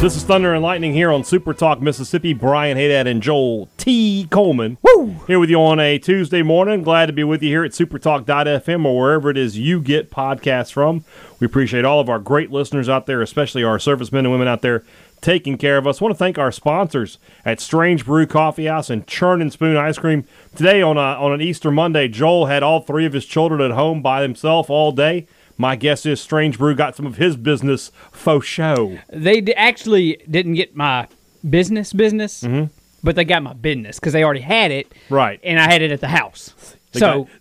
This 0.00 0.16
is 0.16 0.22
Thunder 0.22 0.54
and 0.54 0.62
Lightning 0.62 0.92
here 0.92 1.10
on 1.10 1.24
Super 1.24 1.52
Talk 1.52 1.82
Mississippi. 1.82 2.32
Brian 2.32 2.76
Hadad 2.76 3.08
and 3.08 3.20
Joel 3.20 3.68
T. 3.78 4.28
Coleman. 4.30 4.78
Woo! 4.80 5.16
Here 5.26 5.40
with 5.40 5.50
you 5.50 5.60
on 5.60 5.80
a 5.80 5.98
Tuesday 5.98 6.40
morning. 6.40 6.84
Glad 6.84 7.06
to 7.06 7.12
be 7.12 7.24
with 7.24 7.42
you 7.42 7.48
here 7.48 7.64
at 7.64 7.72
supertalk.fm 7.72 8.84
or 8.86 8.96
wherever 8.96 9.28
it 9.28 9.36
is 9.36 9.58
you 9.58 9.80
get 9.80 10.08
podcasts 10.08 10.72
from. 10.72 11.04
We 11.40 11.46
appreciate 11.46 11.84
all 11.84 11.98
of 11.98 12.08
our 12.08 12.20
great 12.20 12.52
listeners 12.52 12.88
out 12.88 13.06
there, 13.06 13.20
especially 13.20 13.64
our 13.64 13.80
servicemen 13.80 14.24
and 14.24 14.30
women 14.30 14.46
out 14.46 14.62
there 14.62 14.84
taking 15.20 15.58
care 15.58 15.76
of 15.76 15.86
us. 15.88 16.00
I 16.00 16.04
want 16.04 16.14
to 16.14 16.18
thank 16.18 16.38
our 16.38 16.52
sponsors 16.52 17.18
at 17.44 17.58
Strange 17.58 18.04
Brew 18.04 18.24
Coffee 18.24 18.66
House 18.66 18.90
and 18.90 19.04
Churn 19.04 19.42
and 19.42 19.52
Spoon 19.52 19.76
Ice 19.76 19.98
Cream. 19.98 20.24
Today 20.54 20.80
on 20.80 20.96
a, 20.96 21.00
on 21.00 21.32
an 21.32 21.40
Easter 21.40 21.72
Monday, 21.72 22.06
Joel 22.06 22.46
had 22.46 22.62
all 22.62 22.80
three 22.80 23.04
of 23.04 23.14
his 23.14 23.26
children 23.26 23.60
at 23.60 23.72
home 23.72 24.00
by 24.00 24.22
himself 24.22 24.70
all 24.70 24.92
day. 24.92 25.26
My 25.58 25.74
guess 25.76 26.06
is 26.06 26.20
Strange 26.20 26.56
Brew 26.56 26.74
got 26.74 26.94
some 26.96 27.04
of 27.06 27.16
his 27.16 27.36
business 27.36 27.90
faux 28.12 28.46
show. 28.46 28.98
They 29.12 29.40
d- 29.40 29.54
actually 29.54 30.22
didn't 30.30 30.54
get 30.54 30.76
my 30.76 31.08
business 31.48 31.92
business, 31.92 32.42
mm-hmm. 32.44 32.72
but 33.02 33.16
they 33.16 33.24
got 33.24 33.42
my 33.42 33.52
business 33.54 33.98
because 33.98 34.12
they 34.12 34.22
already 34.22 34.40
had 34.40 34.70
it, 34.70 34.92
Right. 35.10 35.40
and 35.42 35.58
I 35.58 35.64
had 35.70 35.82
it 35.82 35.90
at 35.90 36.00
the 36.00 36.08
house. 36.08 36.54
They 36.92 37.00
so 37.00 37.28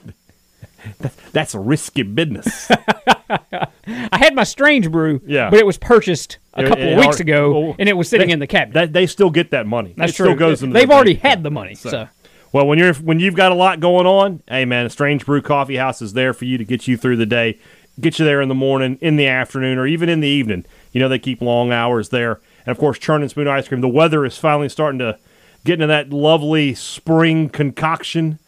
That's 1.33 1.53
a 1.53 1.59
risky 1.59 2.03
business. 2.03 2.71
I 3.29 4.17
had 4.17 4.33
my 4.35 4.43
strange 4.43 4.89
brew, 4.91 5.21
Yeah. 5.25 5.49
but 5.49 5.59
it 5.59 5.65
was 5.65 5.77
purchased 5.77 6.37
a 6.53 6.63
It- 6.63 6.67
couple 6.69 6.83
it 6.85 6.91
of 6.93 6.97
weeks 6.97 7.07
already- 7.17 7.23
ago, 7.31 7.51
well, 7.61 7.75
and 7.77 7.87
it 7.89 7.93
was 7.97 8.07
sitting 8.09 8.27
they- 8.27 8.33
in 8.33 8.39
the 8.39 8.47
cabinet. 8.47 8.73
that, 8.73 8.93
they 8.93 9.05
still 9.05 9.29
get 9.29 9.51
that 9.51 9.67
money. 9.67 9.93
That's 9.95 10.13
it 10.13 10.15
true. 10.15 10.25
Still 10.27 10.35
goes 10.37 10.63
into 10.63 10.73
They've 10.73 10.89
already 10.89 11.13
bank 11.13 11.23
had 11.23 11.43
the 11.43 11.51
money, 11.51 11.75
so. 11.75 12.07
Well, 12.53 12.65
when 12.65 12.79
you're 12.79 12.93
when 12.95 13.19
you've 13.19 13.35
got 13.35 13.51
a 13.51 13.55
lot 13.55 13.81
going 13.81 14.07
on, 14.07 14.41
hey 14.47 14.63
man, 14.63 14.85
a 14.85 14.89
Strange 14.89 15.25
Brew 15.25 15.41
Coffee 15.41 15.75
House 15.75 16.01
is 16.01 16.13
there 16.13 16.33
for 16.33 16.45
you 16.45 16.57
to 16.57 16.63
get 16.63 16.87
you 16.87 16.95
through 16.95 17.17
the 17.17 17.25
day, 17.25 17.59
get 17.99 18.19
you 18.19 18.25
there 18.25 18.41
in 18.41 18.49
the 18.49 18.55
morning, 18.55 18.97
in 19.01 19.15
the 19.15 19.27
afternoon, 19.27 19.77
or 19.77 19.87
even 19.87 20.09
in 20.09 20.19
the 20.19 20.27
evening. 20.27 20.65
You 20.91 21.01
know 21.01 21.09
they 21.09 21.19
keep 21.19 21.41
long 21.41 21.71
hours 21.71 22.09
there, 22.09 22.39
and 22.65 22.71
of 22.71 22.77
course, 22.77 22.99
Churn 22.99 23.21
and 23.21 23.31
Spoon 23.31 23.47
ice 23.47 23.67
cream. 23.67 23.81
The 23.81 23.87
weather 23.87 24.25
is 24.25 24.37
finally 24.37 24.69
starting 24.69 24.99
to 24.99 25.17
get 25.63 25.73
into 25.73 25.87
that 25.87 26.09
lovely 26.09 26.73
spring 26.73 27.49
concoction. 27.49 28.39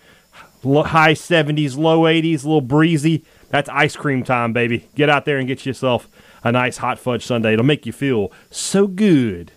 High 0.64 1.14
70s, 1.14 1.78
low 1.78 2.02
80s, 2.02 2.44
a 2.44 2.48
little 2.48 2.62
breezy. 2.62 3.24
That's 3.50 3.70
ice 3.70 3.96
cream 3.96 4.24
time, 4.24 4.52
baby. 4.52 4.90
Get 4.96 5.10
out 5.10 5.26
there 5.26 5.38
and 5.38 5.48
get 5.48 5.66
yourself 5.66 6.08
a 6.44 6.52
nice 6.52 6.78
hot 6.78 7.00
fudge 7.00 7.26
sundae. 7.26 7.54
It'll 7.54 7.66
make 7.66 7.86
you 7.86 7.94
feel 7.94 8.32
so 8.52 8.86
good, 8.86 9.52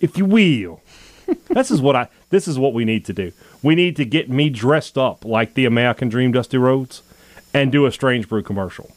if 0.00 0.18
you 0.18 0.24
will. 0.24 0.80
this 1.48 1.70
is 1.70 1.80
what 1.80 1.96
I. 1.96 2.08
This 2.30 2.48
is 2.48 2.58
what 2.58 2.74
we 2.74 2.84
need 2.84 3.04
to 3.06 3.12
do. 3.12 3.32
We 3.62 3.74
need 3.74 3.96
to 3.96 4.04
get 4.04 4.28
me 4.28 4.50
dressed 4.50 4.98
up 4.98 5.24
like 5.24 5.54
the 5.54 5.64
American 5.64 6.08
Dream, 6.08 6.32
Dusty 6.32 6.58
Rhodes, 6.58 7.02
and 7.54 7.70
do 7.70 7.86
a 7.86 7.92
Strange 7.92 8.28
Brew 8.28 8.42
commercial. 8.42 8.90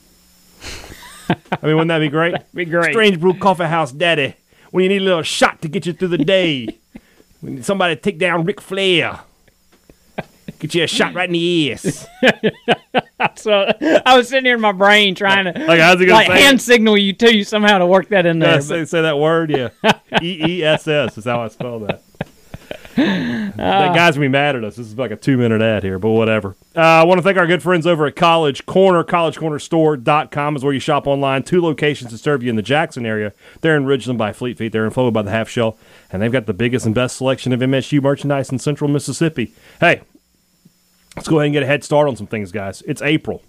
I 1.30 1.66
mean, 1.68 1.76
wouldn't 1.76 1.88
that 1.90 2.00
be 2.00 2.10
great? 2.10 2.36
be 2.54 2.66
great. 2.66 2.92
Strange 2.94 3.20
Brew 3.20 3.34
Coffee 3.34 3.64
House 3.66 3.92
Daddy. 3.92 4.36
When 4.72 4.84
you 4.84 4.90
need 4.90 5.02
a 5.02 5.06
little 5.06 5.22
shot 5.24 5.62
to 5.62 5.68
get 5.68 5.86
you 5.86 5.94
through 5.94 6.10
the 6.10 6.18
day. 6.20 6.68
when 7.42 7.64
somebody 7.64 7.96
take 7.96 8.18
down 8.20 8.44
Ric 8.46 8.62
Flair. 8.62 9.20
Get 10.60 10.74
you 10.76 10.84
a 10.84 10.88
shot 10.88 11.14
right 11.14 11.28
in 11.30 11.34
the 11.34 11.74
ass. 11.74 12.08
So 13.38 13.72
I 14.06 14.16
was 14.18 14.30
sitting 14.30 14.46
here 14.46 14.56
in 14.56 14.62
my 14.62 14.72
brain 14.72 15.16
trying 15.16 15.46
to 15.52 15.66
Like, 15.66 15.80
how's 15.80 16.00
he 16.00 16.06
gonna 16.06 16.18
like 16.20 16.28
say 16.28 16.42
hand 16.42 16.60
it? 16.60 16.62
signal 16.62 16.98
you 16.98 17.14
to 17.14 17.36
you 17.36 17.44
somehow 17.44 17.78
to 17.80 17.86
work 17.86 18.10
that 18.10 18.26
in 18.26 18.40
Yeah, 18.40 18.52
there. 18.52 18.62
say, 18.62 18.86
say 18.86 19.02
that 19.02 19.18
word, 19.18 19.52
yeah. 19.52 19.70
E 20.22 20.46
E 20.60 20.64
S 20.64 20.88
S 20.88 21.18
is 21.18 21.26
how 21.26 21.42
I 21.42 21.48
spell 21.50 21.80
that. 21.82 22.02
That 22.96 23.94
guy's 23.94 24.16
gonna 24.16 24.26
be 24.26 24.30
mad 24.30 24.56
at 24.56 24.64
us. 24.64 24.78
This 24.78 24.88
is 24.88 24.98
like 24.98 25.12
a 25.12 25.18
two 25.18 25.38
minute 25.38 25.62
ad 25.62 25.84
here, 25.84 26.00
but 26.00 26.12
whatever. 26.12 26.56
Uh, 26.76 26.80
I 26.80 27.04
want 27.04 27.20
to 27.20 27.22
thank 27.24 27.38
our 27.38 27.48
good 27.48 27.62
friends 27.62 27.86
over 27.86 28.06
at 28.06 28.16
College 28.16 28.66
Corner. 28.66 29.04
CollegeCornerStore.com 29.04 30.56
is 30.56 30.64
where 30.64 30.74
you 30.74 30.80
shop 30.80 31.06
online. 31.06 31.44
Two 31.44 31.62
locations 31.62 32.12
to 32.12 32.18
serve 32.18 32.42
you 32.42 32.50
in 32.50 32.56
the 32.56 32.62
Jackson 32.62 33.06
area. 33.06 33.34
They're 33.62 33.76
in 33.76 33.86
Ridgeland 33.86 34.18
by 34.18 34.32
Fleet 34.32 34.58
Feet. 34.58 34.72
They're 34.72 34.86
in 34.86 34.92
Flowood 34.92 35.14
by 35.14 35.24
the 35.24 35.32
Half 35.32 35.50
Shell, 35.50 35.78
and 36.12 36.22
they've 36.22 36.32
got 36.32 36.46
the 36.46 36.54
biggest 36.54 36.86
and 36.86 36.96
best 36.96 37.18
selection 37.18 37.52
of 37.52 37.60
MSU 37.60 38.02
merchandise 38.02 38.50
in 38.50 38.60
Central 38.60 38.90
Mississippi. 38.90 39.54
Hey, 39.82 40.02
let's 41.18 41.28
go 41.28 41.40
ahead 41.40 41.48
and 41.48 41.54
get 41.54 41.64
a 41.64 41.68
head 41.68 41.84
start 41.84 42.08
on 42.08 42.16
some 42.16 42.28
things, 42.28 42.52
guys. 42.54 42.82
It's 42.84 43.02
April. 43.02 43.44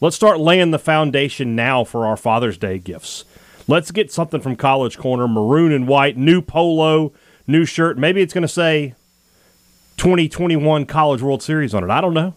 Let's 0.00 0.16
start 0.16 0.38
laying 0.38 0.70
the 0.70 0.78
foundation 0.78 1.56
now 1.56 1.82
for 1.84 2.06
our 2.06 2.16
Father's 2.16 2.58
Day 2.58 2.78
gifts. 2.78 3.24
Let's 3.68 3.90
get 3.90 4.12
something 4.12 4.40
from 4.40 4.56
College 4.56 4.98
Corner, 4.98 5.28
maroon 5.28 5.72
and 5.72 5.86
white, 5.86 6.16
new 6.16 6.42
polo, 6.42 7.12
new 7.46 7.64
shirt. 7.64 7.98
Maybe 7.98 8.20
it's 8.22 8.34
going 8.34 8.42
to 8.42 8.48
say 8.48 8.94
2021 9.96 10.86
College 10.86 11.22
World 11.22 11.42
Series 11.42 11.74
on 11.74 11.84
it. 11.84 11.90
I 11.90 12.00
don't 12.00 12.14
know. 12.14 12.34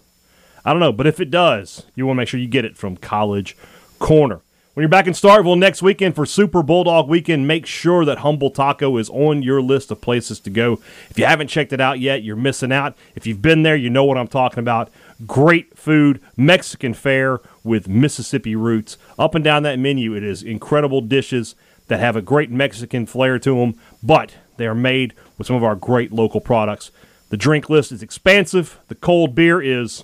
I 0.63 0.71
don't 0.71 0.79
know, 0.79 0.91
but 0.91 1.05
if 1.05 1.19
it 1.19 1.29
does, 1.29 1.85
you 1.95 2.07
want 2.07 2.17
to 2.17 2.21
make 2.21 2.27
sure 2.27 2.39
you 2.39 2.47
get 2.47 2.65
it 2.65 2.75
from 2.75 2.97
College 2.97 3.55
Corner. 3.99 4.41
When 4.75 4.81
you're 4.81 4.89
back 4.89 5.07
in 5.07 5.13
Starkville 5.13 5.57
next 5.57 5.81
weekend 5.81 6.15
for 6.15 6.25
Super 6.25 6.61
Bulldog 6.61 7.07
Weekend, 7.07 7.47
make 7.47 7.65
sure 7.65 8.03
that 8.03 8.17
Humble 8.17 8.49
Taco 8.49 8.97
is 8.97 9.09
on 9.09 9.41
your 9.41 9.61
list 9.61 9.89
of 9.89 10.01
places 10.01 10.37
to 10.41 10.49
go. 10.49 10.81
If 11.09 11.17
you 11.17 11.23
haven't 11.23 11.47
checked 11.47 11.71
it 11.71 11.79
out 11.79 12.01
yet, 12.01 12.23
you're 12.23 12.35
missing 12.35 12.73
out. 12.73 12.93
If 13.15 13.25
you've 13.25 13.41
been 13.41 13.63
there, 13.63 13.77
you 13.77 13.89
know 13.89 14.03
what 14.03 14.17
I'm 14.17 14.27
talking 14.27 14.59
about. 14.59 14.91
Great 15.25 15.77
food, 15.77 16.19
Mexican 16.35 16.93
fare 16.93 17.39
with 17.63 17.87
Mississippi 17.87 18.53
roots. 18.53 18.97
Up 19.17 19.33
and 19.33 19.45
down 19.45 19.63
that 19.63 19.79
menu, 19.79 20.13
it 20.13 20.23
is 20.23 20.43
incredible 20.43 20.99
dishes 20.99 21.55
that 21.87 21.99
have 21.99 22.15
a 22.15 22.21
great 22.21 22.49
Mexican 22.49 23.05
flair 23.05 23.37
to 23.39 23.59
them, 23.59 23.75
but 24.01 24.35
they 24.57 24.65
are 24.65 24.75
made 24.75 25.13
with 25.37 25.47
some 25.47 25.55
of 25.55 25.63
our 25.63 25.75
great 25.75 26.11
local 26.11 26.41
products. 26.41 26.91
The 27.29 27.37
drink 27.37 27.69
list 27.69 27.91
is 27.91 28.01
expansive. 28.01 28.79
The 28.87 28.95
cold 28.95 29.35
beer 29.35 29.61
is 29.61 30.03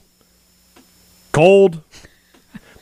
cold. 1.31 1.81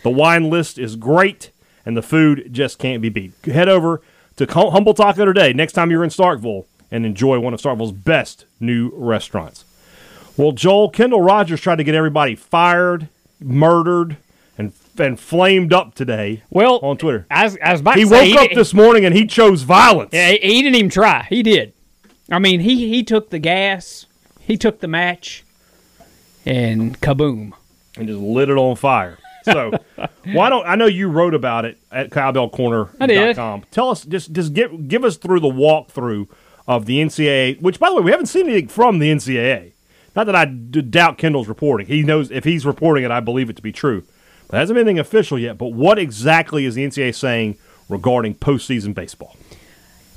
The 0.04 0.10
wine 0.10 0.50
list 0.50 0.78
is 0.80 0.96
great, 0.96 1.52
and 1.86 1.96
the 1.96 2.02
food 2.02 2.50
just 2.52 2.80
can't 2.80 3.02
be 3.02 3.10
beat. 3.10 3.34
Head 3.46 3.70
over 3.70 4.02
to 4.38 4.46
Hum- 4.46 4.72
Humble 4.72 4.94
Taco 4.94 5.26
today, 5.26 5.52
next 5.54 5.74
time 5.74 5.92
you're 5.92 6.04
in 6.04 6.10
Starkville, 6.10 6.66
and 6.90 7.06
enjoy 7.06 7.40
one 7.40 7.54
of 7.54 7.62
Starkville's 7.62 7.92
best 7.92 8.46
new 8.60 8.92
restaurants. 8.96 9.66
Well, 10.38 10.54
Joel, 10.54 10.90
Kendall 10.90 11.22
Rogers 11.22 11.60
tried 11.60 11.76
to 11.76 11.84
get 11.84 11.96
everybody 11.96 12.34
fired, 12.36 13.10
murdered, 13.42 14.16
and, 15.00 15.20
flamed 15.20 15.74
up 15.74 15.96
today 15.96 16.44
well, 16.50 16.80
on 16.82 16.98
Twitter. 16.98 17.26
I 17.32 17.46
was, 17.46 17.58
I 17.64 17.72
was 17.72 17.82
about 17.82 17.96
He 17.96 18.04
to 18.04 18.10
say, 18.10 18.32
woke 18.34 18.42
up 18.44 18.50
di- 18.50 18.56
this 18.56 18.74
morning 18.74 19.06
and 19.06 19.16
he 19.16 19.26
chose 19.26 19.64
violence. 19.64 20.12
Yeah, 20.14 20.30
he, 20.32 20.38
he 20.38 20.62
didn't 20.62 20.76
even 20.76 20.90
try. 20.90 21.26
He 21.30 21.44
did. 21.44 21.74
I 22.32 22.40
mean, 22.40 22.60
he 22.60 22.88
he 22.90 23.04
took 23.04 23.30
the 23.32 23.40
gas, 23.40 24.06
he 24.42 24.56
took 24.58 24.80
the 24.82 24.88
match, 24.88 25.44
and 26.46 27.00
kaboom. 27.02 27.54
and 27.98 28.08
just 28.08 28.20
lit 28.20 28.50
it 28.50 28.58
on 28.58 28.76
fire. 28.76 29.18
So 29.46 29.72
why 30.26 30.50
don't 30.50 30.66
I 30.68 30.76
know 30.76 30.86
you 30.86 31.08
wrote 31.08 31.34
about 31.34 31.66
it 31.66 31.80
at 31.92 32.12
cowbellcorner.com. 32.12 33.64
Tell 33.72 33.90
us 33.90 34.06
just 34.06 34.32
just 34.32 34.54
give 34.54 34.88
give 34.88 35.04
us 35.04 35.18
through 35.18 35.40
the 35.40 35.48
walkthrough 35.48 36.28
of 36.68 36.86
the 36.86 37.00
NCAA, 37.02 37.62
which 37.62 37.80
by 37.80 37.90
the 37.90 37.96
way 37.96 38.02
we 38.04 38.12
haven't 38.12 38.28
seen 38.28 38.46
anything 38.46 38.68
from 38.68 39.00
the 39.00 39.10
NCAA. 39.10 39.72
Not 40.16 40.26
that 40.26 40.36
I 40.36 40.46
d- 40.46 40.82
doubt 40.82 41.18
Kendall's 41.18 41.48
reporting. 41.48 41.88
He 41.88 42.04
knows 42.04 42.30
if 42.32 42.44
he's 42.44 42.66
reporting 42.66 43.04
it, 43.04 43.12
I 43.12 43.20
believe 43.20 43.50
it 43.50 43.56
to 43.56 43.62
be 43.62 43.72
true. 43.72 44.04
There 44.50 44.60
hasn't 44.60 44.76
been 44.76 44.88
anything 44.88 45.00
official 45.00 45.38
yet. 45.38 45.58
But 45.58 45.74
what 45.74 46.00
exactly 46.00 46.66
is 46.66 46.76
the 46.76 46.86
NCAA 46.86 47.16
saying 47.16 47.58
regarding 47.88 48.36
postseason 48.36 48.94
baseball? 48.94 49.36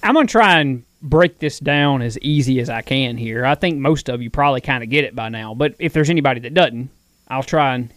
I'm 0.02 0.14
gonna 0.14 0.26
try 0.26 0.58
and 0.60 0.84
break 1.00 1.38
this 1.38 1.58
down 1.58 2.02
as 2.02 2.18
easy 2.20 2.60
as 2.60 2.70
I 2.70 2.82
can 2.82 3.16
here. 3.16 3.44
I 3.44 3.54
think 3.54 3.78
most 3.78 4.08
of 4.08 4.22
you 4.22 4.30
probably 4.30 4.60
kind 4.60 4.82
of 4.82 4.90
get 4.90 5.04
it 5.04 5.14
by 5.14 5.28
now, 5.28 5.54
but 5.54 5.74
if 5.78 5.92
there's 5.92 6.10
anybody 6.10 6.40
that 6.40 6.54
doesn't, 6.54 6.90
I'll 7.28 7.42
try 7.42 7.74
and 7.74 7.92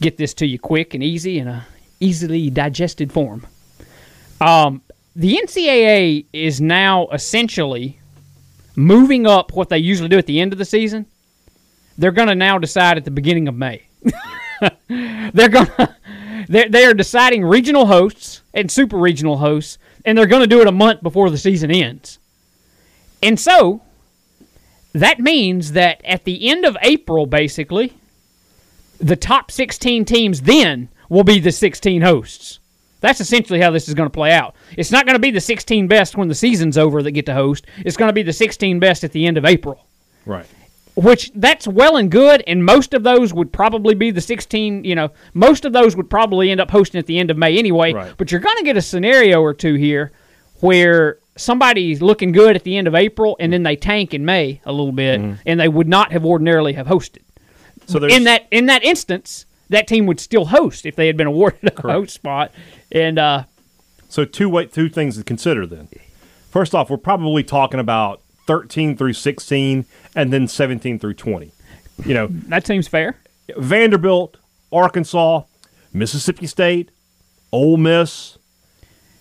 get 0.00 0.16
this 0.16 0.34
to 0.34 0.46
you 0.46 0.58
quick 0.58 0.94
and 0.94 1.02
easy 1.02 1.38
in 1.38 1.48
a 1.48 1.66
easily 2.00 2.50
digested 2.50 3.12
form. 3.12 3.46
Um, 4.40 4.82
the 5.16 5.36
NCAA 5.36 6.26
is 6.32 6.60
now 6.60 7.08
essentially 7.08 8.00
moving 8.76 9.26
up 9.26 9.52
what 9.52 9.68
they 9.68 9.78
usually 9.78 10.08
do 10.08 10.18
at 10.18 10.26
the 10.26 10.40
end 10.40 10.52
of 10.52 10.58
the 10.58 10.64
season. 10.64 11.06
They're 11.96 12.10
going 12.10 12.28
to 12.28 12.34
now 12.34 12.58
decide 12.58 12.96
at 12.96 13.04
the 13.04 13.10
beginning 13.12 13.46
of 13.46 13.54
May. 13.54 13.82
they're 15.32 15.48
going 15.48 15.66
to 15.78 15.96
they're, 16.48 16.68
they 16.68 16.84
are 16.84 16.94
deciding 16.94 17.44
regional 17.44 17.86
hosts 17.86 18.42
and 18.52 18.70
super 18.70 18.98
regional 18.98 19.38
hosts, 19.38 19.78
and 20.04 20.16
they're 20.16 20.26
going 20.26 20.42
to 20.42 20.46
do 20.46 20.60
it 20.60 20.66
a 20.66 20.72
month 20.72 21.02
before 21.02 21.30
the 21.30 21.38
season 21.38 21.70
ends. 21.70 22.18
And 23.22 23.40
so, 23.40 23.82
that 24.92 25.18
means 25.18 25.72
that 25.72 26.04
at 26.04 26.24
the 26.24 26.48
end 26.48 26.64
of 26.64 26.76
April, 26.82 27.26
basically, 27.26 27.94
the 28.98 29.16
top 29.16 29.50
16 29.50 30.04
teams 30.04 30.42
then 30.42 30.88
will 31.08 31.24
be 31.24 31.40
the 31.40 31.52
16 31.52 32.02
hosts. 32.02 32.60
That's 33.00 33.20
essentially 33.20 33.60
how 33.60 33.70
this 33.70 33.88
is 33.88 33.94
going 33.94 34.08
to 34.08 34.12
play 34.14 34.32
out. 34.32 34.54
It's 34.76 34.90
not 34.90 35.04
going 35.04 35.14
to 35.16 35.20
be 35.20 35.30
the 35.30 35.40
16 35.40 35.88
best 35.88 36.16
when 36.16 36.28
the 36.28 36.34
season's 36.34 36.78
over 36.78 37.02
that 37.02 37.12
get 37.12 37.26
to 37.26 37.34
host. 37.34 37.66
It's 37.78 37.96
going 37.96 38.08
to 38.08 38.14
be 38.14 38.22
the 38.22 38.32
16 38.32 38.78
best 38.78 39.04
at 39.04 39.12
the 39.12 39.26
end 39.26 39.36
of 39.36 39.44
April 39.44 39.86
Right. 40.26 40.46
Which 40.94 41.32
that's 41.34 41.66
well 41.66 41.96
and 41.96 42.10
good 42.10 42.42
and 42.46 42.64
most 42.64 42.94
of 42.94 43.02
those 43.02 43.34
would 43.34 43.52
probably 43.52 43.94
be 43.94 44.10
the 44.12 44.20
16 44.20 44.84
you 44.84 44.94
know 44.94 45.10
most 45.32 45.64
of 45.64 45.72
those 45.72 45.96
would 45.96 46.08
probably 46.08 46.50
end 46.50 46.60
up 46.60 46.70
hosting 46.70 46.98
at 46.98 47.06
the 47.06 47.18
end 47.18 47.30
of 47.30 47.36
may 47.36 47.58
anyway. 47.58 47.92
Right. 47.92 48.14
but 48.16 48.30
you're 48.30 48.40
going 48.40 48.58
to 48.58 48.64
get 48.64 48.76
a 48.76 48.82
scenario 48.82 49.40
or 49.40 49.54
two 49.54 49.74
here 49.74 50.12
where 50.60 51.18
somebody's 51.36 52.00
looking 52.00 52.30
good 52.30 52.54
at 52.54 52.62
the 52.62 52.76
end 52.76 52.86
of 52.86 52.94
april 52.94 53.36
and 53.40 53.52
then 53.52 53.64
they 53.64 53.74
tank 53.74 54.14
in 54.14 54.24
may 54.24 54.60
a 54.64 54.72
little 54.72 54.92
bit 54.92 55.20
and 55.46 55.58
they 55.60 55.68
would 55.68 55.88
not 55.88 56.12
have 56.12 56.24
ordinarily 56.24 56.74
have 56.74 56.86
hosted. 56.86 57.22
So 57.86 57.98
there's 57.98 58.14
in 58.16 58.24
that 58.24 58.46
in 58.50 58.66
that 58.66 58.84
instance 58.84 59.46
that 59.70 59.88
team 59.88 60.06
would 60.06 60.20
still 60.20 60.44
host 60.46 60.86
if 60.86 60.94
they 60.94 61.06
had 61.06 61.16
been 61.16 61.26
awarded 61.26 61.72
a 61.76 61.82
host 61.82 62.14
spot. 62.14 62.52
And 62.92 63.18
uh 63.18 63.44
So 64.08 64.24
two 64.24 64.48
way, 64.48 64.66
two 64.66 64.88
things 64.88 65.16
to 65.18 65.24
consider 65.24 65.66
then. 65.66 65.88
First 66.50 66.74
off, 66.74 66.88
we're 66.88 66.98
probably 66.98 67.42
talking 67.42 67.80
about 67.80 68.20
13 68.46 68.96
through 68.96 69.12
16 69.14 69.84
and 70.14 70.32
then 70.32 70.46
17 70.48 70.98
through 70.98 71.14
20. 71.14 71.52
You 72.04 72.14
know, 72.14 72.26
that 72.48 72.66
seems 72.66 72.88
fair 72.88 73.16
Vanderbilt, 73.56 74.36
Arkansas, 74.72 75.42
Mississippi 75.92 76.46
State, 76.46 76.90
Ole 77.52 77.76
Miss, 77.76 78.38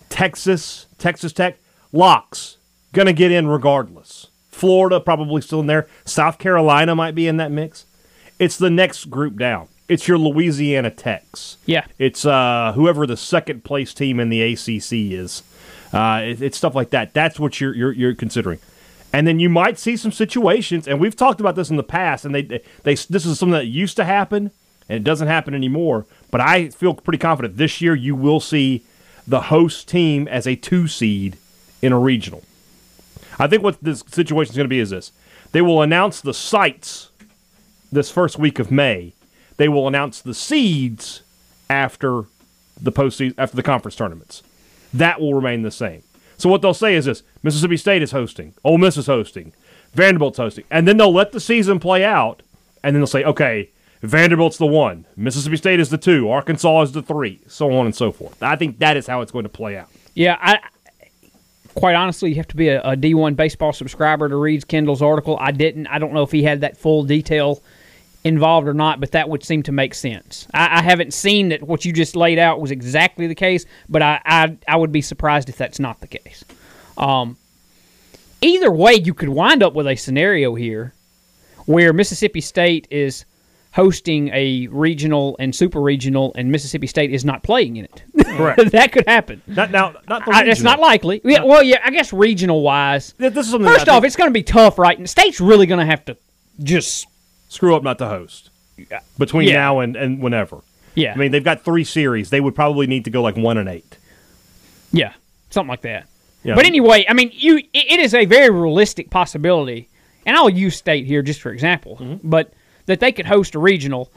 Texas, 0.10 0.88
Texas 0.98 1.34
Tech, 1.34 1.58
locks 1.92 2.58
going 2.94 3.06
to 3.08 3.14
get 3.14 3.31
in 3.31 3.48
regardless. 3.48 4.28
Florida 4.52 5.00
probably 5.00 5.42
still 5.42 5.60
in 5.60 5.68
there. 5.68 5.88
South 6.06 6.38
Carolina 6.38 6.96
might 6.96 7.16
be 7.16 7.28
in 7.28 7.38
that 7.38 7.52
mix. 7.52 7.86
It's 8.40 8.58
the 8.58 8.70
next 8.70 9.06
group 9.10 9.38
down. 9.38 9.68
It's 9.90 10.08
your 10.08 10.18
Louisiana 10.18 10.90
Techs. 10.92 11.58
yeah 11.66 11.86
It's 12.00 12.25
uh, 12.25 12.72
whoever 12.75 13.06
the 13.06 13.18
second 13.18 13.64
place 13.64 13.94
team 13.94 14.20
in 14.20 14.30
the 14.30 14.42
ACC 14.42 14.94
is. 15.14 15.44
Uh, 15.92 16.22
it- 16.24 16.42
it's 16.42 16.58
stuff 16.58 16.74
like 16.75 16.92
that. 16.92 17.14
That's 17.14 17.40
what 17.40 17.60
you're, 17.60 17.75
you're 17.75 17.92
you're 17.92 18.16
considering. 18.16 18.60
And 19.13 19.27
then 19.27 19.39
you 19.39 19.48
might 19.48 19.77
see 19.77 19.95
some 19.95 20.12
situations, 20.12 20.88
and 20.88 21.00
we've 21.00 21.15
talked 21.15 21.39
about 21.39 21.56
this 21.56 21.69
in 21.69 21.77
the 21.77 21.83
past, 21.83 22.25
and 22.25 22.33
they, 22.33 22.42
they 22.42 22.62
they 22.81 22.95
this 22.95 23.25
is 23.25 23.38
something 23.38 23.51
that 23.51 23.68
used 23.68 23.95
to 23.98 24.06
happen, 24.06 24.50
and 24.89 24.98
it 24.98 25.04
doesn't 25.04 25.27
happen 25.27 25.54
anymore. 25.54 26.07
But 26.31 26.42
I 26.42 26.69
feel 26.69 26.95
pretty 26.95 27.19
confident 27.19 27.57
this 27.57 27.80
year 27.80 27.94
you 27.94 28.15
will 28.15 28.39
see 28.39 28.83
the 29.27 29.42
host 29.42 29.88
team 29.88 30.27
as 30.27 30.48
a 30.48 30.56
two 30.56 30.88
seed 30.88 31.38
in 31.81 31.94
a 31.94 32.00
regional. 32.00 32.42
I 33.38 33.48
think 33.48 33.62
what 33.62 33.81
this 33.83 34.04
situation 34.07 34.51
is 34.51 34.57
going 34.57 34.65
to 34.65 34.69
be 34.69 34.80
is 34.80 34.89
this: 34.89 35.12
they 35.51 35.62
will 35.62 35.83
announce 35.83 36.19
the 36.19 36.33
sites 36.33 37.12
this 37.92 38.10
first 38.10 38.39
week 38.39 38.57
of 38.57 38.71
May. 38.71 39.13
They 39.57 39.69
will 39.69 39.88
announce 39.88 40.21
the 40.21 40.33
seeds 40.33 41.21
after 41.69 42.24
the 42.81 42.92
postseason, 42.92 43.36
after 43.38 43.56
the 43.56 43.63
conference 43.63 43.95
tournaments. 43.95 44.42
That 44.92 45.21
will 45.21 45.36
remain 45.36 45.62
the 45.62 45.71
same. 45.71 46.01
So 46.44 46.50
what 46.50 46.62
they'll 46.62 46.74
say 46.74 46.95
is 46.95 47.06
this: 47.06 47.24
Mississippi 47.42 47.78
State 47.78 48.01
is 48.01 48.12
hosting, 48.12 48.54
Ole 48.66 48.78
Miss 48.78 48.98
is 48.98 49.07
hosting, 49.07 49.54
Vanderbilt's 49.94 50.40
hosting, 50.40 50.66
and 50.69 50.86
then 50.86 50.98
they'll 50.98 51.13
let 51.13 51.31
the 51.31 51.40
season 51.40 51.80
play 51.80 52.04
out, 52.04 52.42
and 52.84 52.94
then 52.94 53.00
they'll 53.00 53.07
say, 53.07 53.24
okay, 53.24 53.69
Vanderbilt's 54.01 54.57
the 54.57 54.66
one, 54.66 55.06
Mississippi 55.16 55.56
State 55.56 55.80
is 55.80 55.90
the 55.90 55.98
two, 55.98 56.30
Arkansas 56.30 56.81
is 56.81 56.92
the 56.92 57.01
three, 57.01 57.40
so 57.48 57.72
on 57.72 57.86
and 57.86 57.95
so 57.95 58.12
forth. 58.12 58.44
I 58.44 58.57
think 58.57 58.80
that 58.80 58.98
is 58.98 59.07
how 59.07 59.22
it's 59.22 59.31
going 59.31 59.44
to 59.44 59.50
play 59.50 59.78
out. 59.78 59.88
Yeah, 60.16 60.38
I 60.42 60.60
quite 61.75 61.95
honestly, 61.95 62.31
you 62.31 62.36
have 62.36 62.50
to 62.50 62.57
be 62.57 62.68
a, 62.68 62.81
a 62.81 62.98
D1 62.98 63.38
baseball 63.38 63.72
subscriber 63.72 64.28
to 64.28 64.36
read 64.36 64.68
Kendall's 64.68 65.01
article. 65.01 65.38
I 65.39 65.51
didn't. 65.51 65.88
I 65.88 65.98
don't 65.98 66.12
know 66.12 66.24
if 66.24 66.31
he 66.34 66.44
had 66.44 66.60
that 66.60 66.75
full 66.75 67.06
detail 67.06 67.63
involved 68.24 68.68
or 68.68 68.74
not, 68.74 69.00
but 69.00 69.12
that 69.12 69.30
would 69.30 69.44
seem 69.44 69.64
to 69.64 69.72
make 69.72 69.94
sense. 69.94 70.48
I, 70.54 70.80
I 70.80 70.81
haven't 70.81 71.14
seen 71.14 71.50
that 71.50 71.64
what 71.64 71.86
you 71.86 71.92
just 71.92 72.16
laid 72.16 72.40
out 72.40 72.62
was 72.62 72.72
exactly 72.72 73.28
the 73.28 73.36
case, 73.36 73.66
but 73.90 74.02
I, 74.02 74.22
I 74.25 74.58
I 74.68 74.75
would 74.78 74.92
be 74.92 75.02
surprised 75.02 75.50
if 75.50 75.58
that's 75.58 75.80
not 75.80 76.00
the 76.02 76.08
case. 76.08 76.44
Um, 76.98 77.38
either 78.42 78.72
way, 78.72 78.94
you 78.94 79.14
could 79.14 79.30
wind 79.30 79.64
up 79.64 79.74
with 79.74 79.88
a 79.88 79.96
scenario 79.96 80.56
here 80.56 80.94
where 81.66 81.94
Mississippi 81.94 82.42
State 82.42 82.88
is 82.92 83.25
hosting 83.74 84.30
a 84.30 84.68
regional 84.68 85.36
and 85.40 85.54
super 85.56 85.81
regional, 85.81 86.31
and 86.36 86.52
Mississippi 86.52 86.88
State 86.88 87.12
is 87.12 87.25
not 87.25 87.44
playing 87.44 87.78
in 87.78 87.86
it. 87.86 88.04
Correct. 88.38 88.62
that 88.72 88.92
could 88.92 89.08
happen. 89.08 89.42
Not 89.48 89.72
now, 89.72 89.96
not 90.08 90.25
the 90.25 90.31
I, 90.31 90.44
it's 90.44 90.62
not 90.62 90.80
likely. 90.80 91.22
Yeah, 91.24 91.44
well, 91.44 91.64
yeah, 91.64 91.80
I 91.84 91.90
guess 91.90 92.14
regional 92.14 92.62
wise. 92.62 93.14
This 93.18 93.36
is 93.36 93.50
something 93.50 93.70
First 93.70 93.90
off, 93.90 94.04
it's 94.04 94.16
going 94.16 94.30
to 94.30 94.34
be 94.34 94.44
tough, 94.44 94.78
right? 94.78 94.98
And 94.98 95.10
state's 95.10 95.42
really 95.42 95.66
going 95.66 95.80
to 95.80 95.86
have 95.86 96.06
to 96.06 96.18
just 96.62 97.08
screw 97.53 97.75
up 97.75 97.83
not 97.83 97.97
to 98.00 98.07
host 98.07 98.50
between 99.17 99.47
Yeah. 99.47 99.53
now 99.53 99.79
and, 99.79 99.95
and 99.95 100.21
whenever. 100.21 100.57
yeah, 100.95 101.13
I 101.13 101.15
mean, 101.17 101.31
they've 101.31 101.44
got 101.44 101.63
three 101.63 101.83
series. 101.83 102.29
They 102.29 102.41
would 102.41 102.55
probably 102.55 102.88
need 102.88 103.05
to 103.05 103.11
go 103.11 103.21
like 103.21 103.35
one 103.38 103.57
and 103.57 103.69
eight. 103.69 103.97
yeah, 104.91 105.13
something 105.50 105.69
like 105.69 105.81
that. 105.81 106.07
Yeah. 106.44 106.55
But 106.55 106.65
anyway, 106.65 107.05
I 107.07 107.13
mean, 107.13 107.31
you 107.33 107.57
it, 107.57 107.67
it 107.73 108.00
is 108.00 108.13
a 108.13 108.25
very 108.25 108.50
realistic 108.50 109.09
possibility, 109.09 109.88
and 110.25 110.35
I'll 110.35 110.50
use 110.50 110.75
state 110.75 111.05
here 111.05 111.21
just 111.21 111.41
for 111.41 111.51
example, 111.51 111.97
Mm-hmm. 112.01 112.27
but 112.29 112.51
that 112.85 113.00
they 113.00 113.11
could 113.13 113.25
host 113.27 113.55
a 113.55 113.59
regional, 113.59 114.11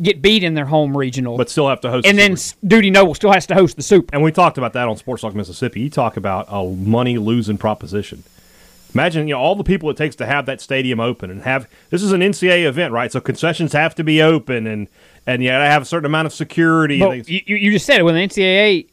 get 0.00 0.22
beat 0.22 0.44
in 0.44 0.54
their 0.54 0.66
home 0.66 0.96
regional, 0.96 1.36
but 1.36 1.50
still 1.50 1.68
have 1.68 1.80
to 1.80 1.90
host. 1.90 2.06
and 2.06 2.16
the 2.16 2.22
then 2.22 2.36
series. 2.36 2.52
S- 2.52 2.56
Dudy 2.64 2.90
Noble 2.90 3.14
still 3.14 3.32
has 3.32 3.46
to 3.48 3.54
host 3.54 3.74
the 3.76 3.82
super. 3.82 4.14
and 4.14 4.22
we 4.22 4.30
talked 4.30 4.56
about 4.56 4.72
that 4.74 4.86
on 4.86 4.96
Sports 4.96 5.22
Talk 5.22 5.34
Mississippi. 5.34 5.80
You 5.80 5.90
talk 5.90 6.16
about 6.16 6.46
a 6.48 6.62
money 6.64 7.18
losing 7.18 7.58
proposition. 7.58 8.22
Imagine 8.94 9.26
you 9.26 9.34
know 9.34 9.40
all 9.40 9.56
the 9.56 9.64
people 9.64 9.90
it 9.90 9.96
takes 9.96 10.14
to 10.16 10.26
have 10.26 10.46
that 10.46 10.60
stadium 10.60 11.00
open 11.00 11.30
and 11.30 11.42
have 11.42 11.68
this 11.90 12.02
is 12.02 12.12
an 12.12 12.20
NCAA 12.20 12.64
event, 12.64 12.92
right? 12.92 13.10
So 13.10 13.20
concessions 13.20 13.72
have 13.72 13.94
to 13.96 14.04
be 14.04 14.22
open 14.22 14.66
and 14.66 14.88
and 15.26 15.42
you 15.42 15.50
got 15.50 15.58
to 15.58 15.66
have 15.66 15.82
a 15.82 15.84
certain 15.84 16.06
amount 16.06 16.26
of 16.26 16.32
security. 16.32 17.00
But 17.00 17.28
you, 17.28 17.40
you 17.46 17.72
just 17.72 17.86
said 17.86 17.98
it 17.98 18.04
with 18.04 18.14
the 18.14 18.20
NCAA. 18.20 18.88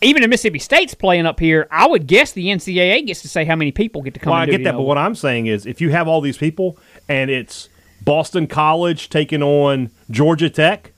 Even 0.00 0.22
if 0.22 0.30
Mississippi 0.30 0.60
State's 0.60 0.94
playing 0.94 1.26
up 1.26 1.40
here, 1.40 1.66
I 1.72 1.88
would 1.88 2.06
guess 2.06 2.30
the 2.30 2.46
NCAA 2.46 3.04
gets 3.04 3.20
to 3.22 3.28
say 3.28 3.44
how 3.44 3.56
many 3.56 3.72
people 3.72 4.00
get 4.02 4.14
to 4.14 4.20
come. 4.20 4.30
well, 4.30 4.40
I 4.40 4.46
get 4.46 4.62
that, 4.62 4.74
but 4.74 4.82
what 4.82 4.96
I'm 4.96 5.16
saying 5.16 5.46
is, 5.46 5.66
if 5.66 5.80
you 5.80 5.90
have 5.90 6.06
all 6.06 6.20
these 6.20 6.38
people 6.38 6.78
and 7.08 7.32
it's 7.32 7.68
Boston 8.02 8.46
College 8.46 9.08
taking 9.08 9.42
on 9.42 9.90
Georgia 10.08 10.48
Tech, 10.48 10.92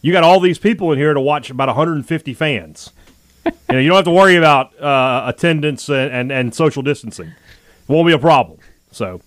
you 0.00 0.12
got 0.12 0.24
all 0.24 0.40
these 0.40 0.58
people 0.58 0.92
in 0.92 0.98
here 0.98 1.12
to 1.12 1.20
watch 1.20 1.50
about 1.50 1.68
150 1.68 2.32
fans. 2.32 2.90
you 3.68 3.74
know, 3.74 3.78
you 3.78 3.88
don't 3.88 3.96
have 3.96 4.04
to 4.04 4.10
worry 4.10 4.36
about 4.36 4.78
uh, 4.80 5.24
attendance 5.26 5.88
and, 5.88 6.12
and, 6.12 6.32
and 6.32 6.54
social 6.54 6.82
distancing. 6.82 7.28
It 7.28 7.92
won't 7.92 8.06
be 8.06 8.12
a 8.12 8.18
problem. 8.18 8.58
So, 8.90 9.20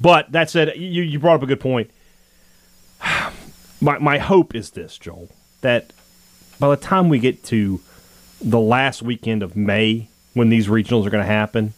but 0.00 0.30
that 0.32 0.50
said, 0.50 0.76
you, 0.76 1.02
you 1.02 1.18
brought 1.18 1.36
up 1.36 1.42
a 1.42 1.46
good 1.46 1.60
point. 1.60 1.90
My, 3.80 3.98
my 3.98 4.16
hope 4.16 4.54
is 4.54 4.70
this, 4.70 4.96
Joel, 4.96 5.28
that 5.60 5.92
by 6.58 6.70
the 6.70 6.76
time 6.76 7.10
we 7.10 7.18
get 7.18 7.42
to 7.44 7.80
the 8.40 8.60
last 8.60 9.02
weekend 9.02 9.42
of 9.42 9.56
May, 9.56 10.08
when 10.32 10.48
these 10.48 10.68
regionals 10.68 11.06
are 11.06 11.10
going 11.10 11.22
to 11.22 11.30
happen, 11.30 11.74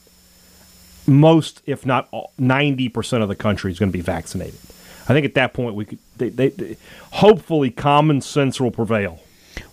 most, 1.06 1.62
if 1.66 1.84
not 1.84 2.08
ninety 2.38 2.88
percent 2.88 3.22
of 3.22 3.28
the 3.28 3.34
country 3.34 3.72
is 3.72 3.78
going 3.78 3.90
to 3.90 3.96
be 3.96 4.02
vaccinated. 4.02 4.60
I 5.08 5.14
think 5.14 5.24
at 5.24 5.34
that 5.34 5.52
point 5.52 5.74
we 5.74 5.84
could, 5.84 5.98
they, 6.16 6.28
they, 6.28 6.48
they, 6.48 6.76
hopefully, 7.12 7.70
common 7.70 8.20
sense 8.20 8.60
will 8.60 8.70
prevail. 8.70 9.20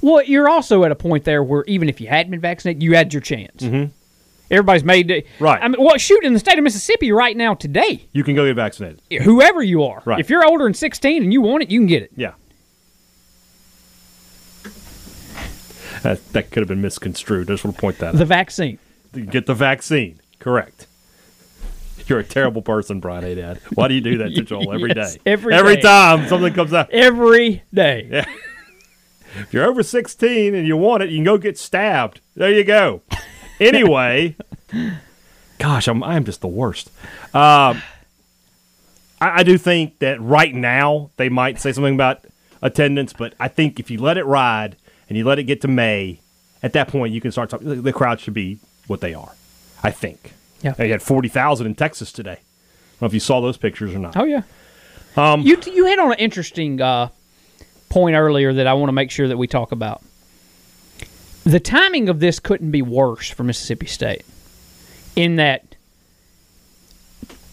Well, 0.01 0.23
you're 0.23 0.49
also 0.49 0.83
at 0.83 0.91
a 0.91 0.95
point 0.95 1.23
there 1.25 1.43
where 1.43 1.63
even 1.67 1.89
if 1.89 1.99
you 2.01 2.07
hadn't 2.07 2.31
been 2.31 2.39
vaccinated, 2.39 2.81
you 2.83 2.95
had 2.95 3.13
your 3.13 3.21
chance. 3.21 3.63
Mm-hmm. 3.63 3.91
Everybody's 4.51 4.83
made 4.83 5.09
it. 5.09 5.25
Right. 5.39 5.61
I 5.61 5.67
mean, 5.67 5.81
well, 5.83 5.97
shoot, 5.97 6.23
in 6.23 6.33
the 6.33 6.39
state 6.39 6.57
of 6.57 6.63
Mississippi 6.63 7.11
right 7.11 7.35
now 7.35 7.53
today, 7.55 8.05
You 8.11 8.23
can 8.23 8.35
go 8.35 8.45
get 8.45 8.55
vaccinated. 8.55 9.01
whoever 9.23 9.63
you 9.63 9.83
are, 9.83 10.03
Right. 10.05 10.19
if 10.19 10.29
you're 10.29 10.45
older 10.45 10.65
than 10.65 10.73
16 10.73 11.23
and 11.23 11.33
you 11.33 11.41
want 11.41 11.63
it, 11.63 11.71
you 11.71 11.79
can 11.79 11.87
get 11.87 12.03
it. 12.03 12.11
Yeah. 12.15 12.33
That, 16.03 16.19
that 16.33 16.51
could 16.51 16.61
have 16.61 16.67
been 16.67 16.81
misconstrued. 16.81 17.49
I 17.49 17.53
just 17.53 17.63
want 17.63 17.77
to 17.77 17.81
point 17.81 17.97
that 17.99 18.13
The 18.15 18.23
out. 18.23 18.27
vaccine. 18.27 18.77
Get 19.13 19.45
the 19.45 19.53
vaccine. 19.53 20.19
Correct. 20.39 20.87
You're 22.07 22.19
a 22.19 22.23
terrible 22.25 22.61
person, 22.61 22.99
Brian 22.99 23.23
Hadad. 23.23 23.59
Why 23.75 23.87
do 23.87 23.93
you 23.93 24.01
do 24.01 24.17
that 24.17 24.35
to 24.35 24.41
Joel 24.43 24.73
every 24.73 24.89
day? 24.93 25.01
Yes, 25.01 25.17
every 25.25 25.53
every 25.53 25.75
day. 25.77 25.81
time 25.83 26.27
something 26.27 26.53
comes 26.53 26.73
out. 26.73 26.89
Every 26.91 27.63
day. 27.73 28.07
Yeah. 28.11 28.25
If 29.35 29.53
you're 29.53 29.65
over 29.65 29.83
16 29.83 30.53
and 30.55 30.67
you 30.67 30.77
want 30.77 31.03
it, 31.03 31.09
you 31.09 31.17
can 31.17 31.23
go 31.23 31.37
get 31.37 31.57
stabbed. 31.57 32.21
There 32.35 32.51
you 32.51 32.63
go. 32.63 33.01
Anyway, 33.59 34.35
gosh, 35.59 35.87
I'm 35.87 36.03
I'm 36.03 36.25
just 36.25 36.41
the 36.41 36.47
worst. 36.47 36.89
Um, 37.33 37.81
I, 39.21 39.39
I 39.39 39.43
do 39.43 39.57
think 39.57 39.99
that 39.99 40.19
right 40.21 40.53
now 40.53 41.11
they 41.17 41.29
might 41.29 41.59
say 41.61 41.71
something 41.71 41.93
about 41.95 42.25
attendance, 42.61 43.13
but 43.13 43.33
I 43.39 43.47
think 43.47 43.79
if 43.79 43.89
you 43.91 43.99
let 44.01 44.17
it 44.17 44.25
ride 44.25 44.75
and 45.07 45.17
you 45.17 45.23
let 45.23 45.39
it 45.39 45.43
get 45.43 45.61
to 45.61 45.67
May, 45.67 46.19
at 46.61 46.73
that 46.73 46.87
point 46.87 47.13
you 47.13 47.21
can 47.21 47.31
start 47.31 47.49
talking. 47.49 47.81
The 47.81 47.93
crowd 47.93 48.19
should 48.19 48.33
be 48.33 48.57
what 48.87 49.01
they 49.01 49.13
are. 49.13 49.33
I 49.83 49.91
think. 49.91 50.33
Yeah. 50.61 50.73
You 50.81 50.91
had 50.91 51.01
40,000 51.01 51.67
in 51.67 51.75
Texas 51.75 52.11
today. 52.11 52.31
I 52.31 52.35
don't 52.35 53.01
know 53.01 53.07
if 53.07 53.13
you 53.13 53.19
saw 53.19 53.41
those 53.41 53.57
pictures 53.57 53.93
or 53.93 53.99
not. 53.99 54.15
Oh, 54.15 54.23
yeah. 54.23 54.43
Um, 55.17 55.41
You, 55.41 55.59
you 55.65 55.85
hit 55.85 55.99
on 55.99 56.13
an 56.13 56.19
interesting 56.19 56.79
uh, 56.81 57.09
point 57.93 58.15
earlier 58.15 58.51
that 58.53 58.65
I 58.65 58.73
want 58.73 58.87
to 58.87 58.93
make 58.93 59.11
sure 59.11 59.27
that 59.27 59.37
we 59.37 59.45
talk 59.45 59.71
about. 59.71 60.01
The 61.43 61.59
timing 61.59 62.09
of 62.09 62.19
this 62.19 62.39
couldn't 62.39 62.71
be 62.71 62.81
worse 62.81 63.29
for 63.29 63.43
Mississippi 63.43 63.85
State 63.85 64.25
in 65.15 65.35
that 65.35 65.75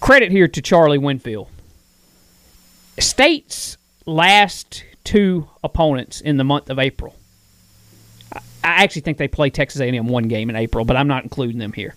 credit 0.01 0.33
here 0.33 0.49
to 0.49 0.63
Charlie 0.63 0.97
Winfield. 0.97 1.49
State's 2.99 3.77
last 4.07 4.83
two 5.05 5.47
opponents 5.63 6.23
in 6.23 6.39
the 6.39 6.45
month 6.45 6.71
of 6.71 6.79
April. 6.79 7.15
I 8.33 8.41
actually 8.63 9.03
think 9.03 9.19
they 9.19 9.29
play 9.29 9.51
Texas 9.51 9.83
A&M 9.83 10.07
one 10.07 10.29
game 10.29 10.49
in 10.49 10.57
April, 10.57 10.87
but 10.87 10.97
I'm 10.97 11.09
not 11.09 11.23
including 11.23 11.59
them 11.59 11.75
here. 11.75 11.97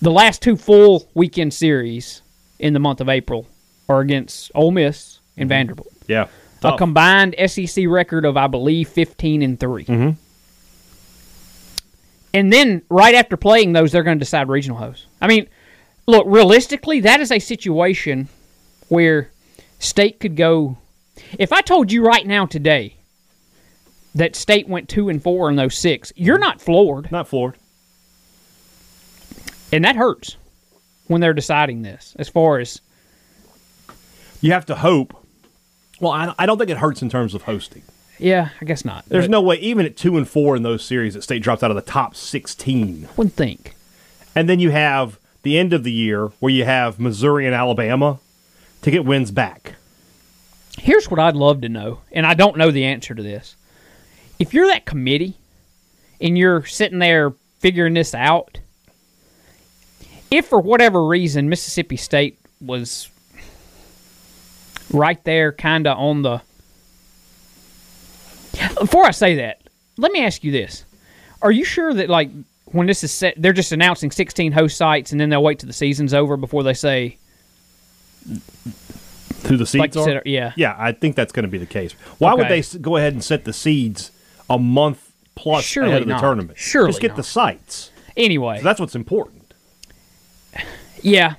The 0.00 0.10
last 0.10 0.42
two 0.42 0.56
full 0.56 1.08
weekend 1.14 1.54
series 1.54 2.22
in 2.58 2.72
the 2.72 2.80
month 2.80 3.00
of 3.00 3.08
April 3.08 3.46
are 3.88 4.00
against 4.00 4.50
Ole 4.52 4.72
Miss 4.72 5.20
and 5.36 5.44
mm-hmm. 5.44 5.48
Vanderbilt. 5.48 5.92
Yeah. 6.08 6.26
A 6.64 6.78
combined 6.78 7.34
SEC 7.46 7.86
record 7.88 8.24
of 8.24 8.36
I 8.36 8.46
believe 8.46 8.88
15 8.88 9.42
and 9.42 9.58
3. 9.58 9.84
Mm-hmm. 9.84 10.10
And 12.34 12.52
then 12.52 12.82
right 12.88 13.14
after 13.14 13.36
playing 13.36 13.72
those 13.72 13.92
they're 13.92 14.02
going 14.02 14.18
to 14.18 14.24
decide 14.24 14.48
regional 14.48 14.78
hosts. 14.78 15.06
I 15.20 15.26
mean, 15.26 15.48
look, 16.06 16.24
realistically 16.26 17.00
that 17.00 17.20
is 17.20 17.30
a 17.30 17.38
situation 17.38 18.28
where 18.88 19.30
state 19.78 20.20
could 20.20 20.36
go 20.36 20.76
If 21.38 21.52
I 21.52 21.60
told 21.60 21.92
you 21.92 22.04
right 22.04 22.26
now 22.26 22.46
today 22.46 22.96
that 24.14 24.36
state 24.36 24.68
went 24.68 24.88
2 24.88 25.08
and 25.08 25.22
4 25.22 25.50
in 25.50 25.56
those 25.56 25.76
6, 25.78 26.12
you're 26.16 26.38
not 26.38 26.60
floored. 26.60 27.10
Not 27.10 27.28
floored. 27.28 27.56
And 29.72 29.84
that 29.84 29.96
hurts 29.96 30.36
when 31.06 31.20
they're 31.20 31.32
deciding 31.32 31.82
this 31.82 32.14
as 32.18 32.28
far 32.28 32.58
as 32.58 32.80
You 34.40 34.52
have 34.52 34.66
to 34.66 34.74
hope. 34.74 35.16
Well, 36.02 36.10
I, 36.10 36.34
I 36.36 36.46
don't 36.46 36.58
think 36.58 36.68
it 36.68 36.78
hurts 36.78 37.00
in 37.00 37.08
terms 37.08 37.32
of 37.32 37.42
hosting. 37.42 37.82
yeah, 38.18 38.48
I 38.60 38.64
guess 38.64 38.84
not. 38.84 39.04
There's 39.08 39.28
no 39.28 39.40
way, 39.40 39.56
even 39.58 39.86
at 39.86 39.96
two 39.96 40.16
and 40.16 40.28
four 40.28 40.56
in 40.56 40.64
those 40.64 40.84
series, 40.84 41.14
that 41.14 41.22
state 41.22 41.44
drops 41.44 41.62
out 41.62 41.70
of 41.70 41.76
the 41.76 41.80
top 41.80 42.16
16. 42.16 43.06
I 43.08 43.14
wouldn't 43.16 43.36
think. 43.36 43.76
And 44.34 44.48
then 44.48 44.58
you 44.58 44.70
have 44.70 45.20
the 45.44 45.56
end 45.56 45.72
of 45.72 45.84
the 45.84 45.92
year 45.92 46.32
where 46.40 46.52
you 46.52 46.64
have 46.64 46.98
Missouri 46.98 47.46
and 47.46 47.54
Alabama 47.54 48.18
to 48.82 48.90
get 48.90 49.04
wins 49.04 49.30
back. 49.30 49.76
Here's 50.76 51.08
what 51.08 51.20
I'd 51.20 51.36
love 51.36 51.60
to 51.60 51.68
know, 51.68 52.00
and 52.10 52.26
I 52.26 52.34
don't 52.34 52.56
know 52.56 52.72
the 52.72 52.84
answer 52.84 53.14
to 53.14 53.22
this. 53.22 53.54
If 54.40 54.52
you're 54.52 54.66
that 54.66 54.86
committee 54.86 55.36
and 56.20 56.36
you're 56.36 56.64
sitting 56.64 56.98
there 56.98 57.32
figuring 57.60 57.94
this 57.94 58.12
out, 58.12 58.58
if 60.32 60.46
for 60.46 60.60
whatever 60.60 61.06
reason 61.06 61.48
Mississippi 61.48 61.96
State 61.96 62.40
was 62.60 63.08
right 64.92 65.22
there, 65.24 65.52
kind 65.52 65.86
of 65.86 65.98
on 65.98 66.22
the. 66.22 66.40
Before 68.78 69.04
I 69.06 69.10
say 69.12 69.36
that, 69.36 69.60
let 69.96 70.12
me 70.12 70.22
ask 70.24 70.44
you 70.44 70.52
this: 70.52 70.84
Are 71.40 71.50
you 71.50 71.64
sure 71.64 71.92
that 71.94 72.08
like 72.10 72.30
when 72.66 72.86
this 72.86 73.02
is 73.04 73.10
set, 73.12 73.34
they're 73.36 73.52
just 73.52 73.72
announcing 73.72 74.10
16 74.10 74.52
host 74.52 74.76
sites 74.76 75.12
and 75.12 75.20
then 75.20 75.28
they'll 75.30 75.42
wait 75.42 75.58
till 75.58 75.66
the 75.66 75.72
season's 75.74 76.14
over 76.14 76.36
before 76.38 76.62
they 76.62 76.72
say 76.74 77.18
Who 79.46 79.56
the 79.58 79.66
seeds 79.66 79.78
like 79.80 79.96
are? 79.96 80.04
said? 80.04 80.22
Yeah, 80.24 80.52
Yeah, 80.56 80.74
I 80.78 80.92
think 80.92 81.14
that's 81.16 81.32
going 81.32 81.44
to 81.44 81.50
be 81.50 81.58
the 81.58 81.66
case. 81.66 81.92
Why 82.18 82.32
would 82.34 82.48
they 82.48 82.62
go 82.80 82.96
ahead 82.96 83.12
and 83.12 83.22
set 83.22 83.44
the 83.44 83.52
seeds 83.52 84.10
a 84.48 84.58
month 84.58 85.12
plus 85.34 85.64
Surely 85.64 85.90
ahead 85.90 86.02
of 86.02 86.08
the 86.08 86.14
not. 86.14 86.20
tournament? 86.20 86.58
Surely 86.58 86.88
Just 86.90 87.00
get 87.00 87.08
not. 87.08 87.16
the 87.18 87.22
sites. 87.24 87.90
Anyway, 88.16 88.58
So 88.58 88.64
that's 88.64 88.80
what's 88.80 88.94
important. 88.94 89.52
Yeah. 91.02 91.34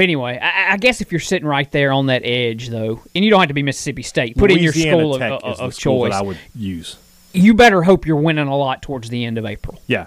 But 0.00 0.04
anyway, 0.04 0.38
I, 0.40 0.72
I 0.72 0.76
guess 0.78 1.02
if 1.02 1.12
you're 1.12 1.20
sitting 1.20 1.46
right 1.46 1.70
there 1.70 1.92
on 1.92 2.06
that 2.06 2.22
edge, 2.24 2.70
though, 2.70 3.02
and 3.14 3.22
you 3.22 3.30
don't 3.30 3.38
have 3.40 3.48
to 3.48 3.54
be 3.54 3.62
Mississippi 3.62 4.02
State, 4.02 4.34
put 4.34 4.50
in 4.50 4.58
your 4.60 4.72
school 4.72 5.12
of, 5.14 5.18
Tech 5.18 5.32
of, 5.42 5.58
the 5.58 5.62
of 5.64 5.74
school 5.74 6.06
choice. 6.06 6.14
I 6.14 6.22
would 6.22 6.38
use. 6.54 6.96
you 7.34 7.52
better 7.52 7.82
hope 7.82 8.06
you're 8.06 8.16
winning 8.16 8.48
a 8.48 8.56
lot 8.56 8.80
towards 8.80 9.10
the 9.10 9.26
end 9.26 9.36
of 9.36 9.44
April. 9.44 9.78
Yeah. 9.86 10.06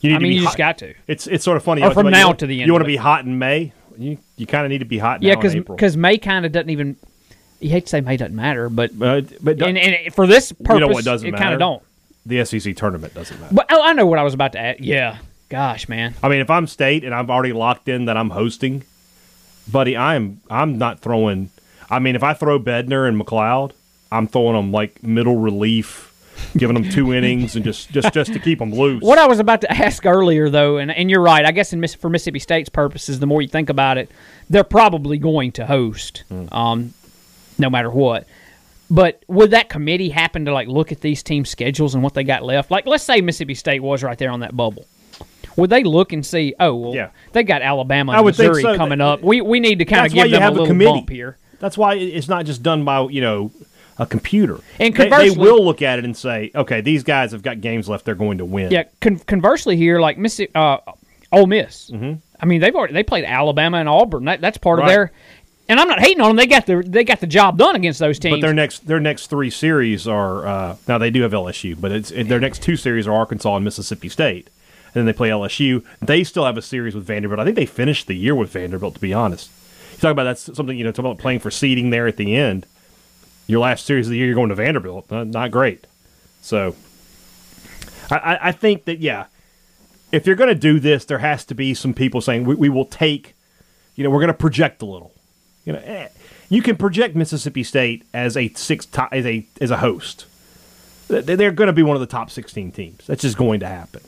You 0.00 0.08
need 0.08 0.14
I 0.16 0.18
to 0.18 0.22
mean, 0.22 0.32
you 0.32 0.38
hot. 0.38 0.46
just 0.46 0.56
got 0.56 0.78
to. 0.78 0.94
It's 1.06 1.26
it's 1.26 1.44
sort 1.44 1.58
of 1.58 1.62
funny. 1.62 1.82
Or 1.82 1.88
you 1.88 1.92
from 1.92 2.08
now 2.08 2.32
to 2.32 2.46
the 2.46 2.60
end 2.62 2.66
You 2.68 2.72
want 2.72 2.84
to 2.84 2.86
be 2.86 2.96
hot 2.96 3.26
in 3.26 3.38
May. 3.38 3.74
You 3.98 4.16
you 4.38 4.46
kind 4.46 4.64
of 4.64 4.70
need 4.70 4.78
to 4.78 4.86
be 4.86 4.96
hot 4.96 5.22
Yeah, 5.22 5.34
because 5.34 5.54
because 5.54 5.94
May 5.94 6.16
kind 6.16 6.46
of 6.46 6.52
doesn't 6.52 6.70
even. 6.70 6.96
You 7.60 7.68
hate 7.68 7.82
to 7.84 7.90
say 7.90 8.00
May 8.00 8.16
doesn't 8.16 8.34
matter, 8.34 8.70
but 8.70 8.92
Uh, 8.98 9.20
but 9.42 9.60
and, 9.60 9.76
and 9.76 10.14
for 10.14 10.26
this 10.26 10.52
purpose, 10.52 10.72
you 10.74 10.80
know 10.80 10.88
what 10.88 11.04
doesn't 11.04 11.28
it 11.28 11.32
kind 11.32 11.40
matter? 11.40 11.54
of 11.56 11.60
don't. 11.60 11.82
the 12.24 12.44
SEC 12.46 12.74
tournament 12.76 13.12
doesn't 13.12 13.38
matter. 13.38 13.54
But 13.54 13.66
oh, 13.70 13.82
I 13.82 13.92
know 13.92 14.06
what 14.06 14.18
I 14.18 14.22
was 14.22 14.32
about 14.32 14.52
to 14.52 14.58
add. 14.58 14.80
Yeah, 14.80 15.18
gosh, 15.50 15.86
man. 15.86 16.14
I 16.22 16.30
mean, 16.30 16.40
if 16.40 16.48
I'm 16.48 16.66
state 16.66 17.04
and 17.04 17.14
I've 17.14 17.28
already 17.28 17.52
locked 17.52 17.88
in 17.90 18.06
that 18.06 18.16
I'm 18.16 18.30
hosting, 18.30 18.84
buddy, 19.70 19.96
I'm 19.96 20.40
I'm 20.50 20.78
not 20.78 21.00
throwing. 21.00 21.50
I 21.90 21.98
mean, 21.98 22.16
if 22.16 22.22
I 22.22 22.34
throw 22.34 22.58
Bednar 22.58 23.06
and 23.06 23.18
MacLeod, 23.18 23.74
I'm 24.10 24.26
throwing 24.26 24.54
them 24.56 24.72
like 24.72 25.02
middle 25.02 25.36
relief, 25.36 26.12
giving 26.56 26.74
them 26.74 26.88
two 26.88 27.12
innings 27.12 27.56
and 27.56 27.64
just 27.64 27.90
just 27.90 28.12
just 28.12 28.32
to 28.32 28.38
keep 28.38 28.58
them 28.58 28.72
loose. 28.72 29.02
What 29.02 29.18
I 29.18 29.26
was 29.26 29.38
about 29.38 29.60
to 29.62 29.72
ask 29.72 30.04
earlier, 30.06 30.48
though, 30.50 30.78
and, 30.78 30.90
and 30.90 31.10
you're 31.10 31.22
right. 31.22 31.44
I 31.44 31.52
guess 31.52 31.72
in 31.72 31.86
for 31.86 32.10
Mississippi 32.10 32.38
State's 32.38 32.68
purposes, 32.68 33.20
the 33.20 33.26
more 33.26 33.42
you 33.42 33.48
think 33.48 33.70
about 33.70 33.98
it, 33.98 34.10
they're 34.50 34.64
probably 34.64 35.18
going 35.18 35.52
to 35.52 35.66
host, 35.66 36.24
um, 36.52 36.94
no 37.58 37.70
matter 37.70 37.90
what. 37.90 38.26
But 38.90 39.24
would 39.26 39.52
that 39.52 39.70
committee 39.70 40.10
happen 40.10 40.44
to 40.44 40.52
like 40.52 40.68
look 40.68 40.92
at 40.92 41.00
these 41.00 41.22
team 41.22 41.46
schedules 41.46 41.94
and 41.94 42.02
what 42.02 42.12
they 42.12 42.24
got 42.24 42.42
left? 42.42 42.70
Like, 42.70 42.86
let's 42.86 43.04
say 43.04 43.22
Mississippi 43.22 43.54
State 43.54 43.80
was 43.80 44.02
right 44.02 44.18
there 44.18 44.30
on 44.30 44.40
that 44.40 44.54
bubble. 44.54 44.84
Would 45.56 45.70
they 45.70 45.82
look 45.84 46.12
and 46.12 46.24
see? 46.24 46.54
Oh, 46.58 46.74
well, 46.74 46.94
Yeah. 46.94 47.10
they 47.32 47.42
got 47.42 47.62
Alabama 47.62 48.12
I 48.12 48.16
and 48.18 48.26
Missouri 48.26 48.62
so. 48.62 48.76
coming 48.76 49.00
up. 49.00 49.22
We 49.22 49.40
we 49.40 49.60
need 49.60 49.78
to 49.80 49.84
kind 49.84 50.06
of 50.06 50.12
give 50.12 50.30
them 50.30 50.40
a 50.40 50.44
have 50.44 50.52
a 50.52 50.54
little 50.54 50.66
committee. 50.66 50.90
bump 50.90 51.10
here. 51.10 51.36
That's 51.60 51.78
why 51.78 51.94
it's 51.94 52.28
not 52.28 52.44
just 52.46 52.62
done 52.62 52.84
by 52.84 53.02
you 53.08 53.20
know 53.20 53.50
a 53.98 54.06
computer. 54.06 54.58
And 54.80 54.94
They- 54.94 55.08
they, 55.08 55.30
will 55.30 55.62
look 55.64 55.82
at 55.82 55.98
it 55.98 56.04
and 56.04 56.16
say, 56.16 56.50
okay, 56.54 56.80
these 56.80 57.02
guys 57.04 57.32
have 57.32 57.42
got 57.42 57.60
games 57.60 57.88
left; 57.88 58.04
they're 58.04 58.14
going 58.14 58.38
to 58.38 58.44
win. 58.44 58.70
Yeah. 58.72 58.84
Con- 59.00 59.18
conversely, 59.18 59.76
here, 59.76 60.00
like 60.00 60.18
Mississippi, 60.18 60.52
uh, 60.54 60.78
Ole 61.30 61.46
Miss. 61.46 61.90
Mm-hmm. 61.90 62.14
I 62.40 62.46
mean, 62.46 62.60
they've 62.60 62.74
already 62.74 62.94
they 62.94 63.02
played 63.04 63.24
Alabama 63.24 63.76
and 63.78 63.88
Auburn. 63.88 64.24
That, 64.24 64.40
that's 64.40 64.58
part 64.58 64.78
Right. 64.80 64.86
of 64.86 64.90
their. 64.90 65.12
And 65.68 65.78
I'm 65.78 65.86
not 65.88 66.00
hating 66.00 66.20
on 66.20 66.30
them. 66.30 66.36
They 66.36 66.46
got 66.48 66.66
the 66.66 66.82
they 66.84 67.04
got 67.04 67.20
the 67.20 67.26
job 67.26 67.56
done 67.56 67.76
against 67.76 68.00
those 68.00 68.18
teams. 68.18 68.36
But 68.36 68.40
their 68.40 68.52
next 68.52 68.86
their 68.86 68.98
next 68.98 69.28
three 69.28 69.48
series 69.48 70.08
are 70.08 70.46
uh, 70.46 70.76
now 70.88 70.98
they 70.98 71.10
do 71.10 71.22
have 71.22 71.30
LSU, 71.32 71.80
but 71.80 71.92
it's 71.92 72.10
their 72.10 72.40
next 72.40 72.62
two 72.62 72.76
series 72.76 73.06
are 73.06 73.12
Arkansas 73.12 73.54
and 73.56 73.64
Mississippi 73.64 74.08
State, 74.08 74.50
and 74.94 75.00
then 75.00 75.06
they 75.06 75.12
play 75.12 75.30
LSU. 75.30 75.84
They 76.00 76.22
still 76.22 76.44
have 76.44 76.58
a 76.58 76.62
series 76.62 76.94
with 76.94 77.04
Vanderbilt. 77.04 77.40
I 77.40 77.44
think 77.44 77.56
they 77.56 77.66
finished 77.66 78.06
the 78.06 78.14
year 78.14 78.34
with 78.34 78.50
Vanderbilt. 78.50 78.94
To 78.94 79.00
be 79.00 79.14
honest, 79.14 79.50
you 79.92 79.98
talk 79.98 80.12
about 80.12 80.24
that's 80.24 80.54
something 80.54 80.76
you 80.76 80.84
know 80.84 80.92
talk 80.92 81.04
about 81.04 81.18
playing 81.18 81.40
for 81.40 81.50
seeding 81.50 81.90
there 81.90 82.06
at 82.06 82.18
the 82.18 82.36
end. 82.36 82.66
Your 83.46 83.60
last 83.60 83.86
series 83.86 84.06
of 84.06 84.10
the 84.10 84.18
year, 84.18 84.26
you're 84.26 84.34
going 84.34 84.50
to 84.50 84.54
Vanderbilt. 84.54 85.10
Not, 85.10 85.28
not 85.28 85.50
great. 85.50 85.86
So, 86.42 86.76
I, 88.10 88.38
I, 88.40 88.52
think 88.52 88.84
that 88.84 89.00
yeah, 89.00 89.26
if 90.12 90.26
you're 90.26 90.36
going 90.36 90.48
to 90.48 90.54
do 90.54 90.78
this, 90.78 91.04
there 91.04 91.18
has 91.18 91.44
to 91.46 91.54
be 91.54 91.74
some 91.74 91.94
people 91.94 92.20
saying 92.20 92.44
we, 92.44 92.54
we 92.54 92.68
will 92.68 92.84
take. 92.84 93.34
You 93.94 94.04
know, 94.04 94.10
we're 94.10 94.20
going 94.20 94.28
to 94.28 94.34
project 94.34 94.82
a 94.82 94.86
little. 94.86 95.12
You 95.64 95.74
know, 95.74 95.80
eh, 95.84 96.08
you 96.48 96.62
can 96.62 96.76
project 96.76 97.16
Mississippi 97.16 97.62
State 97.62 98.04
as 98.12 98.36
a 98.36 98.48
six 98.50 98.84
to, 98.86 99.08
as 99.10 99.24
a 99.24 99.46
as 99.60 99.70
a 99.70 99.78
host. 99.78 100.26
They're 101.08 101.50
going 101.50 101.66
to 101.66 101.72
be 101.72 101.82
one 101.82 101.96
of 101.96 102.00
the 102.00 102.06
top 102.06 102.30
sixteen 102.30 102.72
teams. 102.72 103.06
That's 103.06 103.22
just 103.22 103.38
going 103.38 103.60
to 103.60 103.68
happen. 103.68 104.02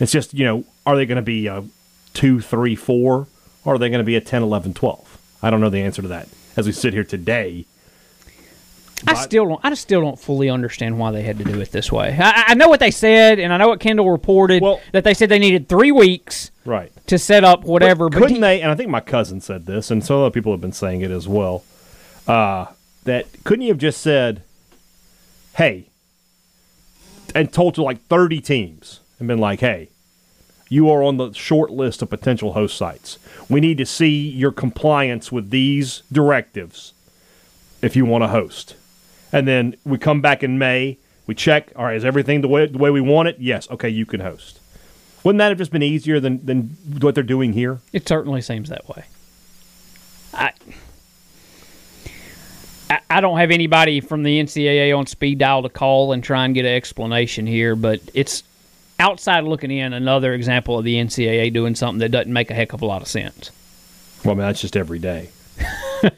It's 0.00 0.12
just 0.12 0.34
you 0.34 0.44
know, 0.44 0.64
are 0.84 0.96
they 0.96 1.06
going 1.06 1.16
to 1.16 1.22
be 1.22 1.46
a 1.46 1.64
two, 2.14 2.40
three, 2.40 2.76
four, 2.76 3.26
or 3.64 3.74
are 3.74 3.78
they 3.78 3.88
going 3.88 3.98
to 4.00 4.04
be 4.04 4.16
a 4.16 4.20
10, 4.20 4.42
11, 4.42 4.74
12? 4.74 5.18
I 5.42 5.50
don't 5.50 5.60
know 5.60 5.70
the 5.70 5.80
answer 5.82 6.02
to 6.02 6.08
that 6.08 6.28
as 6.56 6.66
we 6.66 6.72
sit 6.72 6.92
here 6.94 7.04
today. 7.04 7.66
I 9.06 9.12
still 9.14 9.44
don't. 9.46 9.60
I 9.62 9.68
just 9.68 9.82
still 9.82 10.00
don't 10.00 10.18
fully 10.18 10.48
understand 10.48 10.98
why 10.98 11.10
they 11.10 11.22
had 11.22 11.36
to 11.38 11.44
do 11.44 11.60
it 11.60 11.70
this 11.70 11.92
way. 11.92 12.16
I, 12.18 12.44
I 12.48 12.54
know 12.54 12.68
what 12.68 12.80
they 12.80 12.90
said, 12.90 13.38
and 13.38 13.52
I 13.52 13.58
know 13.58 13.68
what 13.68 13.78
Kendall 13.78 14.10
reported 14.10 14.62
Well- 14.62 14.80
that 14.92 15.04
they 15.04 15.12
said 15.12 15.28
they 15.28 15.38
needed 15.38 15.68
three 15.68 15.92
weeks 15.92 16.50
Right. 16.64 16.90
to 17.08 17.18
set 17.18 17.44
up 17.44 17.64
whatever. 17.64 18.08
But, 18.08 18.18
couldn't 18.18 18.36
he- 18.36 18.40
they? 18.40 18.62
And 18.62 18.70
I 18.70 18.74
think 18.74 18.88
my 18.90 19.00
cousin 19.00 19.42
said 19.42 19.66
this, 19.66 19.90
and 19.90 20.02
some 20.02 20.16
other 20.20 20.30
people 20.30 20.50
have 20.52 20.62
been 20.62 20.72
saying 20.72 21.02
it 21.02 21.10
as 21.10 21.28
well. 21.28 21.62
Uh, 22.26 22.66
that 23.04 23.26
couldn't 23.44 23.62
you 23.62 23.68
have 23.68 23.78
just 23.78 24.00
said, 24.00 24.42
"Hey," 25.56 25.88
and 27.34 27.52
told 27.52 27.74
to 27.74 27.82
like 27.82 28.00
thirty 28.06 28.40
teams 28.40 29.00
and 29.18 29.28
been 29.28 29.38
like, 29.38 29.60
"Hey, 29.60 29.88
you 30.68 30.90
are 30.90 31.02
on 31.02 31.16
the 31.16 31.32
short 31.32 31.70
list 31.70 32.02
of 32.02 32.10
potential 32.10 32.52
host 32.52 32.76
sites. 32.76 33.18
We 33.48 33.60
need 33.60 33.78
to 33.78 33.86
see 33.86 34.28
your 34.28 34.52
compliance 34.52 35.30
with 35.30 35.50
these 35.50 36.02
directives 36.10 36.92
if 37.82 37.96
you 37.96 38.04
want 38.04 38.24
to 38.24 38.28
host." 38.28 38.74
And 39.32 39.46
then 39.46 39.76
we 39.84 39.98
come 39.98 40.20
back 40.20 40.42
in 40.42 40.58
May. 40.58 40.98
We 41.26 41.34
check. 41.34 41.72
All 41.76 41.84
right, 41.84 41.96
is 41.96 42.04
everything 42.04 42.40
the 42.40 42.48
way 42.48 42.66
the 42.66 42.78
way 42.78 42.90
we 42.90 43.00
want 43.00 43.28
it? 43.28 43.36
Yes. 43.38 43.68
Okay, 43.70 43.88
you 43.88 44.06
can 44.06 44.20
host. 44.20 44.60
Wouldn't 45.24 45.38
that 45.38 45.48
have 45.48 45.58
just 45.58 45.72
been 45.72 45.82
easier 45.82 46.20
than 46.20 46.44
than 46.46 46.76
what 47.00 47.14
they're 47.14 47.24
doing 47.24 47.52
here? 47.52 47.80
It 47.92 48.06
certainly 48.06 48.40
seems 48.40 48.68
that 48.68 48.88
way. 48.88 49.04
I, 50.32 50.52
I 53.10 53.20
don't 53.20 53.38
have 53.38 53.50
anybody 53.50 54.00
from 54.00 54.22
the 54.22 54.40
NCAA 54.40 54.96
on 54.96 55.06
speed 55.06 55.38
dial 55.38 55.62
to 55.62 55.68
call 55.68 56.12
and 56.12 56.22
try 56.22 56.44
and 56.44 56.54
get 56.54 56.64
an 56.64 56.74
explanation 56.74 57.46
here, 57.46 57.74
but 57.74 58.00
it's 58.14 58.42
outside 58.98 59.44
looking 59.44 59.70
in 59.70 59.92
another 59.92 60.32
example 60.32 60.78
of 60.78 60.84
the 60.84 60.96
NCAA 60.96 61.52
doing 61.52 61.74
something 61.74 61.98
that 61.98 62.10
doesn't 62.10 62.32
make 62.32 62.50
a 62.50 62.54
heck 62.54 62.72
of 62.72 62.82
a 62.82 62.86
lot 62.86 63.02
of 63.02 63.08
sense. 63.08 63.50
Well, 64.24 64.32
I 64.32 64.34
mean, 64.34 64.46
that's 64.46 64.60
just 64.60 64.76
every 64.76 64.98
day. 64.98 65.30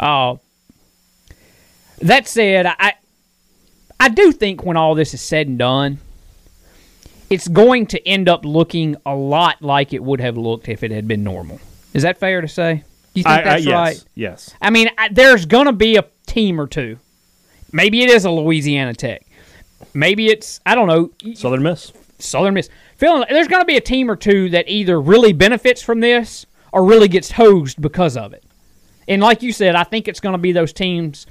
Oh, 0.00 0.40
that 2.00 2.26
said, 2.26 2.66
I 2.66 2.94
I 4.00 4.08
do 4.08 4.32
think 4.32 4.64
when 4.64 4.76
all 4.76 4.96
this 4.96 5.14
is 5.14 5.20
said 5.20 5.46
and 5.46 5.58
done, 5.58 5.98
it's 7.30 7.46
going 7.46 7.86
to 7.86 8.08
end 8.08 8.28
up 8.28 8.44
looking 8.44 8.96
a 9.06 9.14
lot 9.14 9.62
like 9.62 9.92
it 9.92 10.02
would 10.02 10.20
have 10.20 10.36
looked 10.36 10.68
if 10.68 10.82
it 10.82 10.90
had 10.90 11.06
been 11.06 11.22
normal. 11.22 11.60
Is 11.94 12.02
that 12.02 12.18
fair 12.18 12.40
to 12.40 12.48
say? 12.48 12.82
You 13.14 13.22
think 13.22 13.28
I, 13.28 13.40
I, 13.40 13.44
that's 13.44 13.64
yes, 13.64 13.72
right? 13.74 14.04
Yes. 14.14 14.54
I 14.60 14.70
mean, 14.70 14.88
I, 14.98 15.08
there's 15.10 15.46
going 15.46 15.66
to 15.66 15.72
be 15.72 15.96
a 15.96 16.04
team 16.26 16.60
or 16.60 16.66
two. 16.66 16.98
Maybe 17.70 18.02
it 18.02 18.10
is 18.10 18.24
a 18.24 18.30
Louisiana 18.30 18.94
Tech. 18.94 19.24
Maybe 19.94 20.28
it's 20.28 20.60
I 20.64 20.74
don't 20.74 20.88
know 20.88 21.10
Southern 21.34 21.62
Miss. 21.62 21.92
Southern 22.18 22.54
Miss. 22.54 22.68
Feeling 22.96 23.24
there's 23.28 23.48
going 23.48 23.62
to 23.62 23.66
be 23.66 23.76
a 23.76 23.80
team 23.80 24.10
or 24.10 24.16
two 24.16 24.48
that 24.50 24.68
either 24.68 25.00
really 25.00 25.32
benefits 25.32 25.82
from 25.82 26.00
this 26.00 26.46
or 26.72 26.84
really 26.84 27.08
gets 27.08 27.32
hosed 27.32 27.80
because 27.80 28.16
of 28.16 28.32
it. 28.32 28.44
And 29.08 29.20
like 29.20 29.42
you 29.42 29.52
said, 29.52 29.74
I 29.74 29.84
think 29.84 30.08
it's 30.08 30.20
going 30.20 30.34
to 30.34 30.38
be 30.38 30.52
those 30.52 30.72
teams 30.72 31.26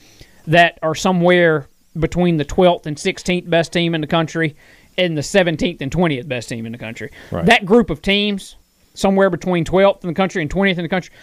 that 0.48 0.78
are 0.84 0.96
somewhere 0.96 1.68
between 1.98 2.38
the 2.38 2.46
12th 2.46 2.86
and 2.86 2.98
16th 2.98 3.50
best 3.50 3.74
team 3.74 3.96
in 3.96 4.02
the 4.02 4.08
country 4.08 4.56
and 4.98 5.18
the 5.18 5.22
17th 5.22 5.82
and 5.82 5.92
20th 5.92 6.28
best 6.28 6.50
team 6.50 6.66
in 6.66 6.72
the 6.72 6.78
country. 6.78 7.12
Right. 7.32 7.46
That 7.46 7.66
group 7.66 7.90
of 7.90 8.02
teams, 8.02 8.56
somewhere 8.94 9.30
between 9.30 9.66
12th 9.66 10.04
in 10.04 10.10
the 10.10 10.14
country 10.14 10.42
and 10.42 10.52
20th 10.52 10.78
in 10.78 10.84
the 10.84 10.90
country, 10.90 11.14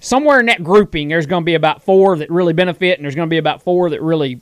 somewhere 0.00 0.40
in 0.40 0.46
that 0.46 0.62
grouping, 0.62 1.08
there's 1.08 1.26
going 1.26 1.42
to 1.42 1.46
be 1.46 1.54
about 1.54 1.82
four 1.82 2.16
that 2.18 2.30
really 2.30 2.52
benefit, 2.52 2.98
and 2.98 3.04
there's 3.04 3.14
going 3.14 3.28
to 3.28 3.30
be 3.32 3.38
about 3.38 3.62
four 3.62 3.90
that 3.90 4.02
really 4.02 4.40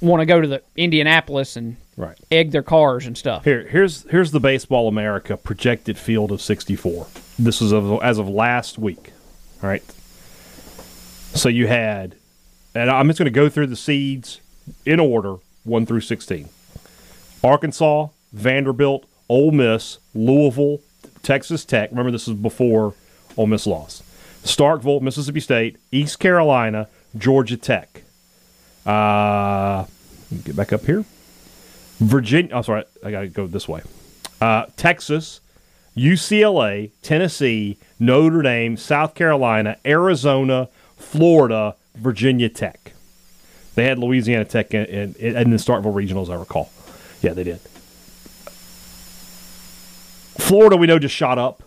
want 0.00 0.20
to 0.20 0.26
go 0.26 0.40
to 0.40 0.46
the 0.48 0.62
Indianapolis 0.76 1.56
and 1.56 1.76
Right. 1.96 2.18
egg 2.30 2.50
their 2.50 2.62
cars 2.62 3.06
and 3.06 3.16
stuff. 3.16 3.44
Here, 3.44 3.66
here's 3.66 4.02
here's 4.10 4.30
the 4.30 4.40
Baseball 4.40 4.86
America 4.88 5.36
projected 5.36 5.96
field 5.96 6.30
of 6.30 6.42
64. 6.42 7.06
This 7.38 7.60
was 7.60 7.72
of, 7.72 8.02
as 8.02 8.18
of 8.18 8.28
last 8.28 8.78
week. 8.78 9.12
All 9.62 9.68
right. 9.68 9.82
So 11.34 11.48
you 11.48 11.66
had, 11.66 12.14
and 12.74 12.90
I'm 12.90 13.06
just 13.08 13.18
going 13.18 13.26
to 13.26 13.30
go 13.30 13.48
through 13.48 13.66
the 13.68 13.76
seeds 13.76 14.40
in 14.84 15.00
order, 15.00 15.36
one 15.64 15.86
through 15.86 16.00
16. 16.00 16.48
Arkansas, 17.44 18.08
Vanderbilt, 18.32 19.04
Ole 19.28 19.50
Miss, 19.52 19.98
Louisville, 20.14 20.80
Texas 21.22 21.64
Tech. 21.64 21.90
Remember, 21.90 22.10
this 22.10 22.28
is 22.28 22.34
before 22.34 22.94
Ole 23.36 23.46
Miss 23.46 23.66
lost. 23.66 24.02
Starkville, 24.44 25.00
Mississippi 25.00 25.40
State, 25.40 25.76
East 25.90 26.18
Carolina, 26.18 26.88
Georgia 27.16 27.56
Tech. 27.56 28.02
Uh, 28.86 29.84
get 30.44 30.56
back 30.56 30.72
up 30.72 30.84
here. 30.84 31.04
Virginia. 31.98 32.54
Oh, 32.54 32.62
sorry, 32.62 32.84
I 33.04 33.10
got 33.10 33.20
to 33.20 33.28
go 33.28 33.46
this 33.46 33.66
way. 33.68 33.82
Uh, 34.40 34.66
Texas, 34.76 35.40
UCLA, 35.96 36.90
Tennessee, 37.02 37.78
Notre 37.98 38.42
Dame, 38.42 38.76
South 38.76 39.14
Carolina, 39.14 39.76
Arizona, 39.84 40.68
Florida, 40.96 41.74
Virginia 41.94 42.48
Tech. 42.48 42.92
They 43.74 43.84
had 43.84 43.98
Louisiana 43.98 44.44
Tech 44.44 44.72
in, 44.72 45.14
in, 45.14 45.36
in 45.36 45.50
the 45.50 45.56
Starkville 45.56 45.94
Regional, 45.94 46.22
as 46.22 46.30
I 46.30 46.36
recall. 46.36 46.70
Yeah, 47.22 47.32
they 47.32 47.44
did. 47.44 47.60
Florida, 50.38 50.76
we 50.76 50.86
know, 50.86 50.98
just 50.98 51.14
shot 51.14 51.38
up, 51.38 51.62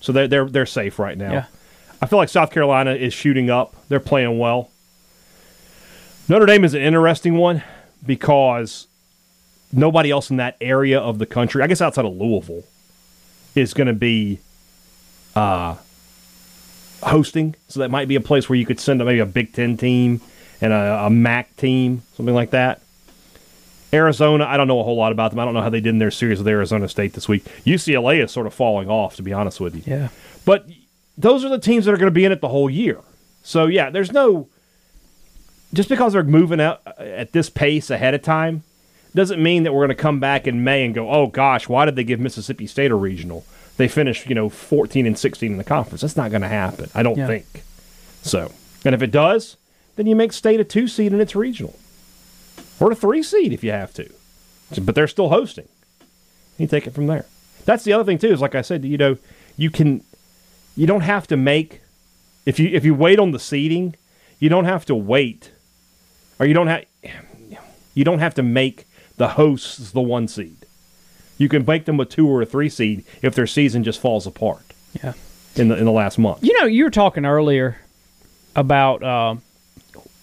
so 0.00 0.12
they're 0.12 0.28
they're 0.28 0.44
they're 0.44 0.66
safe 0.66 0.98
right 0.98 1.16
now. 1.16 1.32
Yeah. 1.32 1.44
I 2.02 2.06
feel 2.06 2.18
like 2.18 2.28
South 2.28 2.50
Carolina 2.50 2.92
is 2.92 3.14
shooting 3.14 3.48
up. 3.48 3.74
They're 3.88 4.00
playing 4.00 4.38
well. 4.38 4.68
Notre 6.26 6.46
Dame 6.46 6.64
is 6.64 6.72
an 6.72 6.80
interesting 6.80 7.36
one 7.36 7.62
because 8.04 8.86
nobody 9.72 10.10
else 10.10 10.30
in 10.30 10.38
that 10.38 10.56
area 10.60 10.98
of 10.98 11.18
the 11.18 11.26
country, 11.26 11.62
I 11.62 11.66
guess 11.66 11.82
outside 11.82 12.06
of 12.06 12.14
Louisville, 12.14 12.64
is 13.54 13.74
going 13.74 13.88
to 13.88 13.92
be 13.92 14.40
uh, 15.36 15.76
hosting. 17.02 17.54
So 17.68 17.80
that 17.80 17.90
might 17.90 18.08
be 18.08 18.14
a 18.14 18.22
place 18.22 18.48
where 18.48 18.58
you 18.58 18.64
could 18.64 18.80
send 18.80 19.04
maybe 19.04 19.18
a 19.18 19.26
Big 19.26 19.52
Ten 19.52 19.76
team 19.76 20.22
and 20.62 20.72
a, 20.72 21.04
a 21.04 21.10
MAC 21.10 21.54
team, 21.56 22.02
something 22.16 22.34
like 22.34 22.50
that. 22.50 22.80
Arizona, 23.92 24.46
I 24.46 24.56
don't 24.56 24.66
know 24.66 24.80
a 24.80 24.82
whole 24.82 24.96
lot 24.96 25.12
about 25.12 25.30
them. 25.30 25.38
I 25.38 25.44
don't 25.44 25.54
know 25.54 25.60
how 25.60 25.70
they 25.70 25.80
did 25.80 25.90
in 25.90 25.98
their 25.98 26.10
series 26.10 26.38
with 26.38 26.48
Arizona 26.48 26.88
State 26.88 27.12
this 27.12 27.28
week. 27.28 27.44
UCLA 27.64 28.24
is 28.24 28.32
sort 28.32 28.46
of 28.46 28.54
falling 28.54 28.88
off, 28.88 29.16
to 29.16 29.22
be 29.22 29.32
honest 29.32 29.60
with 29.60 29.76
you. 29.76 29.82
Yeah. 29.86 30.08
But 30.44 30.66
those 31.18 31.44
are 31.44 31.48
the 31.50 31.60
teams 31.60 31.84
that 31.84 31.92
are 31.92 31.96
going 31.98 32.06
to 32.06 32.14
be 32.14 32.24
in 32.24 32.32
it 32.32 32.40
the 32.40 32.48
whole 32.48 32.70
year. 32.70 33.00
So 33.42 33.66
yeah, 33.66 33.90
there's 33.90 34.10
no 34.10 34.48
just 35.74 35.88
because 35.88 36.12
they're 36.14 36.22
moving 36.22 36.60
out 36.60 36.80
uh, 36.86 37.02
at 37.02 37.32
this 37.32 37.50
pace 37.50 37.90
ahead 37.90 38.14
of 38.14 38.22
time 38.22 38.62
doesn't 39.14 39.42
mean 39.42 39.62
that 39.62 39.72
we're 39.72 39.86
going 39.86 39.96
to 39.96 40.02
come 40.02 40.18
back 40.20 40.46
in 40.46 40.64
May 40.64 40.84
and 40.84 40.94
go, 40.94 41.10
"Oh 41.10 41.26
gosh, 41.26 41.68
why 41.68 41.84
did 41.84 41.96
they 41.96 42.04
give 42.04 42.20
Mississippi 42.20 42.66
State 42.66 42.90
a 42.90 42.94
regional? 42.96 43.44
They 43.76 43.88
finished, 43.88 44.28
you 44.28 44.34
know, 44.34 44.48
14 44.48 45.06
and 45.06 45.18
16 45.18 45.52
in 45.52 45.58
the 45.58 45.64
conference." 45.64 46.00
That's 46.00 46.16
not 46.16 46.30
going 46.30 46.42
to 46.42 46.48
happen. 46.48 46.90
I 46.94 47.02
don't 47.02 47.18
Yeah. 47.18 47.26
think. 47.26 47.46
So, 48.22 48.52
and 48.84 48.94
if 48.94 49.02
it 49.02 49.10
does, 49.10 49.56
then 49.96 50.06
you 50.06 50.16
make 50.16 50.32
State 50.32 50.60
a 50.60 50.64
2 50.64 50.88
seed 50.88 51.12
in 51.12 51.20
its 51.20 51.36
regional. 51.36 51.74
Or 52.80 52.90
a 52.90 52.94
3 52.96 53.22
seed 53.22 53.52
if 53.52 53.62
you 53.62 53.70
have 53.70 53.92
to. 53.94 54.10
But 54.80 54.94
they're 54.94 55.06
still 55.08 55.28
hosting. 55.28 55.68
You 56.58 56.66
take 56.66 56.86
it 56.86 56.94
from 56.94 57.06
there. 57.06 57.26
That's 57.64 57.84
the 57.84 57.92
other 57.92 58.04
thing 58.04 58.18
too. 58.18 58.32
Is 58.32 58.40
like 58.40 58.54
I 58.54 58.62
said, 58.62 58.84
you 58.84 58.96
know, 58.98 59.16
you 59.56 59.70
can, 59.70 60.02
you 60.76 60.86
don't 60.86 61.02
have 61.02 61.26
to 61.28 61.36
make, 61.36 61.80
if 62.46 62.58
you 62.58 62.68
if 62.72 62.84
you 62.84 62.94
wait 62.94 63.18
on 63.20 63.30
the 63.30 63.38
seeding, 63.38 63.94
you 64.40 64.48
don't 64.48 64.64
have 64.64 64.84
to 64.86 64.94
wait, 64.94 65.52
or 66.38 66.46
you 66.46 66.54
don't 66.54 66.66
have, 66.68 66.84
you 67.94 68.04
don't 68.04 68.18
have 68.18 68.34
to 68.34 68.42
make 68.42 68.86
the 69.16 69.28
hosts 69.28 69.92
the 69.92 70.00
one 70.00 70.28
seed. 70.28 70.56
You 71.38 71.48
can 71.48 71.64
make 71.66 71.84
them 71.84 71.98
a 72.00 72.04
two 72.04 72.28
or 72.28 72.42
a 72.42 72.46
three 72.46 72.68
seed 72.68 73.04
if 73.22 73.34
their 73.34 73.46
season 73.46 73.82
just 73.84 74.00
falls 74.00 74.26
apart 74.26 74.62
Yeah. 75.02 75.14
in 75.56 75.68
the 75.68 75.76
in 75.76 75.84
the 75.84 75.92
last 75.92 76.18
month. 76.18 76.44
You 76.44 76.58
know, 76.60 76.66
you 76.66 76.84
were 76.84 76.90
talking 76.90 77.24
earlier 77.24 77.76
about 78.56 79.02
uh, 79.02 79.34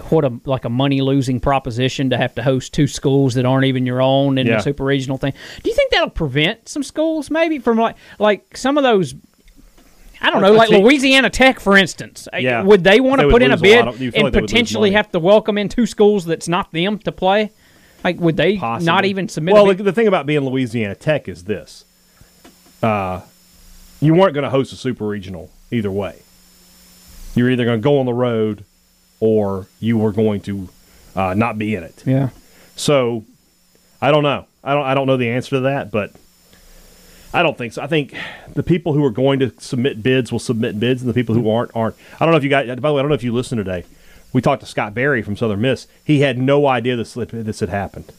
what 0.09 0.23
a 0.23 0.39
like 0.45 0.63
a 0.65 0.69
money 0.69 1.01
losing 1.01 1.39
proposition 1.39 2.09
to 2.11 2.17
have 2.17 2.33
to 2.35 2.43
host 2.43 2.73
two 2.73 2.87
schools 2.87 3.33
that 3.33 3.45
aren't 3.45 3.65
even 3.65 3.85
your 3.85 4.01
own 4.01 4.37
in 4.37 4.47
Yeah. 4.47 4.57
the 4.57 4.61
super 4.63 4.83
regional 4.85 5.17
thing. 5.17 5.33
Do 5.63 5.69
you 5.69 5.75
think 5.75 5.91
that'll 5.91 6.09
prevent 6.09 6.69
some 6.69 6.83
schools 6.83 7.29
maybe 7.29 7.59
from 7.59 7.77
like 7.77 7.95
like 8.19 8.55
some 8.57 8.77
of 8.77 8.83
those? 8.83 9.13
I 10.21 10.29
don't 10.29 10.41
know, 10.41 10.53
I 10.53 10.57
like 10.57 10.69
think- 10.69 10.83
Louisiana 10.85 11.29
Tech, 11.29 11.59
for 11.59 11.75
instance. 11.77 12.27
Uh, 12.31 12.37
Yeah. 12.37 12.61
Would 12.63 12.83
they 12.83 12.99
want 12.99 13.21
to 13.21 13.29
put 13.29 13.41
in 13.41 13.51
a 13.51 13.57
bid 13.57 13.87
of- 13.87 13.99
and 13.99 14.05
like 14.05 14.13
they 14.13 14.21
would 14.23 14.33
lose 14.35 14.41
potentially 14.51 14.91
have 14.91 15.11
to 15.11 15.19
welcome 15.19 15.57
in 15.57 15.67
two 15.69 15.85
schools 15.85 16.25
that's 16.25 16.47
not 16.47 16.71
them 16.71 16.99
to 16.99 17.11
play? 17.11 17.51
Like, 18.03 18.19
would 18.19 18.37
they 18.37 18.57
not 18.57 19.05
even 19.05 19.27
submit? 19.29 19.53
Well, 19.53 19.65
a 19.65 19.69
bid? 19.69 19.77
the, 19.79 19.83
the 19.85 19.91
thing 19.93 20.07
about 20.07 20.25
being 20.25 20.41
Louisiana 20.41 20.95
Tech 20.95 21.27
is 21.27 21.43
this: 21.45 21.85
uh, 22.81 23.21
you 23.99 24.13
weren't 24.13 24.33
going 24.33 24.43
to 24.43 24.49
host 24.49 24.73
a 24.73 24.75
super 24.75 25.07
regional 25.07 25.49
either 25.71 25.91
way. 25.91 26.19
You're 27.35 27.49
either 27.49 27.63
going 27.65 27.79
to 27.79 27.83
go 27.83 27.99
on 27.99 28.05
the 28.05 28.13
road, 28.13 28.63
or 29.19 29.67
you 29.79 29.97
were 29.97 30.11
going 30.11 30.41
to 30.41 30.69
uh, 31.15 31.33
not 31.35 31.57
be 31.57 31.75
in 31.75 31.83
it. 31.83 32.03
yeah. 32.05 32.29
So, 32.75 33.23
I 34.01 34.11
don't 34.11 34.23
know. 34.23 34.45
I 34.63 34.73
don't. 34.73 34.85
I 34.85 34.93
don't 34.95 35.07
know 35.07 35.17
the 35.17 35.29
answer 35.29 35.51
to 35.51 35.59
that, 35.61 35.91
but 35.91 36.11
I 37.33 37.43
don't 37.43 37.57
think 37.57 37.73
so. 37.73 37.81
I 37.81 37.87
think 37.87 38.15
the 38.53 38.63
people 38.63 38.93
who 38.93 39.03
are 39.05 39.11
going 39.11 39.39
to 39.39 39.53
submit 39.59 40.03
bids 40.03 40.31
will 40.31 40.39
submit 40.39 40.79
bids, 40.79 41.01
and 41.01 41.09
the 41.09 41.13
people 41.13 41.33
who 41.33 41.41
mm-hmm. 41.41 41.49
aren't 41.49 41.75
aren't. 41.75 41.95
I 42.19 42.25
don't 42.25 42.31
know 42.31 42.37
if 42.37 42.43
you 42.43 42.49
got. 42.49 42.67
By 42.67 42.75
the 42.75 42.93
way, 42.93 42.99
I 42.99 43.03
don't 43.03 43.09
know 43.09 43.15
if 43.15 43.23
you 43.23 43.33
listened 43.33 43.59
today. 43.59 43.85
We 44.33 44.41
talked 44.41 44.61
to 44.61 44.67
Scott 44.67 44.93
Berry 44.93 45.21
from 45.21 45.35
Southern 45.35 45.61
Miss. 45.61 45.87
He 46.03 46.21
had 46.21 46.37
no 46.37 46.67
idea 46.67 46.95
this 46.95 47.13
this 47.13 47.59
had 47.59 47.69
happened. 47.69 48.11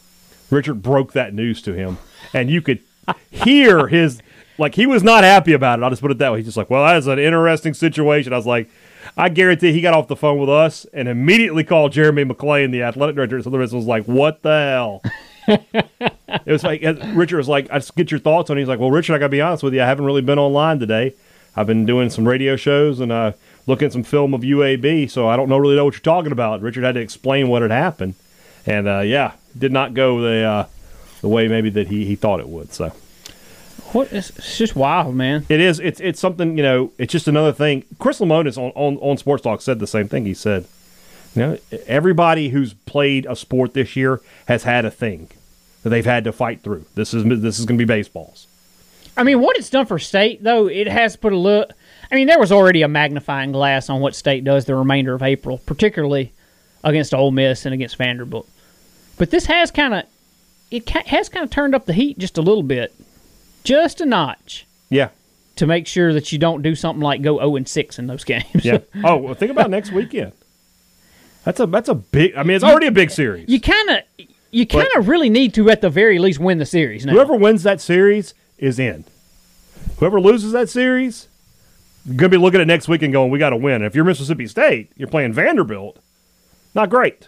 Richard 0.49 0.81
broke 0.81 1.13
that 1.13 1.33
news 1.33 1.61
to 1.63 1.73
him, 1.73 1.97
and 2.33 2.49
you 2.49 2.61
could 2.61 2.79
hear 3.29 3.87
his 3.89 4.21
like 4.57 4.75
he 4.75 4.85
was 4.85 5.03
not 5.03 5.23
happy 5.23 5.53
about 5.53 5.79
it. 5.79 5.83
I'll 5.83 5.89
just 5.89 6.01
put 6.01 6.11
it 6.11 6.17
that 6.19 6.31
way. 6.31 6.39
He's 6.39 6.47
just 6.47 6.57
like, 6.57 6.69
"Well, 6.69 6.85
that's 6.85 7.07
an 7.07 7.19
interesting 7.19 7.73
situation." 7.73 8.33
I 8.33 8.37
was 8.37 8.45
like, 8.45 8.69
"I 9.15 9.29
guarantee 9.29 9.73
he 9.73 9.81
got 9.81 9.93
off 9.93 10.07
the 10.07 10.15
phone 10.15 10.39
with 10.39 10.49
us 10.49 10.85
and 10.93 11.07
immediately 11.07 11.63
called 11.63 11.91
Jeremy 11.91 12.25
McClain, 12.25 12.71
the 12.71 12.83
athletic 12.83 13.15
director 13.15 13.37
at 13.37 13.43
Southern 13.43 13.61
Miss, 13.61 13.71
and 13.71 13.79
was 13.79 13.87
like, 13.87 14.05
"What 14.05 14.41
the 14.41 14.49
hell?" 14.49 15.03
it 15.47 16.45
was 16.45 16.63
like 16.63 16.81
Richard 17.13 17.37
was 17.37 17.49
like, 17.49 17.67
"I 17.71 17.77
just 17.79 17.95
get 17.95 18.11
your 18.11 18.19
thoughts 18.19 18.49
on." 18.49 18.57
it. 18.57 18.61
He's 18.61 18.67
like, 18.67 18.79
"Well, 18.79 18.91
Richard, 18.91 19.15
I 19.15 19.17
got 19.19 19.25
to 19.25 19.29
be 19.29 19.41
honest 19.41 19.63
with 19.63 19.73
you. 19.73 19.81
I 19.81 19.85
haven't 19.85 20.05
really 20.05 20.21
been 20.21 20.39
online 20.39 20.79
today. 20.79 21.13
I've 21.55 21.67
been 21.67 21.85
doing 21.85 22.09
some 22.09 22.27
radio 22.27 22.55
shows 22.55 22.99
and 22.99 23.11
uh, 23.11 23.33
looking 23.67 23.85
at 23.85 23.93
some 23.93 24.03
film 24.03 24.33
of 24.33 24.41
UAB, 24.41 25.09
so 25.09 25.27
I 25.27 25.35
don't 25.35 25.49
know 25.49 25.57
really 25.57 25.75
know 25.75 25.85
what 25.85 25.93
you're 25.93 26.01
talking 26.01 26.31
about." 26.31 26.61
Richard 26.61 26.83
had 26.83 26.95
to 26.95 27.01
explain 27.01 27.47
what 27.47 27.61
had 27.61 27.71
happened, 27.71 28.15
and 28.65 28.87
uh, 28.87 28.99
yeah, 28.99 29.33
did 29.57 29.71
not 29.71 29.93
go 29.93 30.21
the 30.21 30.43
uh, 30.43 30.65
the 31.21 31.27
way 31.27 31.47
maybe 31.47 31.69
that 31.71 31.87
he, 31.87 32.05
he 32.05 32.15
thought 32.15 32.39
it 32.39 32.49
would. 32.49 32.73
So 32.73 32.91
What? 33.91 34.11
It's, 34.11 34.29
it's 34.31 34.57
just 34.57 34.75
wild, 34.75 35.15
man. 35.15 35.45
it 35.49 35.59
is. 35.59 35.79
It's 35.79 35.99
it's 35.99 36.19
something 36.19 36.57
you 36.57 36.63
know. 36.63 36.91
It's 36.97 37.11
just 37.11 37.27
another 37.27 37.51
thing. 37.53 37.83
Chris 37.99 38.19
Lemonis 38.19 38.57
on, 38.57 38.71
on 38.75 38.97
on 38.97 39.17
Sports 39.17 39.43
Talk 39.43 39.61
said 39.61 39.79
the 39.79 39.87
same 39.87 40.07
thing. 40.07 40.25
He 40.25 40.33
said, 40.33 40.65
you 41.35 41.41
know, 41.41 41.57
everybody 41.87 42.49
who's 42.49 42.73
played 42.73 43.25
a 43.27 43.35
sport 43.35 43.73
this 43.73 43.95
year 43.95 44.21
has 44.47 44.63
had 44.63 44.85
a 44.85 44.91
thing 44.91 45.29
that 45.83 45.89
they've 45.89 46.05
had 46.05 46.23
to 46.25 46.31
fight 46.31 46.61
through. 46.61 46.85
This 46.95 47.13
is 47.13 47.23
this 47.41 47.59
is 47.59 47.65
going 47.65 47.77
to 47.77 47.85
be 47.85 47.87
baseballs. 47.87 48.47
I 49.15 49.23
mean, 49.23 49.41
what 49.41 49.57
it's 49.57 49.69
done 49.69 49.85
for 49.85 49.99
state, 49.99 50.43
though, 50.43 50.67
it 50.67 50.87
has 50.87 51.15
put 51.15 51.33
a 51.33 51.37
look. 51.37 51.71
I 52.11 52.15
mean, 52.15 52.27
there 52.27 52.39
was 52.39 52.51
already 52.51 52.81
a 52.81 52.87
magnifying 52.87 53.51
glass 53.51 53.89
on 53.89 54.01
what 54.01 54.15
state 54.15 54.43
does 54.43 54.65
the 54.65 54.75
remainder 54.75 55.13
of 55.13 55.21
April, 55.21 55.59
particularly 55.59 56.31
against 56.83 57.13
Ole 57.13 57.31
Miss 57.31 57.65
and 57.65 57.73
against 57.73 57.95
Vanderbilt. 57.97 58.47
But 59.17 59.29
this 59.29 59.45
has 59.45 59.71
kind 59.71 59.93
of 59.93 60.03
it 60.71 60.89
has 60.89 61.29
kind 61.29 61.43
of 61.43 61.49
turned 61.51 61.75
up 61.75 61.85
the 61.85 61.93
heat 61.93 62.17
just 62.17 62.37
a 62.37 62.41
little 62.41 62.63
bit, 62.63 62.93
just 63.63 64.01
a 64.01 64.05
notch, 64.05 64.65
Yeah, 64.89 65.09
to 65.57 65.67
make 65.67 65.85
sure 65.85 66.13
that 66.13 66.31
you 66.31 66.39
don't 66.39 66.63
do 66.63 66.73
something 66.75 67.01
like 67.01 67.21
go 67.21 67.37
zero 67.37 67.55
and 67.55 67.67
six 67.67 67.99
in 67.99 68.07
those 68.07 68.23
games. 68.33 68.63
yeah. 68.65 68.79
oh, 69.03 69.17
well, 69.17 69.33
think 69.35 69.51
about 69.51 69.69
next 69.69 69.91
weekend. 69.91 70.31
That's 71.43 71.59
a 71.59 71.65
that's 71.65 71.89
a 71.89 71.95
big. 71.95 72.35
I 72.35 72.43
mean, 72.43 72.55
it's 72.55 72.63
already 72.63 72.87
a 72.87 72.91
big 72.91 73.11
series. 73.11 73.49
you 73.49 73.59
kind 73.59 73.89
of 73.89 74.27
you 74.51 74.65
kind 74.65 74.87
of 74.95 75.07
really 75.07 75.29
need 75.29 75.53
to, 75.55 75.69
at 75.69 75.81
the 75.81 75.89
very 75.89 76.19
least, 76.19 76.39
win 76.39 76.59
the 76.59 76.65
series. 76.65 77.05
Now. 77.05 77.13
Whoever 77.13 77.35
wins 77.35 77.63
that 77.63 77.81
series 77.81 78.33
is 78.57 78.79
in. 78.79 79.03
Whoever 79.97 80.21
loses 80.21 80.51
that 80.51 80.69
series, 80.69 81.27
you're 82.05 82.15
going 82.15 82.31
to 82.31 82.37
be 82.37 82.41
looking 82.41 82.61
at 82.61 82.67
next 82.67 82.87
week 82.87 83.01
and 83.01 83.11
going, 83.11 83.31
we 83.31 83.39
got 83.39 83.49
to 83.49 83.57
win. 83.57 83.81
If 83.81 83.95
you're 83.95 84.05
Mississippi 84.05 84.47
State, 84.47 84.91
you're 84.95 85.07
playing 85.07 85.33
Vanderbilt. 85.33 85.97
Not 86.75 86.89
great. 86.89 87.27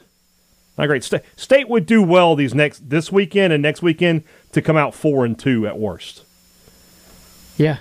Not 0.77 0.87
great. 0.87 1.03
State, 1.03 1.21
State 1.35 1.67
would 1.67 1.85
do 1.85 2.03
well 2.03 2.35
these 2.35 2.53
next 2.53 2.89
this 2.89 3.11
weekend 3.11 3.53
and 3.53 3.63
next 3.63 3.81
weekend 3.81 4.23
to 4.51 4.61
come 4.61 4.77
out 4.77 4.93
four 4.93 5.25
and 5.25 5.37
two 5.37 5.65
at 5.65 5.79
worst, 5.79 6.23
yeah, 7.57 7.77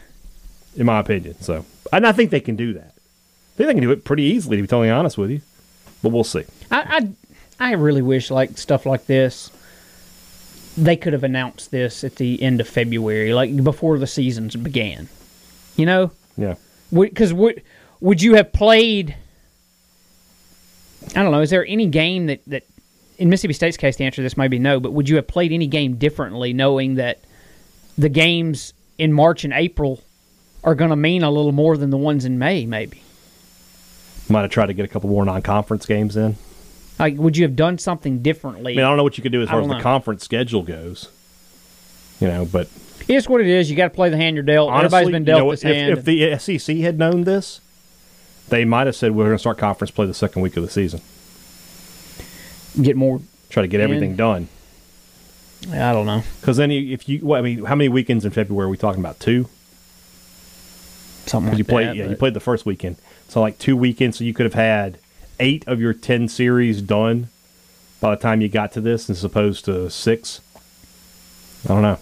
in 0.77 0.87
my 0.87 1.01
opinion. 1.01 1.37
So, 1.41 1.67
and 1.93 2.07
I 2.07 2.13
think 2.13 2.31
they 2.31 2.41
can 2.41 2.57
do 2.57 2.73
that. 2.75 2.93
I 2.95 3.57
think 3.57 3.67
they 3.67 3.75
can 3.75 3.83
do 3.83 3.91
it 3.91 4.05
pretty 4.05 4.23
easily, 4.23 4.57
to 4.57 4.63
be 4.63 4.67
totally 4.69 4.91
honest 4.91 5.19
with 5.19 5.31
you. 5.31 5.41
But 6.05 6.13
we'll 6.13 6.23
see. 6.23 6.45
I, 6.71 7.09
I, 7.59 7.71
I 7.71 7.73
really 7.73 8.03
wish 8.03 8.31
like 8.31 8.57
stuff 8.59 8.87
like 8.87 9.07
this. 9.07 9.51
They 10.77 10.97
could 10.97 11.13
have 11.13 11.25
announced 11.25 11.71
this 11.71 12.05
at 12.05 12.17
the 12.17 12.41
end 12.43 12.61
of 12.61 12.69
February, 12.69 13.33
like 13.35 13.57
before 13.65 13.99
the 13.99 14.07
seasons 14.07 14.55
began. 14.55 15.09
You 15.77 15.87
know, 15.87 16.11
Yeah. 16.37 16.55
because 16.93 17.33
would 17.33 17.63
would 18.01 18.23
you 18.23 18.35
have 18.35 18.53
played? 18.53 19.17
I 21.17 21.23
don't 21.23 21.33
know. 21.33 21.41
Is 21.41 21.51
there 21.51 21.65
any 21.67 21.87
game 21.87 22.27
that 22.27 22.41
that 22.49 22.65
in 23.19 23.29
Mississippi 23.31 23.55
State's 23.55 23.77
case 23.77 23.97
the 23.97 24.05
answer 24.05 24.17
to 24.17 24.23
this 24.23 24.37
may 24.37 24.49
be 24.49 24.59
no, 24.59 24.81
but 24.81 24.93
would 24.93 25.09
you 25.09 25.17
have 25.17 25.27
played 25.29 25.53
any 25.53 25.67
game 25.69 25.95
differently, 25.97 26.53
knowing 26.53 26.97
that 26.97 27.21
the 27.97 28.09
games 28.09 28.73
in 28.99 29.13
March 29.13 29.45
and 29.45 29.53
April 29.53 30.01
are 30.65 30.75
going 30.75 30.91
to 30.91 30.97
mean 30.97 31.23
a 31.23 31.31
little 31.31 31.53
more 31.53 31.77
than 31.77 31.91
the 31.91 31.97
ones 31.99 32.25
in 32.25 32.39
May? 32.39 32.67
Maybe. 32.67 33.01
Might 34.35 34.43
have 34.43 34.51
tried 34.51 34.67
to 34.67 34.75
get 34.75 34.85
a 34.85 34.89
couple 34.89 35.09
more 35.09 35.25
non-conference 35.25 35.87
games 35.87 36.17
in. 36.17 36.35
Like, 36.99 37.17
would 37.17 37.37
you 37.37 37.45
have 37.45 37.55
done 37.55 37.79
something 37.79 38.21
differently? 38.21 38.73
I 38.73 38.77
mean, 38.77 38.85
I 38.85 38.89
don't 38.89 38.97
know 38.97 39.05
what 39.05 39.17
you 39.17 39.23
could 39.23 39.31
do 39.31 39.43
as 39.43 39.49
far 39.49 39.61
as 39.61 39.69
the 39.69 39.75
know. 39.77 39.81
conference 39.81 40.25
schedule 40.25 40.63
goes. 40.63 41.09
You 42.19 42.27
know, 42.27 42.45
but 42.45 42.69
It's 43.07 43.29
what 43.29 43.41
it 43.41 43.47
is. 43.47 43.71
You 43.71 43.77
got 43.77 43.85
to 43.85 43.95
play 43.95 44.09
the 44.11 44.17
hand 44.17 44.35
you're 44.35 44.43
dealt. 44.43 44.71
honestly, 44.71 44.87
Everybody's 44.99 45.13
been 45.13 45.23
you 45.23 45.27
dealt 45.27 45.39
know, 45.45 45.51
this 45.53 45.65
if, 45.65 45.77
hand. 45.77 45.99
if 45.99 46.05
the 46.05 46.59
SEC 46.59 46.77
had 46.79 46.99
known 46.99 47.23
this, 47.23 47.61
they 48.49 48.65
might 48.65 48.87
have 48.89 48.97
said 48.97 49.13
we're 49.13 49.25
going 49.27 49.37
to 49.37 49.39
start 49.39 49.57
conference 49.57 49.93
play 49.93 50.07
the 50.07 50.15
second 50.15 50.43
week 50.43 50.57
of 50.57 50.65
the 50.65 50.71
season. 50.71 51.01
get 52.83 52.97
more. 52.97 53.21
Try 53.51 53.63
to 53.63 53.69
get 53.69 53.81
everything 53.81 54.17
done. 54.17 54.49
I 55.71 55.93
don't 55.93 56.07
know. 56.07 56.25
Because 56.41 56.57
then, 56.57 56.73
you, 56.73 56.93
if 56.93 57.09
you, 57.09 57.21
well, 57.23 57.39
I 57.39 57.43
mean, 57.43 57.65
how 57.67 57.77
many 57.77 57.89
weekends 57.89 58.25
in 58.25 58.33
February 58.33 58.67
are 58.67 58.69
we 58.69 58.77
talking 58.77 59.01
about? 59.01 59.21
Two. 59.21 59.49
Something 61.35 61.51
like 61.53 61.59
you 61.59 61.65
played, 61.65 61.89
that. 61.89 61.97
yeah, 61.97 62.09
you 62.09 62.17
played 62.17 62.35
the 62.35 62.41
first 62.41 62.65
weekend, 62.65 62.97
so 63.29 63.41
like 63.41 63.59
two 63.59 63.77
weekends. 63.77 64.19
So 64.19 64.25
you 64.25 64.33
could 64.33 64.45
have 64.47 64.55
had 64.55 64.99
eight 65.41 65.67
of 65.67 65.81
your 65.81 65.93
ten 65.93 66.29
series 66.29 66.81
done 66.81 67.29
by 68.01 68.15
the 68.15 68.21
time 68.21 68.41
you 68.41 68.49
got 68.49 68.71
to 68.73 68.81
this, 68.81 69.11
as 69.11 69.25
opposed 69.25 69.65
to 69.65 69.91
six. 69.91 70.41
I 71.65 71.69
don't 71.69 71.83
know. 71.83 71.99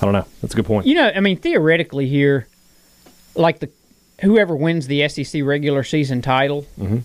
I 0.00 0.04
don't 0.04 0.12
know. 0.12 0.26
That's 0.40 0.52
a 0.54 0.56
good 0.56 0.66
point. 0.66 0.86
You 0.86 0.94
know, 0.94 1.10
I 1.14 1.20
mean, 1.20 1.36
theoretically 1.38 2.06
here, 2.06 2.46
like 3.34 3.58
the 3.58 3.70
whoever 4.20 4.54
wins 4.54 4.86
the 4.86 5.08
SEC 5.08 5.42
regular 5.42 5.82
season 5.82 6.22
title, 6.22 6.64
Mm-hmm. 6.78 6.98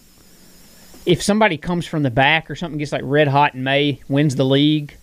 if 1.05 1.23
somebody 1.23 1.57
comes 1.57 1.85
from 1.87 2.03
the 2.03 2.11
back 2.11 2.49
or 2.51 2.55
something 2.55 2.77
gets 2.77 2.91
like 2.91 3.01
red 3.03 3.27
hot 3.27 3.55
in 3.55 3.63
May, 3.63 4.01
wins 4.07 4.35
the 4.35 4.45
league, 4.45 4.95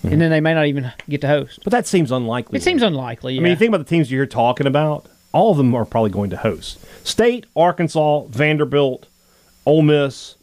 Mm-hmm. 0.00 0.12
and 0.12 0.20
then 0.20 0.30
they 0.30 0.40
may 0.40 0.52
not 0.52 0.66
even 0.66 0.92
get 1.08 1.22
to 1.22 1.26
host. 1.26 1.60
But 1.64 1.70
that 1.72 1.86
seems 1.86 2.12
unlikely. 2.12 2.58
It 2.58 2.62
seems 2.62 2.82
unlikely. 2.82 3.38
I 3.38 3.40
mean, 3.40 3.50
you 3.50 3.56
think 3.56 3.70
about 3.70 3.78
the 3.78 3.88
teams 3.88 4.12
you're 4.12 4.26
talking 4.26 4.66
about. 4.66 5.06
All 5.36 5.50
of 5.50 5.58
them 5.58 5.74
are 5.74 5.84
probably 5.84 6.10
going 6.10 6.30
to 6.30 6.36
host. 6.38 6.78
State, 7.06 7.44
Arkansas, 7.54 8.22
Vanderbilt, 8.22 9.06
Ole 9.66 9.82
Miss, 9.82 10.36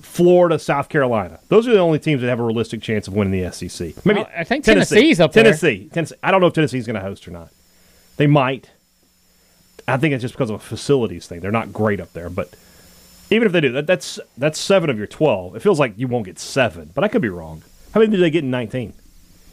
Florida, 0.00 0.60
South 0.60 0.88
Carolina. 0.88 1.40
Those 1.48 1.66
are 1.66 1.72
the 1.72 1.80
only 1.80 1.98
teams 1.98 2.20
that 2.20 2.28
have 2.28 2.38
a 2.38 2.44
realistic 2.44 2.80
chance 2.80 3.08
of 3.08 3.14
winning 3.14 3.32
the 3.32 3.50
SEC. 3.50 4.06
Maybe 4.06 4.20
Well, 4.20 4.30
I 4.36 4.44
think 4.44 4.64
Tennessee. 4.64 4.94
Tennessee's 4.94 5.18
up 5.18 5.32
there. 5.32 5.42
Tennessee, 5.42 5.90
Tennessee. 5.92 6.14
I 6.22 6.30
don't 6.30 6.40
know 6.40 6.46
if 6.46 6.52
Tennessee's 6.52 6.86
going 6.86 6.94
to 6.94 7.02
host 7.02 7.26
or 7.26 7.32
not. 7.32 7.48
They 8.16 8.28
might. 8.28 8.70
I 9.88 9.96
think 9.96 10.14
it's 10.14 10.22
just 10.22 10.34
because 10.34 10.50
of 10.50 10.56
a 10.56 10.60
facilities 10.60 11.26
thing. 11.26 11.40
They're 11.40 11.50
not 11.50 11.72
great 11.72 11.98
up 11.98 12.12
there, 12.12 12.30
but 12.30 12.54
even 13.30 13.44
if 13.46 13.52
they 13.52 13.60
do, 13.60 13.72
that, 13.72 13.88
that's 13.88 14.20
that's 14.36 14.60
seven 14.60 14.88
of 14.88 14.98
your 14.98 15.08
twelve. 15.08 15.56
It 15.56 15.62
feels 15.62 15.80
like 15.80 15.94
you 15.96 16.06
won't 16.06 16.26
get 16.26 16.38
seven, 16.38 16.92
but 16.94 17.02
I 17.02 17.08
could 17.08 17.22
be 17.22 17.28
wrong. 17.28 17.64
How 17.92 17.98
many 17.98 18.12
did 18.12 18.20
they 18.20 18.30
get 18.30 18.44
in 18.44 18.52
nineteen? 18.52 18.92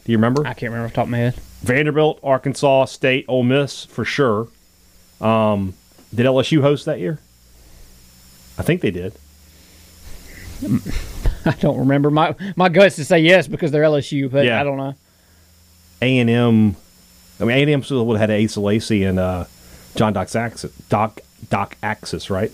Do 0.04 0.12
you 0.12 0.18
remember? 0.18 0.46
I 0.46 0.54
can't 0.54 0.70
remember 0.70 0.84
off 0.86 0.92
the 0.92 0.94
top 0.96 1.06
of 1.06 1.10
my 1.10 1.18
head. 1.18 1.34
Vanderbilt, 1.62 2.20
Arkansas 2.22 2.84
State, 2.84 3.24
Ole 3.26 3.42
Miss 3.42 3.84
for 3.84 4.04
sure. 4.04 4.46
Um, 5.20 5.74
did 6.14 6.26
LSU 6.26 6.60
host 6.60 6.84
that 6.86 6.98
year? 7.00 7.18
I 8.58 8.62
think 8.62 8.80
they 8.80 8.90
did. 8.90 9.12
I 11.44 11.52
don't 11.60 11.78
remember. 11.78 12.10
My 12.10 12.34
my 12.56 12.68
guts 12.68 12.96
to 12.96 13.04
say 13.04 13.20
yes 13.20 13.46
because 13.46 13.70
they're 13.70 13.82
LSU, 13.82 14.30
but 14.30 14.44
Yeah. 14.46 14.60
I 14.60 14.64
don't 14.64 14.78
know. 14.78 14.94
A 16.02 16.18
and 16.18 16.28
M. 16.30 16.76
I 17.40 17.44
mean, 17.44 17.56
A 17.56 17.62
and 17.62 17.70
M 17.70 17.82
still 17.82 18.04
would 18.06 18.18
have 18.18 18.30
had 18.30 18.44
Asa 18.44 18.60
Lacy 18.60 19.04
and 19.04 19.18
uh, 19.18 19.44
John 19.94 20.14
Doxakis, 20.14 20.70
Doc 20.88 21.20
Doxakis, 21.48 22.30
right? 22.30 22.50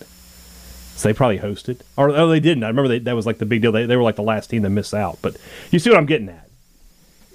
So 0.96 1.08
they 1.08 1.14
probably 1.14 1.38
hosted, 1.38 1.80
or 1.96 2.10
oh, 2.10 2.28
they 2.28 2.40
didn't. 2.40 2.64
I 2.64 2.68
remember 2.68 2.88
they, 2.88 2.98
that 3.00 3.16
was 3.16 3.24
like 3.26 3.38
the 3.38 3.46
big 3.46 3.62
deal. 3.62 3.72
They, 3.72 3.86
they 3.86 3.96
were 3.96 4.02
like 4.02 4.16
the 4.16 4.22
last 4.22 4.50
team 4.50 4.62
that 4.62 4.70
missed 4.70 4.92
out. 4.94 5.18
But 5.22 5.36
you 5.70 5.78
see 5.78 5.88
what 5.90 5.98
I'm 5.98 6.06
getting 6.06 6.28
at? 6.28 6.48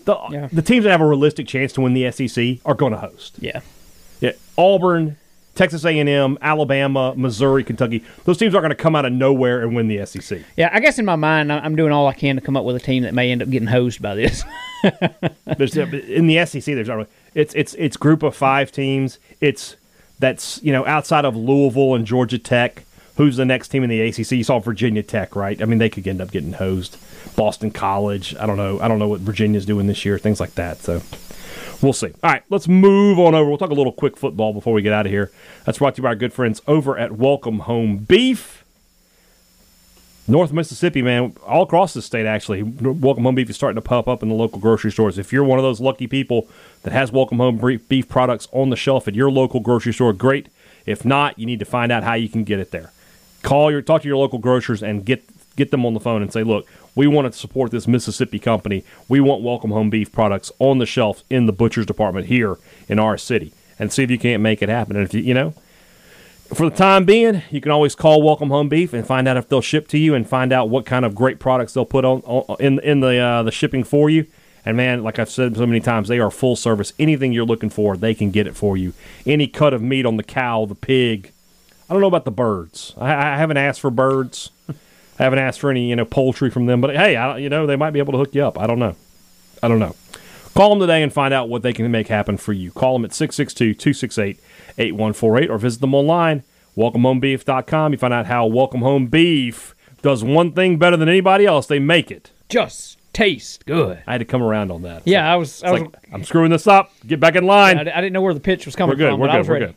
The 0.05 0.15
Yeah. 0.29 0.49
the 0.53 0.61
teams 0.61 0.83
that 0.83 0.91
have 0.91 1.01
a 1.01 1.07
realistic 1.07 1.47
chance 1.47 1.73
to 1.73 1.81
win 1.81 1.93
the 1.93 2.09
SEC 2.11 2.59
are 2.65 2.75
going 2.75 2.91
to 2.93 2.99
host. 2.99 3.37
Yeah. 3.39 3.61
Yeah, 4.19 4.31
Auburn, 4.57 5.17
Texas 5.57 5.83
A&M, 5.85 6.37
Alabama, 6.41 7.13
Missouri, 7.15 7.63
Kentucky. 7.63 8.03
Those 8.25 8.37
teams 8.37 8.53
aren't 8.53 8.63
going 8.63 8.69
to 8.69 8.75
come 8.75 8.95
out 8.95 9.05
of 9.05 9.11
nowhere 9.11 9.63
and 9.63 9.75
win 9.75 9.87
the 9.87 10.05
SEC. 10.05 10.41
Yeah, 10.55 10.69
I 10.71 10.79
guess 10.79 10.99
in 10.99 11.05
my 11.05 11.15
mind, 11.15 11.51
I'm 11.51 11.75
doing 11.75 11.91
all 11.91 12.07
I 12.07 12.13
can 12.13 12.35
to 12.35 12.41
come 12.41 12.55
up 12.55 12.63
with 12.63 12.75
a 12.75 12.79
team 12.79 13.03
that 13.03 13.13
may 13.13 13.31
end 13.31 13.41
up 13.41 13.49
getting 13.49 13.67
hosed 13.67 14.01
by 14.01 14.15
this. 14.15 14.43
There's 15.57 15.77
uh, 15.77 15.87
in 16.07 16.27
the 16.27 16.45
SEC. 16.45 16.63
There's 16.63 16.87
not 16.87 16.95
really, 16.97 17.09
it's 17.33 17.53
it's 17.55 17.73
it's 17.73 17.97
group 17.97 18.21
of 18.23 18.35
five 18.35 18.71
teams. 18.71 19.17
It's 19.41 19.75
that's 20.19 20.61
you 20.63 20.71
know 20.71 20.85
outside 20.85 21.25
of 21.25 21.35
Louisville 21.35 21.95
and 21.95 22.05
Georgia 22.05 22.37
Tech. 22.37 22.83
Who's 23.15 23.35
the 23.35 23.45
next 23.45 23.69
team 23.69 23.83
in 23.83 23.89
the 23.89 23.99
ACC? 23.99 24.33
You 24.33 24.43
saw 24.43 24.59
Virginia 24.59 25.01
Tech, 25.01 25.35
right? 25.35 25.59
I 25.59 25.65
mean, 25.65 25.79
they 25.79 25.89
could 25.89 26.07
end 26.07 26.21
up 26.21 26.29
getting 26.29 26.53
hosed. 26.53 26.97
Boston 27.35 27.71
College. 27.71 28.35
I 28.35 28.45
don't 28.45 28.57
know. 28.57 28.79
I 28.79 28.87
don't 28.87 28.99
know 28.99 29.07
what 29.07 29.21
Virginia's 29.21 29.65
doing 29.65 29.87
this 29.87 30.05
year. 30.05 30.19
Things 30.19 30.39
like 30.39 30.53
that. 30.53 30.77
So 30.83 31.01
we'll 31.81 31.93
see. 31.93 32.13
All 32.23 32.31
right, 32.31 32.43
let's 32.49 32.67
move 32.67 33.19
on 33.19 33.35
over. 33.35 33.49
We'll 33.49 33.57
talk 33.57 33.69
a 33.69 33.75
little 33.75 33.91
quick 33.91 34.17
football 34.17 34.53
before 34.53 34.73
we 34.73 34.81
get 34.81 34.93
out 34.93 35.05
of 35.05 35.11
here. 35.11 35.31
That's 35.65 35.77
brought 35.77 35.95
to 35.95 35.99
you 35.99 36.03
by 36.03 36.09
our 36.09 36.15
good 36.15 36.33
friends 36.33 36.61
over 36.67 36.97
at 36.97 37.13
Welcome 37.13 37.59
Home 37.59 37.97
Beef. 37.97 38.63
North 40.29 40.51
Mississippi, 40.51 41.01
man, 41.01 41.35
all 41.45 41.63
across 41.63 41.93
the 41.93 42.01
state, 42.01 42.25
actually. 42.25 42.61
Welcome 42.61 43.23
Home 43.23 43.35
Beef 43.35 43.49
is 43.49 43.55
starting 43.55 43.75
to 43.75 43.81
pop 43.81 44.09
up 44.09 44.21
in 44.21 44.29
the 44.29 44.35
local 44.35 44.59
grocery 44.59 44.91
stores. 44.91 45.17
If 45.17 45.31
you're 45.31 45.43
one 45.43 45.57
of 45.57 45.63
those 45.63 45.79
lucky 45.79 46.05
people 46.05 46.49
that 46.83 46.91
has 46.91 47.13
Welcome 47.13 47.37
Home 47.37 47.57
Beef 47.87 48.09
products 48.09 48.47
on 48.51 48.69
the 48.69 48.75
shelf 48.75 49.07
at 49.07 49.15
your 49.15 49.31
local 49.31 49.61
grocery 49.61 49.93
store, 49.93 50.11
great. 50.11 50.49
If 50.85 51.05
not, 51.05 51.39
you 51.39 51.45
need 51.45 51.59
to 51.59 51.65
find 51.65 51.91
out 51.91 52.03
how 52.03 52.15
you 52.15 52.27
can 52.27 52.43
get 52.43 52.59
it 52.59 52.71
there. 52.71 52.91
Call 53.41 53.71
your, 53.71 53.81
talk 53.81 54.01
to 54.01 54.07
your 54.07 54.17
local 54.17 54.39
grocers 54.39 54.83
and 54.83 55.05
get 55.05 55.23
get 55.57 55.71
them 55.71 55.85
on 55.85 55.93
the 55.93 55.99
phone 55.99 56.21
and 56.21 56.31
say, 56.31 56.43
look, 56.43 56.67
we 56.97 57.05
want 57.05 57.31
to 57.31 57.39
support 57.39 57.69
this 57.69 57.87
Mississippi 57.87 58.39
company. 58.39 58.83
We 59.07 59.19
want 59.19 59.43
Welcome 59.43 59.69
Home 59.69 59.91
Beef 59.91 60.11
products 60.11 60.51
on 60.57 60.79
the 60.79 60.87
shelf 60.87 61.23
in 61.29 61.45
the 61.45 61.53
butcher's 61.53 61.85
department 61.85 62.25
here 62.25 62.57
in 62.89 62.97
our 62.97 63.19
city, 63.19 63.53
and 63.77 63.93
see 63.93 64.01
if 64.01 64.09
you 64.09 64.17
can't 64.17 64.41
make 64.41 64.63
it 64.63 64.67
happen. 64.67 64.95
And 64.95 65.05
if 65.05 65.13
you, 65.13 65.21
you 65.21 65.35
know, 65.35 65.53
for 66.55 66.67
the 66.67 66.75
time 66.75 67.05
being, 67.05 67.43
you 67.51 67.61
can 67.61 67.71
always 67.71 67.93
call 67.93 68.23
Welcome 68.23 68.49
Home 68.49 68.67
Beef 68.67 68.93
and 68.93 69.05
find 69.05 69.27
out 69.27 69.37
if 69.37 69.47
they'll 69.47 69.61
ship 69.61 69.87
to 69.89 69.99
you 69.99 70.15
and 70.15 70.27
find 70.27 70.51
out 70.51 70.69
what 70.69 70.87
kind 70.87 71.05
of 71.05 71.13
great 71.13 71.37
products 71.37 71.73
they'll 71.73 71.85
put 71.85 72.03
on, 72.03 72.21
on 72.21 72.57
in 72.59 72.79
in 72.79 73.01
the 73.01 73.17
uh, 73.17 73.43
the 73.43 73.51
shipping 73.51 73.83
for 73.83 74.09
you. 74.09 74.25
And 74.65 74.75
man, 74.75 75.03
like 75.03 75.19
I've 75.19 75.29
said 75.29 75.55
so 75.55 75.67
many 75.67 75.79
times, 75.79 76.07
they 76.07 76.19
are 76.19 76.31
full 76.31 76.55
service. 76.55 76.93
Anything 76.97 77.31
you're 77.31 77.45
looking 77.45 77.69
for, 77.69 77.95
they 77.95 78.15
can 78.15 78.31
get 78.31 78.47
it 78.47 78.55
for 78.55 78.75
you. 78.75 78.93
Any 79.23 79.47
cut 79.47 79.71
of 79.71 79.83
meat 79.83 80.07
on 80.07 80.17
the 80.17 80.23
cow, 80.23 80.65
the 80.65 80.73
pig. 80.73 81.31
I 81.89 81.93
don't 81.93 82.01
know 82.01 82.07
about 82.07 82.25
the 82.25 82.31
birds. 82.31 82.95
I, 82.97 83.13
I 83.13 83.37
haven't 83.37 83.57
asked 83.57 83.81
for 83.81 83.91
birds. 83.91 84.49
I 85.19 85.23
haven't 85.23 85.39
asked 85.39 85.59
for 85.59 85.69
any 85.71 85.89
you 85.89 85.95
know 85.95 86.05
poultry 86.05 86.49
from 86.49 86.65
them. 86.65 86.81
But 86.81 86.95
hey, 86.95 87.15
I, 87.15 87.37
you 87.37 87.49
know 87.49 87.65
they 87.65 87.75
might 87.75 87.91
be 87.91 87.99
able 87.99 88.13
to 88.13 88.19
hook 88.19 88.33
you 88.35 88.43
up. 88.43 88.59
I 88.59 88.67
don't 88.67 88.79
know. 88.79 88.95
I 89.63 89.67
don't 89.67 89.79
know. 89.79 89.95
Call 90.53 90.69
them 90.71 90.79
today 90.79 91.03
and 91.03 91.13
find 91.13 91.33
out 91.33 91.49
what 91.49 91.61
they 91.61 91.73
can 91.73 91.89
make 91.91 92.07
happen 92.07 92.37
for 92.37 92.51
you. 92.53 92.71
Call 92.71 92.93
them 92.93 93.05
at 93.05 93.13
662 93.13 93.73
268 93.75 94.39
8148 94.79 95.49
or 95.51 95.57
visit 95.57 95.81
them 95.81 95.93
online, 95.93 96.43
welcomehomebeef.com. 96.75 97.91
You 97.91 97.97
find 97.97 98.13
out 98.13 98.25
how 98.25 98.45
Welcome 98.47 98.81
Home 98.81 99.07
Beef 99.07 99.75
does 100.01 100.23
one 100.23 100.51
thing 100.53 100.77
better 100.77 100.97
than 100.97 101.09
anybody 101.09 101.45
else 101.45 101.67
they 101.67 101.79
make 101.79 102.11
it. 102.11 102.31
Just 102.49 102.97
taste 103.13 103.65
good. 103.65 103.99
I 104.07 104.13
had 104.13 104.17
to 104.19 104.25
come 104.25 104.41
around 104.43 104.71
on 104.71 104.83
that. 104.83 105.03
Yeah, 105.05 105.31
I 105.31 105.35
was. 105.35 105.63
I 105.63 105.71
was 105.71 105.81
like, 105.81 105.95
I'm 106.13 106.23
screwing 106.23 106.51
this 106.51 106.67
up. 106.67 106.91
Get 107.05 107.19
back 107.19 107.35
in 107.35 107.45
line. 107.45 107.77
I, 107.77 107.81
I 107.81 108.01
didn't 108.01 108.13
know 108.13 108.21
where 108.21 108.33
the 108.33 108.39
pitch 108.39 108.65
was 108.65 108.75
coming 108.75 108.93
We're 108.93 108.97
good. 108.97 109.11
from. 109.11 109.19
We're 109.19 109.27
but 109.27 109.31
I 109.31 109.35
good. 109.35 109.39
was 109.39 109.47
We're 109.47 109.53
ready. 109.55 109.65
good. 109.67 109.75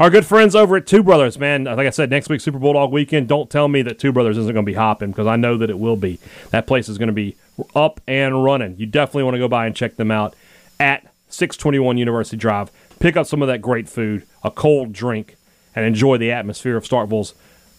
Our 0.00 0.08
good 0.08 0.24
friends 0.24 0.56
over 0.56 0.78
at 0.78 0.86
Two 0.86 1.02
Brothers, 1.02 1.38
man. 1.38 1.64
Like 1.64 1.86
I 1.86 1.90
said, 1.90 2.08
next 2.08 2.30
week 2.30 2.40
Super 2.40 2.58
Bulldog 2.58 2.90
weekend. 2.90 3.28
Don't 3.28 3.50
tell 3.50 3.68
me 3.68 3.82
that 3.82 3.98
Two 3.98 4.12
Brothers 4.12 4.38
isn't 4.38 4.54
going 4.54 4.64
to 4.64 4.70
be 4.70 4.74
hopping 4.74 5.10
because 5.10 5.26
I 5.26 5.36
know 5.36 5.58
that 5.58 5.68
it 5.68 5.78
will 5.78 5.96
be. 5.96 6.18
That 6.52 6.66
place 6.66 6.88
is 6.88 6.96
going 6.96 7.08
to 7.08 7.12
be 7.12 7.36
up 7.74 8.00
and 8.08 8.42
running. 8.42 8.76
You 8.78 8.86
definitely 8.86 9.24
want 9.24 9.34
to 9.34 9.38
go 9.38 9.46
by 9.46 9.66
and 9.66 9.76
check 9.76 9.96
them 9.96 10.10
out 10.10 10.34
at 10.80 11.02
621 11.28 11.98
University 11.98 12.38
Drive. 12.38 12.70
Pick 12.98 13.14
up 13.14 13.26
some 13.26 13.42
of 13.42 13.48
that 13.48 13.60
great 13.60 13.90
food, 13.90 14.26
a 14.42 14.50
cold 14.50 14.94
drink, 14.94 15.36
and 15.76 15.84
enjoy 15.84 16.16
the 16.16 16.32
atmosphere 16.32 16.78
of 16.78 16.84
Starkville's 16.84 17.34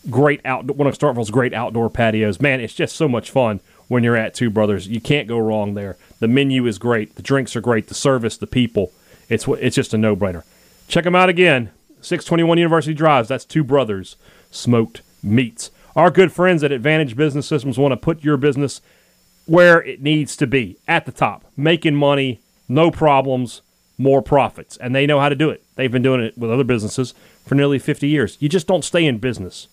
great 0.07 0.41
out 0.45 0.65
one 0.75 0.87
of 0.87 0.95
Starkville's 0.95 1.31
great 1.31 1.55
outdoor 1.55 1.89
patios. 1.89 2.39
Man, 2.39 2.59
it's 2.59 2.75
just 2.75 2.95
so 2.95 3.07
much 3.07 3.31
fun 3.31 3.61
when 3.87 4.03
you're 4.03 4.15
at 4.15 4.35
Two 4.35 4.51
Brothers. 4.51 4.87
You 4.87 5.01
can't 5.01 5.27
go 5.27 5.39
wrong 5.39 5.73
there. 5.73 5.97
The 6.19 6.27
menu 6.27 6.67
is 6.67 6.77
great, 6.77 7.15
the 7.15 7.23
drinks 7.23 7.55
are 7.55 7.61
great, 7.61 7.87
the 7.87 7.95
service, 7.95 8.37
the 8.37 8.45
people. 8.45 8.91
It's 9.27 9.47
it's 9.47 9.75
just 9.75 9.95
a 9.95 9.97
no 9.97 10.15
brainer. 10.15 10.43
Check 10.87 11.05
them 11.05 11.15
out 11.15 11.27
again. 11.27 11.71
621 12.01 12.57
University 12.57 12.93
Drives. 12.93 13.27
That's 13.27 13.45
Two 13.45 13.63
Brothers 13.63 14.15
Smoked 14.49 15.01
Meats. 15.23 15.71
Our 15.95 16.09
good 16.09 16.31
friends 16.31 16.63
at 16.63 16.71
Advantage 16.71 17.15
Business 17.15 17.47
Systems 17.47 17.77
want 17.77 17.91
to 17.91 17.97
put 17.97 18.23
your 18.23 18.37
business 18.37 18.81
where 19.45 19.81
it 19.83 20.01
needs 20.01 20.35
to 20.37 20.47
be 20.47 20.77
at 20.87 21.05
the 21.05 21.11
top, 21.11 21.45
making 21.57 21.95
money, 21.95 22.39
no 22.69 22.91
problems, 22.91 23.61
more 23.97 24.21
profits. 24.21 24.77
And 24.77 24.95
they 24.95 25.05
know 25.05 25.19
how 25.19 25.29
to 25.29 25.35
do 25.35 25.49
it. 25.49 25.63
They've 25.75 25.91
been 25.91 26.01
doing 26.01 26.21
it 26.21 26.37
with 26.37 26.51
other 26.51 26.63
businesses 26.63 27.13
for 27.45 27.55
nearly 27.55 27.79
50 27.79 28.07
years. 28.07 28.37
You 28.39 28.49
just 28.49 28.67
don't 28.67 28.85
stay 28.85 29.05
in 29.05 29.17
business 29.17 29.67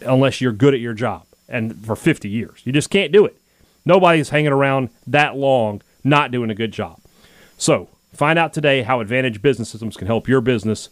unless 0.00 0.40
you're 0.40 0.52
good 0.52 0.74
at 0.74 0.80
your 0.80 0.94
job 0.94 1.26
and 1.48 1.84
for 1.84 1.96
50 1.96 2.28
years. 2.28 2.62
You 2.64 2.72
just 2.72 2.90
can't 2.90 3.12
do 3.12 3.24
it. 3.26 3.36
Nobody's 3.84 4.30
hanging 4.30 4.52
around 4.52 4.90
that 5.06 5.36
long 5.36 5.82
not 6.04 6.30
doing 6.30 6.50
a 6.50 6.54
good 6.54 6.72
job. 6.72 7.00
So, 7.56 7.88
find 8.12 8.38
out 8.38 8.52
today 8.52 8.82
how 8.82 9.00
Advantage 9.00 9.42
Business 9.42 9.68
Systems 9.68 9.96
can 9.96 10.06
help 10.06 10.28
your 10.28 10.40
business 10.40 10.88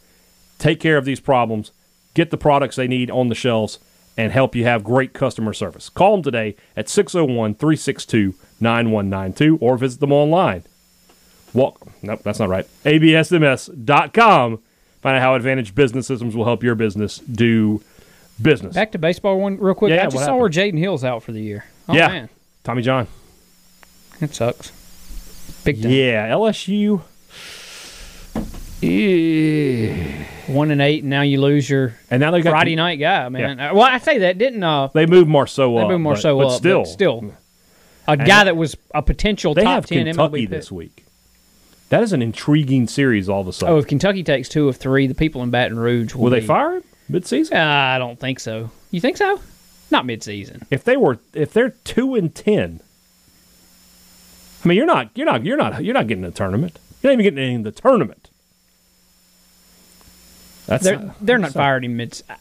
take 0.58 0.80
care 0.80 0.96
of 0.96 1.04
these 1.04 1.20
problems, 1.20 1.72
get 2.14 2.30
the 2.30 2.36
products 2.36 2.76
they 2.76 2.88
need 2.88 3.10
on 3.10 3.28
the 3.28 3.34
shelves, 3.34 3.78
and 4.16 4.32
help 4.32 4.54
you 4.54 4.64
have 4.64 4.82
great 4.82 5.12
customer 5.12 5.52
service. 5.52 5.88
Call 5.88 6.12
them 6.12 6.22
today 6.22 6.56
at 6.76 6.88
601 6.88 7.54
362 7.54 8.34
9192 8.60 9.58
or 9.58 9.76
visit 9.76 10.00
them 10.00 10.12
online. 10.12 10.64
Walk, 11.52 11.86
nope, 12.02 12.20
that's 12.22 12.38
not 12.38 12.48
right. 12.48 12.66
ABSMS.com. 12.84 14.62
Find 15.02 15.16
out 15.16 15.22
how 15.22 15.34
Advantage 15.34 15.74
Business 15.74 16.06
Systems 16.06 16.34
will 16.34 16.44
help 16.44 16.62
your 16.62 16.74
business 16.74 17.18
do 17.18 17.82
business. 18.40 18.74
Back 18.74 18.92
to 18.92 18.98
baseball 18.98 19.38
one 19.40 19.58
real 19.58 19.74
quick. 19.74 19.90
Yeah, 19.90 20.06
I 20.06 20.08
just 20.08 20.24
saw 20.24 20.36
where 20.36 20.50
Jaden 20.50 20.78
Hill's 20.78 21.04
out 21.04 21.22
for 21.22 21.32
the 21.32 21.40
year. 21.40 21.64
Oh, 21.88 21.94
yeah. 21.94 22.08
man. 22.08 22.28
Tommy 22.64 22.82
John. 22.82 23.06
That 24.20 24.34
sucks. 24.34 24.72
Big 25.64 25.82
time. 25.82 25.92
Yeah, 25.92 26.30
LSU. 26.30 27.02
One 30.48 30.70
and 30.70 30.80
eight, 30.80 31.02
and 31.02 31.10
now 31.10 31.22
you 31.22 31.40
lose 31.40 31.68
your 31.68 31.94
And 32.10 32.20
now 32.20 32.30
they 32.30 32.40
got 32.42 32.50
Friday 32.50 32.76
night 32.76 32.96
guy, 32.96 33.28
man. 33.28 33.58
Uh, 33.58 33.74
Well, 33.74 33.82
I 33.82 33.98
say 33.98 34.18
that 34.18 34.38
didn't 34.38 34.62
uh, 34.62 34.88
They 34.88 35.06
moved 35.06 35.28
Marceaux 35.28 35.74
they 35.76 35.82
up. 35.82 35.88
moved 35.88 36.02
more 36.02 36.14
but, 36.14 36.20
so 36.22 36.38
but 36.38 36.46
up, 36.46 36.52
still, 36.52 36.82
but 36.82 36.88
still, 36.88 37.32
a 38.06 38.16
guy 38.16 38.44
that 38.44 38.56
was 38.56 38.76
a 38.94 39.02
potential 39.02 39.54
they 39.54 39.64
top 39.64 39.74
have 39.74 39.86
ten 39.86 40.04
Kentucky 40.06 40.46
MLB 40.46 40.48
this 40.50 40.70
week. 40.70 41.04
That 41.88 42.02
is 42.02 42.12
an 42.12 42.22
intriguing 42.22 42.86
series. 42.88 43.28
All 43.28 43.40
of 43.40 43.48
a 43.48 43.52
sudden, 43.52 43.74
Oh, 43.74 43.78
if 43.78 43.86
Kentucky 43.86 44.22
takes 44.22 44.48
two 44.48 44.68
of 44.68 44.76
three, 44.76 45.06
the 45.06 45.14
people 45.14 45.42
in 45.42 45.50
Baton 45.50 45.78
Rouge 45.78 46.14
will, 46.14 46.24
will 46.24 46.30
they 46.30 46.40
be- 46.40 46.46
fire 46.46 46.76
him 46.76 46.84
midseason? 47.10 47.52
Uh, 47.54 47.94
I 47.94 47.98
don't 47.98 48.18
think 48.18 48.40
so. 48.40 48.70
You 48.90 49.00
think 49.00 49.16
so? 49.16 49.40
Not 49.90 50.04
midseason. 50.04 50.64
If 50.70 50.82
they 50.84 50.96
were, 50.96 51.18
if 51.32 51.52
they're 51.52 51.70
two 51.84 52.14
and 52.16 52.34
ten, 52.34 52.80
I 54.64 54.68
mean, 54.68 54.76
you're 54.76 54.86
not, 54.86 55.10
you're 55.14 55.26
not, 55.26 55.44
you're 55.44 55.56
not, 55.56 55.84
you're 55.84 55.94
not 55.94 56.08
getting 56.08 56.24
a 56.24 56.30
tournament. 56.32 56.78
You're 57.02 57.12
not 57.12 57.20
even 57.20 57.34
getting 57.34 57.54
in 57.54 57.62
the 57.62 57.70
tournament. 57.70 58.30
That's 60.66 60.84
They're 60.84 61.14
they're 61.20 61.38
not 61.38 61.52
so- 61.52 61.58
firing 61.60 61.84
him 61.84 61.96
mid. 61.96 62.20
I 62.28 62.36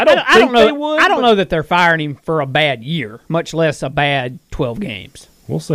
I 0.00 0.04
don't, 0.04 0.16
don't, 0.16 0.28
I 0.28 0.38
don't 0.38 0.52
know. 0.52 0.64
they 0.66 0.72
would. 0.72 1.00
I 1.00 1.08
don't 1.08 1.22
know 1.22 1.34
that 1.36 1.50
they're 1.50 1.62
firing 1.62 2.00
him 2.00 2.14
for 2.16 2.40
a 2.40 2.46
bad 2.46 2.82
year, 2.82 3.20
much 3.28 3.52
less 3.54 3.82
a 3.82 3.90
bad 3.90 4.38
twelve 4.50 4.80
games. 4.80 5.28
We'll 5.46 5.60
see. 5.60 5.74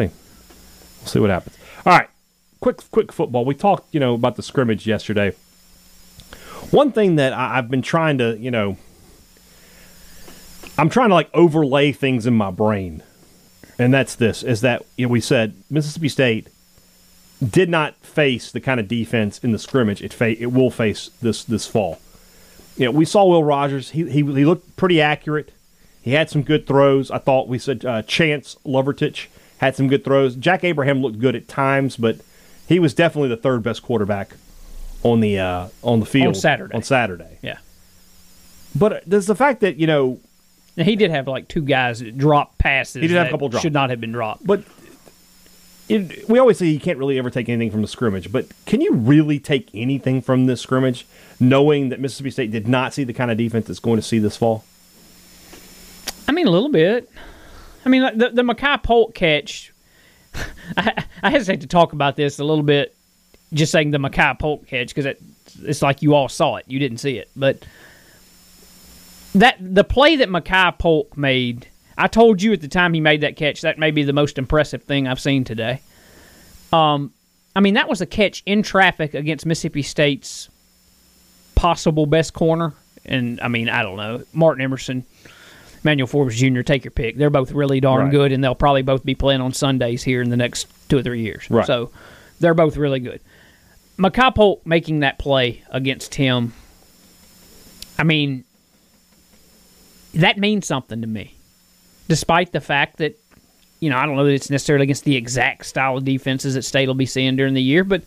We'll 0.99 1.07
see 1.07 1.19
what 1.19 1.29
happens. 1.29 1.57
All 1.85 1.97
right, 1.97 2.09
quick, 2.59 2.79
quick 2.91 3.11
football. 3.11 3.43
We 3.45 3.55
talked, 3.55 3.93
you 3.93 3.99
know, 3.99 4.13
about 4.13 4.35
the 4.35 4.43
scrimmage 4.43 4.87
yesterday. 4.87 5.33
One 6.71 6.91
thing 6.91 7.15
that 7.17 7.33
I, 7.33 7.57
I've 7.57 7.69
been 7.69 7.81
trying 7.81 8.17
to, 8.19 8.37
you 8.37 8.49
know, 8.51 8.77
I'm 10.77 10.89
trying 10.89 11.09
to 11.09 11.15
like 11.15 11.29
overlay 11.33 11.91
things 11.91 12.25
in 12.25 12.33
my 12.33 12.49
brain, 12.51 13.03
and 13.77 13.93
that's 13.93 14.15
this: 14.15 14.43
is 14.43 14.61
that 14.61 14.83
you 14.97 15.05
know, 15.07 15.11
we 15.11 15.21
said 15.21 15.53
Mississippi 15.69 16.09
State 16.09 16.47
did 17.49 17.69
not 17.69 17.95
face 17.97 18.51
the 18.51 18.59
kind 18.61 18.79
of 18.79 18.87
defense 18.87 19.39
in 19.39 19.51
the 19.51 19.59
scrimmage 19.59 20.01
it 20.01 20.13
fa- 20.13 20.41
it 20.41 20.51
will 20.51 20.69
face 20.71 21.09
this 21.21 21.43
this 21.43 21.67
fall. 21.67 21.99
You 22.77 22.85
know, 22.85 22.91
we 22.91 23.05
saw 23.05 23.25
Will 23.25 23.43
Rogers. 23.43 23.91
He 23.91 24.03
he, 24.09 24.19
he 24.23 24.45
looked 24.45 24.75
pretty 24.77 25.01
accurate. 25.01 25.51
He 26.01 26.11
had 26.11 26.29
some 26.29 26.43
good 26.43 26.67
throws. 26.67 27.09
I 27.11 27.17
thought 27.17 27.47
we 27.47 27.57
said 27.59 27.85
uh, 27.85 28.01
Chance 28.03 28.57
Lovertich 28.65 29.27
had 29.59 29.75
some 29.75 29.87
good 29.87 30.03
throws. 30.03 30.35
Jack 30.35 30.63
Abraham 30.63 31.01
looked 31.01 31.19
good 31.19 31.35
at 31.35 31.47
times, 31.47 31.95
but 31.97 32.17
he 32.67 32.79
was 32.79 32.93
definitely 32.93 33.29
the 33.29 33.37
third 33.37 33.63
best 33.63 33.81
quarterback 33.83 34.33
on 35.03 35.19
the 35.21 35.39
uh, 35.39 35.67
on 35.83 35.99
the 35.99 36.05
field 36.05 36.27
on 36.27 36.35
Saturday. 36.35 36.73
On 36.75 36.83
Saturday. 36.83 37.37
Yeah. 37.41 37.57
But 38.75 39.03
there's 39.05 39.27
the 39.27 39.35
fact 39.35 39.61
that 39.61 39.77
you 39.77 39.87
know, 39.87 40.19
Now, 40.75 40.83
he 40.83 40.95
did 40.95 41.11
have 41.11 41.27
like 41.27 41.47
two 41.47 41.61
guys 41.61 41.99
that 41.99 42.17
dropped 42.17 42.57
passes. 42.57 43.01
He 43.01 43.07
did 43.07 43.17
have 43.17 43.27
a 43.27 43.29
couple 43.31 43.49
drops. 43.49 43.61
Should 43.61 43.73
not 43.73 43.89
have 43.89 44.01
been 44.01 44.11
dropped. 44.11 44.45
but 44.45 44.63
it, 45.89 46.29
we 46.29 46.39
always 46.39 46.57
say 46.57 46.67
you 46.67 46.79
can't 46.79 46.97
really 46.97 47.19
ever 47.19 47.29
take 47.29 47.49
anything 47.49 47.71
from 47.71 47.81
the 47.81 47.87
scrimmage. 47.87 48.31
But 48.31 48.47
can 48.65 48.81
you 48.81 48.93
really 48.93 49.39
take 49.39 49.69
anything 49.73 50.21
from 50.21 50.45
this 50.45 50.61
scrimmage, 50.61 51.05
knowing 51.39 51.89
that 51.89 51.99
Mississippi 51.99 52.31
State 52.31 52.51
did 52.51 52.67
not 52.67 52.93
see 52.93 53.03
the 53.03 53.13
kind 53.13 53.31
of 53.31 53.37
defense 53.37 53.67
that's 53.67 53.79
going 53.79 53.97
to 53.97 54.01
see 54.01 54.19
this 54.19 54.37
fall? 54.37 54.63
I 56.27 56.31
mean, 56.31 56.47
a 56.47 56.51
little 56.51 56.69
bit. 56.69 57.09
I 57.85 57.89
mean, 57.89 58.17
the 58.17 58.29
the 58.29 58.43
Makai 58.43 58.81
Polk 58.81 59.13
catch. 59.13 59.73
I, 60.77 61.03
I 61.21 61.29
hesitate 61.29 61.61
to 61.61 61.67
talk 61.67 61.93
about 61.93 62.15
this 62.15 62.39
a 62.39 62.43
little 62.43 62.63
bit, 62.63 62.95
just 63.51 63.71
saying 63.71 63.91
the 63.91 63.97
Makai 63.97 64.39
Polk 64.39 64.65
catch 64.67 64.87
because 64.87 65.05
it, 65.05 65.21
it's 65.61 65.81
like 65.81 66.01
you 66.01 66.15
all 66.15 66.29
saw 66.29 66.55
it, 66.55 66.65
you 66.67 66.79
didn't 66.79 66.97
see 66.97 67.17
it, 67.17 67.29
but 67.35 67.65
that 69.35 69.57
the 69.59 69.83
play 69.83 70.15
that 70.15 70.29
Makai 70.29 70.77
Polk 70.77 71.17
made. 71.17 71.67
I 71.97 72.07
told 72.07 72.41
you 72.41 72.53
at 72.53 72.61
the 72.61 72.67
time 72.67 72.93
he 72.93 73.01
made 73.01 73.21
that 73.21 73.35
catch 73.35 73.61
that 73.61 73.77
may 73.77 73.91
be 73.91 74.03
the 74.03 74.13
most 74.13 74.37
impressive 74.37 74.83
thing 74.83 75.07
I've 75.07 75.19
seen 75.19 75.43
today. 75.43 75.81
Um, 76.71 77.13
I 77.55 77.59
mean 77.59 77.75
that 77.75 77.87
was 77.89 78.01
a 78.01 78.05
catch 78.05 78.41
in 78.45 78.63
traffic 78.63 79.13
against 79.13 79.45
Mississippi 79.45 79.83
State's 79.83 80.49
possible 81.55 82.05
best 82.05 82.33
corner, 82.33 82.73
and 83.05 83.39
I 83.41 83.47
mean 83.47 83.69
I 83.69 83.83
don't 83.83 83.97
know 83.97 84.23
Martin 84.33 84.63
Emerson. 84.63 85.05
Manuel 85.85 86.07
Forbes 86.07 86.37
Jr. 86.39 86.61
Take 86.61 86.85
your 86.85 86.91
pick. 86.91 87.17
They're 87.17 87.29
both 87.29 87.51
really 87.51 87.81
darn 87.81 88.03
Right. 88.03 88.11
good, 88.11 88.31
and 88.31 88.41
they'll 88.41 88.55
probably 88.55 88.83
both 88.83 89.03
be 89.03 89.15
playing 89.15 89.41
on 89.41 89.51
Sundays 89.51 90.01
here 90.01 90.21
in 90.21 90.29
the 90.29 90.37
next 90.37 90.67
two 90.87 90.97
or 90.97 91.03
three 91.03 91.19
years. 91.21 91.49
Right. 91.51 91.65
So 91.67 91.91
they're 92.39 92.53
both 92.53 92.77
really 92.77 93.01
good. 93.01 93.19
Makai 93.97 94.33
Polk 94.33 94.65
making 94.65 95.01
that 95.01 95.19
play 95.19 95.61
against 95.69 96.15
him. 96.15 96.53
I 97.99 98.03
mean, 98.03 98.45
that 100.13 100.37
means 100.37 100.65
something 100.65 101.01
to 101.01 101.07
me, 101.07 101.35
despite 102.07 102.51
the 102.51 102.61
fact 102.61 102.97
that 102.97 103.17
you 103.79 103.89
know 103.89 103.97
I 103.97 104.05
don't 104.05 104.15
know 104.15 104.25
that 104.25 104.33
it's 104.33 104.49
necessarily 104.49 104.83
against 104.83 105.03
the 105.03 105.15
exact 105.15 105.65
style 105.65 105.97
of 105.97 106.05
defenses 106.05 106.53
that 106.55 106.63
State 106.63 106.87
will 106.87 106.95
be 106.95 107.05
seeing 107.05 107.35
during 107.35 107.53
the 107.53 107.61
year, 107.61 107.83
but 107.83 108.03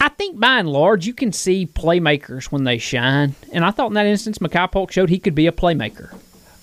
I 0.00 0.08
think 0.08 0.38
by 0.38 0.58
and 0.58 0.68
large 0.68 1.06
you 1.06 1.14
can 1.14 1.32
see 1.32 1.66
playmakers 1.66 2.46
when 2.46 2.64
they 2.64 2.78
shine, 2.78 3.34
and 3.52 3.64
I 3.64 3.70
thought 3.70 3.88
in 3.88 3.94
that 3.94 4.06
instance 4.06 4.38
Makai 4.38 4.70
Polk 4.70 4.92
showed 4.92 5.08
he 5.08 5.18
could 5.18 5.34
be 5.34 5.46
a 5.46 5.52
playmaker. 5.52 6.16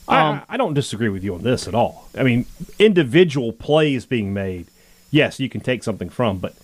I, 0.08 0.22
Um, 0.22 0.42
I 0.50 0.58
don't 0.58 0.74
disagree 0.74 1.10
with 1.10 1.24
you 1.24 1.34
on 1.34 1.44
this 1.44 1.68
at 1.68 1.74
all. 1.74 2.10
I 2.18 2.24
mean, 2.24 2.46
individual 2.78 3.54
plays 3.54 4.06
being 4.06 4.34
made, 4.34 4.68
yes, 5.12 5.40
you 5.40 5.48
can 5.48 5.62
take 5.62 5.82
something 5.82 6.10
from, 6.10 6.40
but 6.40 6.56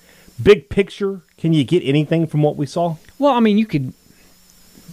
big 0.41 0.69
picture, 0.69 1.21
can 1.37 1.53
you 1.53 1.63
get 1.63 1.81
anything 1.83 2.27
from 2.27 2.41
what 2.43 2.57
we 2.57 2.65
saw? 2.65 2.97
Well, 3.17 3.33
I 3.33 3.39
mean, 3.39 3.57
you 3.57 3.65
could 3.65 3.93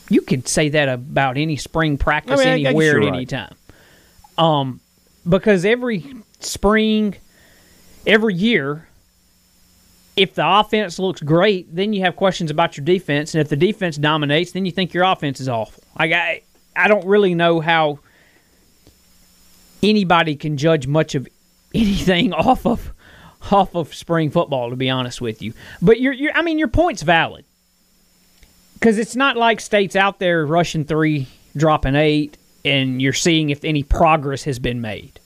you 0.08 0.20
could 0.20 0.46
say 0.46 0.68
that 0.68 0.88
about 0.88 1.36
any 1.36 1.56
spring 1.56 1.98
practice 1.98 2.40
I 2.40 2.56
mean, 2.56 2.66
anywhere 2.66 2.98
at 2.98 3.04
right. 3.04 3.14
any 3.14 3.26
time. 3.26 3.54
Um, 4.38 4.80
because 5.28 5.64
every 5.64 6.04
spring, 6.40 7.16
every 8.06 8.34
year, 8.34 8.88
if 10.16 10.34
the 10.34 10.46
offense 10.46 10.98
looks 10.98 11.20
great, 11.20 11.74
then 11.74 11.92
you 11.92 12.02
have 12.02 12.16
questions 12.16 12.50
about 12.50 12.76
your 12.76 12.84
defense, 12.84 13.34
and 13.34 13.40
if 13.40 13.48
the 13.48 13.56
defense 13.56 13.96
dominates, 13.96 14.52
then 14.52 14.64
you 14.64 14.72
think 14.72 14.94
your 14.94 15.04
offense 15.04 15.40
is 15.40 15.48
awful. 15.48 15.82
Like 15.98 16.12
I, 16.12 16.42
I 16.74 16.88
don't 16.88 17.06
really 17.06 17.34
know 17.34 17.60
how 17.60 17.98
anybody 19.82 20.36
can 20.36 20.56
judge 20.56 20.86
much 20.86 21.14
of 21.14 21.28
anything 21.74 22.32
off 22.32 22.66
of 22.66 22.92
off 23.52 23.76
of 23.76 23.94
spring 23.94 24.30
football 24.30 24.70
to 24.70 24.76
be 24.76 24.90
honest 24.90 25.20
with 25.20 25.42
you. 25.42 25.52
But 25.82 26.00
your 26.00 26.12
your 26.12 26.32
I 26.34 26.42
mean 26.42 26.58
your 26.58 26.68
point's 26.68 27.02
valid. 27.02 27.44
Because 28.74 28.98
it's 28.98 29.16
not 29.16 29.36
like 29.36 29.60
states 29.60 29.96
out 29.96 30.18
there 30.18 30.44
rushing 30.44 30.84
three 30.84 31.28
dropping 31.56 31.94
eight 31.94 32.36
and 32.66 33.00
you're 33.00 33.12
seeing 33.12 33.50
if 33.50 33.64
any 33.64 33.82
progress 33.82 34.42
has 34.44 34.58
been 34.58 34.80
made 34.80 35.18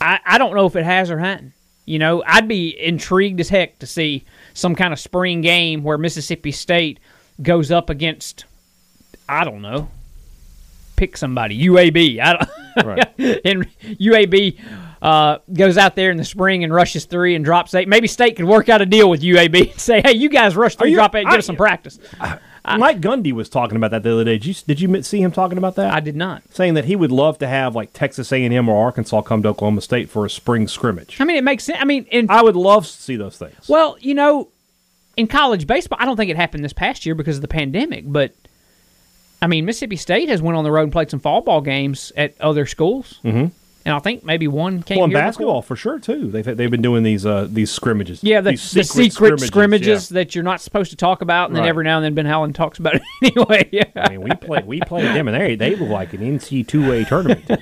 I, 0.00 0.18
I 0.24 0.38
don't 0.38 0.54
know 0.54 0.66
if 0.66 0.76
it 0.76 0.84
has 0.84 1.10
or 1.10 1.18
hasn't 1.18 1.52
you 1.84 1.98
know 1.98 2.22
I'd 2.26 2.48
be 2.48 2.78
intrigued 2.80 3.40
as 3.40 3.48
heck 3.48 3.78
to 3.80 3.86
see 3.86 4.24
some 4.54 4.74
kind 4.74 4.92
of 4.92 4.98
spring 5.00 5.40
game 5.40 5.82
where 5.82 5.98
Mississippi 5.98 6.52
State 6.52 7.00
goes 7.42 7.70
up 7.70 7.90
against 7.90 8.44
I 9.28 9.44
don't 9.44 9.62
know 9.62 9.90
pick 10.96 11.16
somebody 11.16 11.66
UAB 11.66 12.20
I 12.20 12.32
don't 12.34 12.48
Right. 12.86 13.08
and 13.44 13.66
UAB 13.98 14.58
uh, 15.02 15.38
goes 15.52 15.76
out 15.76 15.96
there 15.96 16.10
in 16.12 16.16
the 16.18 16.24
spring 16.24 16.62
and 16.62 16.72
rushes 16.72 17.04
three 17.06 17.34
and 17.34 17.44
drops 17.44 17.74
eight. 17.74 17.88
Maybe 17.88 18.06
State 18.06 18.36
could 18.36 18.44
work 18.44 18.68
out 18.68 18.80
a 18.80 18.86
deal 18.86 19.10
with 19.10 19.22
UAB 19.22 19.72
and 19.72 19.80
say, 19.80 20.00
"Hey, 20.02 20.12
you 20.14 20.28
guys 20.28 20.54
rush 20.54 20.76
three, 20.76 20.90
you- 20.90 20.96
drop 20.96 21.14
eight, 21.16 21.26
I- 21.26 21.30
give 21.30 21.38
us 21.40 21.46
some 21.46 21.56
practice." 21.56 21.98
Mike 22.64 23.00
Gundy 23.00 23.32
was 23.32 23.48
talking 23.48 23.76
about 23.76 23.90
that 23.90 24.02
the 24.02 24.12
other 24.12 24.24
day. 24.24 24.38
Did 24.38 24.46
you, 24.46 24.54
did 24.66 24.80
you 24.80 25.02
see 25.02 25.22
him 25.22 25.32
talking 25.32 25.58
about 25.58 25.76
that? 25.76 25.92
I 25.92 26.00
did 26.00 26.16
not. 26.16 26.42
Saying 26.50 26.74
that 26.74 26.84
he 26.84 26.96
would 26.96 27.12
love 27.12 27.38
to 27.38 27.46
have 27.46 27.74
like 27.74 27.92
Texas 27.92 28.32
A&M 28.32 28.68
or 28.68 28.84
Arkansas 28.84 29.22
come 29.22 29.42
to 29.42 29.48
Oklahoma 29.48 29.80
State 29.80 30.10
for 30.10 30.24
a 30.24 30.30
spring 30.30 30.68
scrimmage. 30.68 31.20
I 31.20 31.24
mean, 31.24 31.36
it 31.36 31.44
makes 31.44 31.64
sense. 31.64 31.78
I 31.80 31.84
mean, 31.84 32.04
in 32.10 32.30
I 32.30 32.42
would 32.42 32.56
love 32.56 32.86
to 32.86 32.92
see 32.92 33.16
those 33.16 33.38
things. 33.38 33.68
Well, 33.68 33.96
you 34.00 34.14
know, 34.14 34.48
in 35.16 35.26
college 35.26 35.66
baseball, 35.66 35.98
I 36.00 36.04
don't 36.04 36.16
think 36.16 36.30
it 36.30 36.36
happened 36.36 36.64
this 36.64 36.72
past 36.72 37.06
year 37.06 37.14
because 37.14 37.36
of 37.36 37.42
the 37.42 37.48
pandemic, 37.48 38.04
but 38.06 38.34
I 39.42 39.46
mean, 39.46 39.64
Mississippi 39.64 39.96
State 39.96 40.28
has 40.28 40.42
went 40.42 40.56
on 40.56 40.64
the 40.64 40.70
road 40.70 40.84
and 40.84 40.92
played 40.92 41.10
some 41.10 41.20
fall 41.20 41.40
ball 41.40 41.60
games 41.60 42.12
at 42.16 42.38
other 42.40 42.66
schools, 42.66 43.20
mm-hmm. 43.24 43.46
And 43.90 43.96
I 43.96 44.00
think 44.00 44.24
maybe 44.24 44.46
one 44.46 44.82
came 44.82 44.98
well, 44.98 45.06
in 45.06 45.12
basketball 45.12 45.60
before. 45.60 45.76
for 45.76 45.80
sure 45.80 45.98
too. 45.98 46.30
They've 46.30 46.44
they've 46.44 46.70
been 46.70 46.82
doing 46.82 47.02
these 47.02 47.26
uh, 47.26 47.48
these 47.50 47.70
scrimmages. 47.70 48.22
Yeah, 48.22 48.40
the, 48.40 48.50
these 48.50 48.70
the 48.70 48.84
secret 48.84 49.40
scrimmages, 49.40 50.10
yeah. 50.10 50.14
that 50.14 50.34
you're 50.34 50.44
not 50.44 50.60
supposed 50.60 50.90
to 50.92 50.96
talk 50.96 51.22
about, 51.22 51.50
and 51.50 51.56
then 51.56 51.66
every 51.66 51.84
now 51.84 51.96
and 51.96 52.04
then 52.04 52.14
Ben 52.14 52.26
Howland 52.26 52.54
talks 52.54 52.78
about 52.78 52.94
it 52.94 53.02
anyway. 53.22 53.68
Yeah. 53.72 53.84
I 53.96 54.10
mean, 54.10 54.22
we 54.22 54.30
play 54.30 54.62
we 54.64 54.80
played 54.80 55.06
them, 55.06 55.26
and 55.28 55.40
they 55.40 55.56
they 55.56 55.74
look 55.74 55.90
like 55.90 56.14
an 56.14 56.20
NC 56.20 56.66
two 56.66 56.92
A 56.92 57.04
tournament. 57.04 57.44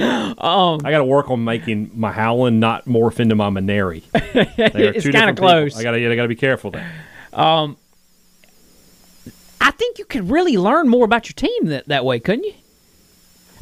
Um, 0.00 0.80
I 0.84 0.90
got 0.90 0.98
to 0.98 1.04
work 1.04 1.30
on 1.30 1.44
making 1.44 1.90
my 1.94 2.12
Howland 2.12 2.60
not 2.60 2.86
morph 2.86 3.20
into 3.20 3.34
my 3.34 3.50
Maneri. 3.50 4.02
It's 4.14 5.04
different 5.04 5.36
people. 5.36 5.48
close. 5.48 5.76
I 5.76 5.82
got 5.82 5.92
to 5.92 6.10
I 6.10 6.16
got 6.16 6.22
to 6.22 6.28
be 6.28 6.36
careful 6.36 6.70
there. 6.70 6.90
Um, 7.32 7.76
I 9.60 9.70
think 9.70 9.98
you 9.98 10.06
could 10.06 10.30
really 10.30 10.56
learn 10.56 10.88
more 10.88 11.04
about 11.04 11.28
your 11.28 11.34
team 11.34 11.66
that, 11.66 11.88
that 11.88 12.04
way, 12.04 12.18
couldn't 12.18 12.44
you? 12.44 12.54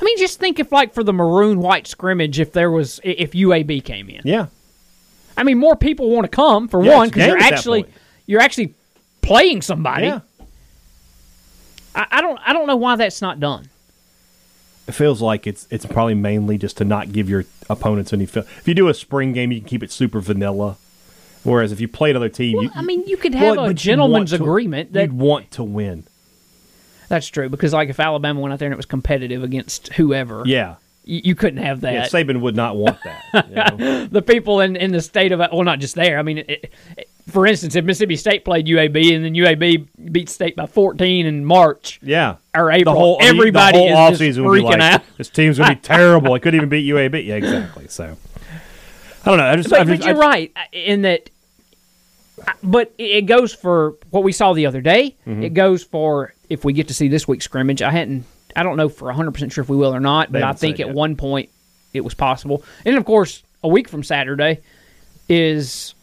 I 0.01 0.05
mean, 0.05 0.17
just 0.19 0.39
think 0.39 0.59
if, 0.61 0.71
like, 0.71 0.95
for 0.95 1.03
the 1.03 1.13
maroon 1.13 1.61
white 1.61 1.87
scrimmage, 1.87 2.39
if 2.39 2.53
there 2.53 2.71
was, 2.71 3.01
if 3.03 3.33
UAB 3.33 3.83
came 3.85 4.09
in. 4.09 4.21
Yeah, 4.25 4.47
I 5.37 5.43
mean, 5.45 5.59
more 5.59 5.77
people 5.77 6.11
want 6.11 6.25
to 6.25 6.29
come 6.29 6.69
for 6.69 6.85
Yeah, 6.85 6.97
one 6.97 7.09
because 7.09 7.27
you're 7.27 7.37
game 7.37 7.45
at 7.45 7.51
that 7.51 7.57
actually 7.59 7.85
you're 8.27 8.41
actually 8.41 8.75
playing 9.23 9.63
somebody. 9.63 10.07
yeah. 10.07 10.21
I, 11.95 12.07
I 12.13 12.21
don't 12.21 12.39
I 12.45 12.53
don't 12.53 12.67
know 12.67 12.77
why 12.77 12.97
that's 12.97 13.21
not 13.23 13.41
done. 13.41 13.69
It 14.87 14.93
feels 14.93 15.21
like 15.21 15.47
it's 15.47 15.67
it's 15.71 15.85
probably 15.87 16.15
mainly 16.15 16.59
just 16.59 16.77
to 16.79 16.85
not 16.85 17.13
give 17.13 17.29
your 17.29 17.45
opponents 17.69 18.13
any. 18.13 18.27
Feel. 18.27 18.45
If 18.59 18.67
you 18.69 18.75
do 18.75 18.89
a 18.89 18.95
spring 18.95 19.33
game, 19.33 19.53
you 19.53 19.61
can 19.61 19.69
keep 19.69 19.83
it 19.83 19.91
super 19.93 20.21
vanilla. 20.21 20.77
Whereas 21.45 21.73
if 21.73 21.81
you 21.81 21.89
play 21.89 22.11
another 22.11 22.29
team, 22.29 22.57
Well, 22.57 22.65
you, 22.65 22.71
I 22.75 22.83
mean, 22.83 23.07
you 23.07 23.17
could 23.17 23.35
have 23.35 23.57
but 23.57 23.71
a 23.71 23.75
gentleman's 23.75 24.31
to- 24.31 24.37
agreement 24.37 24.93
that 24.95 25.03
you'd 25.03 25.13
want 25.13 25.51
to 25.53 25.63
win. 25.63 26.05
That's 27.09 27.27
true 27.29 27.49
because 27.49 27.73
like 27.73 27.89
if 27.89 27.99
Alabama 28.01 28.41
went 28.41 28.53
out 28.53 28.59
there 28.59 28.67
and 28.67 28.73
it 28.73 28.77
was 28.77 28.87
competitive 28.87 29.43
against 29.43 29.93
whoever, 29.95 30.43
Yeah, 30.47 30.77
you, 31.05 31.21
you 31.25 31.35
couldn't 31.35 31.63
have 31.63 31.81
that. 31.83 31.93
yeah. 31.95 32.07
Saban 32.07 32.41
would 32.41 32.55
not 32.57 32.77
want 32.77 32.99
that. 33.05 33.49
you 33.49 33.55
know? 33.79 34.07
the 34.07 34.23
people 34.23 34.61
in, 34.61 34.77
in 34.77 34.93
the 34.93 35.01
state 35.01 35.33
of 35.33 35.39
well, 35.41 35.63
not 35.65 35.79
just 35.81 35.95
there. 35.95 36.19
I 36.19 36.23
mean, 36.23 36.39
it, 36.39 36.49
it, 36.97 37.09
for 37.29 37.47
instance, 37.47 37.77
if 37.77 37.85
Mississippi 37.85 38.17
State 38.17 38.45
played 38.45 38.67
UAB 38.67 39.15
and 39.15 39.23
then 39.25 39.35
UAB 39.35 39.87
beat 40.13 40.29
State 40.31 40.57
by 40.57 40.65
14 40.67 41.27
in 41.27 41.45
March 41.45 41.99
Yeah, 42.03 42.37
or 42.55 42.71
April, 42.71 42.95
the 42.95 42.99
whole 42.99 43.19
everybody 43.21 43.79
the 43.89 43.95
whole 43.97 44.13
is 44.13 44.19
just 44.19 44.37
be 44.39 44.43
freaking 44.45 44.63
like, 44.65 44.81
out. 44.81 45.03
This 45.19 45.29
team's 45.29 45.59
gonna 45.59 45.75
be 45.75 45.81
terrible. 45.83 46.35
It 46.35 46.41
couldn't 46.41 46.57
even 46.59 46.69
beat 46.71 46.89
UAB. 46.91 47.27
Yeah, 47.27 47.35
exactly. 47.37 47.87
So 47.89 48.17
I 49.25 49.29
don't 49.31 49.37
know. 49.39 49.45
I 49.47 49.57
just, 49.57 49.69
But, 49.71 49.81
I 49.81 49.85
but 49.85 50.05
you're 50.05 50.17
I- 50.17 50.27
right 50.27 50.53
uh, 50.57 50.61
in 50.73 51.03
that. 51.03 51.31
But 52.63 52.93
it 52.99 53.23
goes 53.23 53.55
for 53.55 53.95
what 54.11 54.25
we 54.25 54.33
saw 54.33 54.53
the 54.53 54.67
other 54.67 54.81
day. 54.81 55.17
Mm-hmm. 55.27 55.43
It 55.43 55.55
goes 55.55 55.85
for 55.85 56.35
if 56.49 56.65
we 56.65 56.73
get 56.73 56.89
to 56.89 56.95
see 56.95 57.09
this 57.09 57.27
week's 57.29 57.45
scrimmage. 57.45 57.83
I 57.83 57.91
hadn't. 57.91 58.25
I 58.57 58.63
don't 58.63 58.77
know 58.77 58.89
for 58.89 59.07
100 59.07 59.33
percent 59.33 59.53
sure 59.53 59.63
if 59.63 59.69
we 59.69 59.77
will 59.77 59.95
or 59.95 60.01
not, 60.01 60.33
but 60.33 60.43
I 60.43 60.53
think 60.53 60.81
at 60.81 60.87
yet. 60.87 60.95
one 60.95 61.17
point 61.17 61.51
it 61.93 62.03
was 62.03 62.15
possible. 62.15 62.65
And 62.85 62.97
of 62.97 63.05
course, 63.05 63.43
a 63.63 63.69
week 63.69 63.89
from 63.89 64.03
Saturday 64.03 64.61
is 65.29 65.95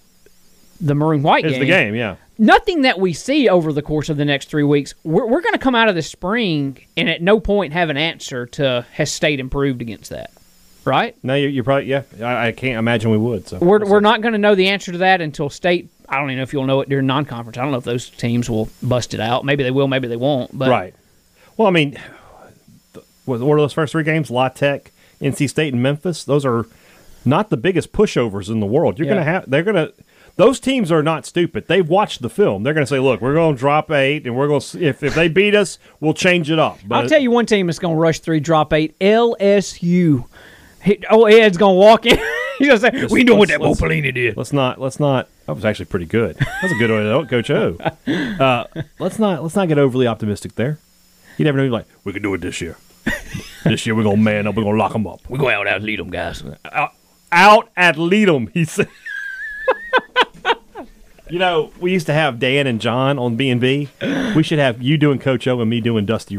the 0.82 0.96
maroon 0.96 1.24
white 1.24 1.46
Is 1.46 1.54
game. 1.54 1.60
the 1.60 1.66
game? 1.66 1.96
Yeah. 1.96 2.16
Nothing 2.38 2.82
that 2.82 3.00
we 3.00 3.14
see 3.14 3.48
over 3.48 3.72
the 3.72 3.82
course 3.82 4.10
of 4.10 4.18
the 4.18 4.26
next 4.26 4.50
three 4.50 4.64
weeks. 4.64 4.94
We're, 5.04 5.26
we're 5.26 5.42
going 5.42 5.54
to 5.54 5.60
come 5.60 5.74
out 5.74 5.88
of 5.88 5.96
the 5.96 6.02
spring 6.02 6.78
and 6.98 7.10
at 7.10 7.22
no 7.22 7.40
point 7.40 7.72
have 7.74 7.90
an 7.90 7.98
answer 7.98 8.46
to 8.48 8.86
has 8.92 9.12
state 9.12 9.40
improved 9.40 9.82
against 9.82 10.10
that, 10.10 10.32
right? 10.84 11.16
No, 11.24 11.34
you're, 11.36 11.50
you're 11.50 11.64
probably 11.64 11.86
yeah. 11.86 12.04
I, 12.22 12.48
I 12.48 12.52
can't 12.52 12.78
imagine 12.78 13.12
we 13.12 13.18
would. 13.18 13.48
So 13.48 13.60
We're, 13.60 13.86
we're 13.86 14.02
not 14.02 14.22
going 14.22 14.34
to 14.34 14.38
know 14.38 14.54
the 14.54 14.68
answer 14.68 14.92
to 14.92 14.98
that 15.00 15.22
until 15.22 15.50
state. 15.50 15.90
I 16.10 16.18
don't 16.18 16.30
even 16.30 16.38
know 16.38 16.44
if 16.44 16.54
you'll 16.54 16.66
know 16.66 16.82
it 16.82 16.90
during 16.90 17.08
non-conference. 17.08 17.58
I 17.58 17.62
don't 17.62 17.72
know 17.72 17.78
if 17.78 17.84
those 17.84 18.10
teams 18.10 18.50
will 18.50 18.70
bust 18.84 19.14
it 19.14 19.20
out. 19.20 19.46
Maybe 19.46 19.64
they 19.64 19.72
will. 19.72 19.88
Maybe 19.88 20.08
they 20.08 20.16
won't. 20.18 20.58
But 20.58 20.70
right. 20.70 20.94
Well, 21.58 21.68
I 21.68 21.72
mean, 21.72 21.98
what 23.26 23.40
what 23.40 23.54
are 23.56 23.60
those 23.62 23.74
first 23.74 23.92
three 23.92 24.04
games? 24.04 24.30
La 24.30 24.50
Tech, 24.50 24.92
NC 25.22 25.50
State, 25.50 25.74
and 25.74 25.82
Memphis. 25.82 26.24
Those 26.24 26.46
are 26.46 26.66
not 27.24 27.50
the 27.50 27.58
biggest 27.58 27.92
pushovers 27.92 28.50
in 28.50 28.60
the 28.60 28.66
world. 28.68 29.00
You're 29.00 29.08
Yeah. 29.08 29.14
gonna 29.16 29.24
have. 29.26 29.50
They're 29.50 29.64
gonna. 29.64 29.90
Those 30.38 30.60
teams 30.60 30.92
are 30.92 31.02
not 31.02 31.26
stupid. 31.26 31.68
They've 31.70 31.88
watched 31.88 32.22
the 32.22 32.30
film. 32.30 32.64
They're 32.64 32.74
going 32.74 32.86
to 32.86 32.90
say, 32.90 33.00
"Look, 33.00 33.22
we're 33.22 33.34
going 33.36 33.56
to 33.56 33.60
drop 33.60 33.90
eight, 33.90 34.26
and 34.28 34.36
we're 34.36 34.50
going 34.50 34.60
to 34.60 34.86
if 34.86 35.02
if 35.02 35.16
they 35.16 35.30
beat 35.30 35.56
us, 35.56 35.80
we'll 36.02 36.14
change 36.14 36.52
it 36.52 36.60
up." 36.60 36.78
But 36.86 36.96
I'll 37.04 37.08
tell 37.10 37.22
you 37.22 37.32
one 37.32 37.46
team 37.46 37.68
that's 37.68 37.80
going 37.80 37.96
to 37.96 38.00
rush 38.00 38.20
three, 38.20 38.42
drop 38.42 38.74
eight. 38.74 39.00
LSU. 39.00 40.26
Oh, 41.10 41.24
Ed's 41.26 41.56
going 41.56 41.76
to 41.76 41.80
walk 41.80 42.06
in. 42.06 42.20
He's 42.58 42.68
going 42.68 42.80
to 42.80 43.08
say, 43.08 43.14
"We 43.14 43.24
know 43.24 43.36
what 43.36 43.50
that 43.50 43.60
Bo 43.60 43.74
Pelini 43.74 44.14
did." 44.14 44.38
Let's 44.38 44.54
not. 44.54 44.80
Let's 44.80 45.00
not. 45.00 45.28
That 45.46 45.56
was 45.56 45.66
actually 45.66 45.86
pretty 45.86 46.06
good. 46.06 46.38
That's 46.38 46.74
a 46.74 46.78
good 46.78 46.90
one, 46.90 47.28
Coach 47.28 47.50
O. 47.50 47.78
Uh, 48.08 48.66
let's 49.00 49.20
not. 49.20 49.42
Let's 49.42 49.56
not 49.56 49.68
get 49.68 49.78
overly 49.78 50.08
optimistic 50.08 50.56
there. 50.56 50.80
You 51.38 51.46
never 51.46 51.58
know. 51.58 51.64
You're 51.64 51.74
like, 51.74 51.88
we 52.04 52.14
can 52.14 52.22
do 52.22 52.34
it 52.34 52.42
this 52.42 52.62
year. 52.62 52.78
this 53.64 53.86
year 53.86 53.96
we're 53.96 54.04
gonna 54.04 54.18
man 54.18 54.48
up. 54.48 54.56
We're 54.56 54.64
gonna 54.64 54.78
lock 54.78 54.94
them 54.94 55.08
up. 55.08 55.22
We 55.30 55.38
go 55.38 55.50
out 55.50 55.68
and 55.68 55.84
lead 55.84 56.00
them, 56.00 56.10
guys. 56.10 56.44
Out 57.32 57.70
at 57.76 57.98
Leadham, 57.98 58.48
he 58.48 58.66
said. 58.66 58.88
you 61.30 61.40
know, 61.40 61.72
we 61.80 61.92
used 61.92 62.06
to 62.08 62.14
have 62.14 62.40
Dan 62.40 62.68
and 62.68 62.80
John 62.80 63.18
on 63.18 63.36
B 63.36 63.50
and 63.50 63.60
B. 63.60 63.90
We 64.36 64.44
should 64.44 64.60
have 64.60 64.82
you 64.82 64.98
doing 64.98 65.20
Coach 65.20 65.48
O 65.48 65.60
and 65.62 65.70
me 65.70 65.82
doing 65.82 66.06
Dusty 66.06 66.38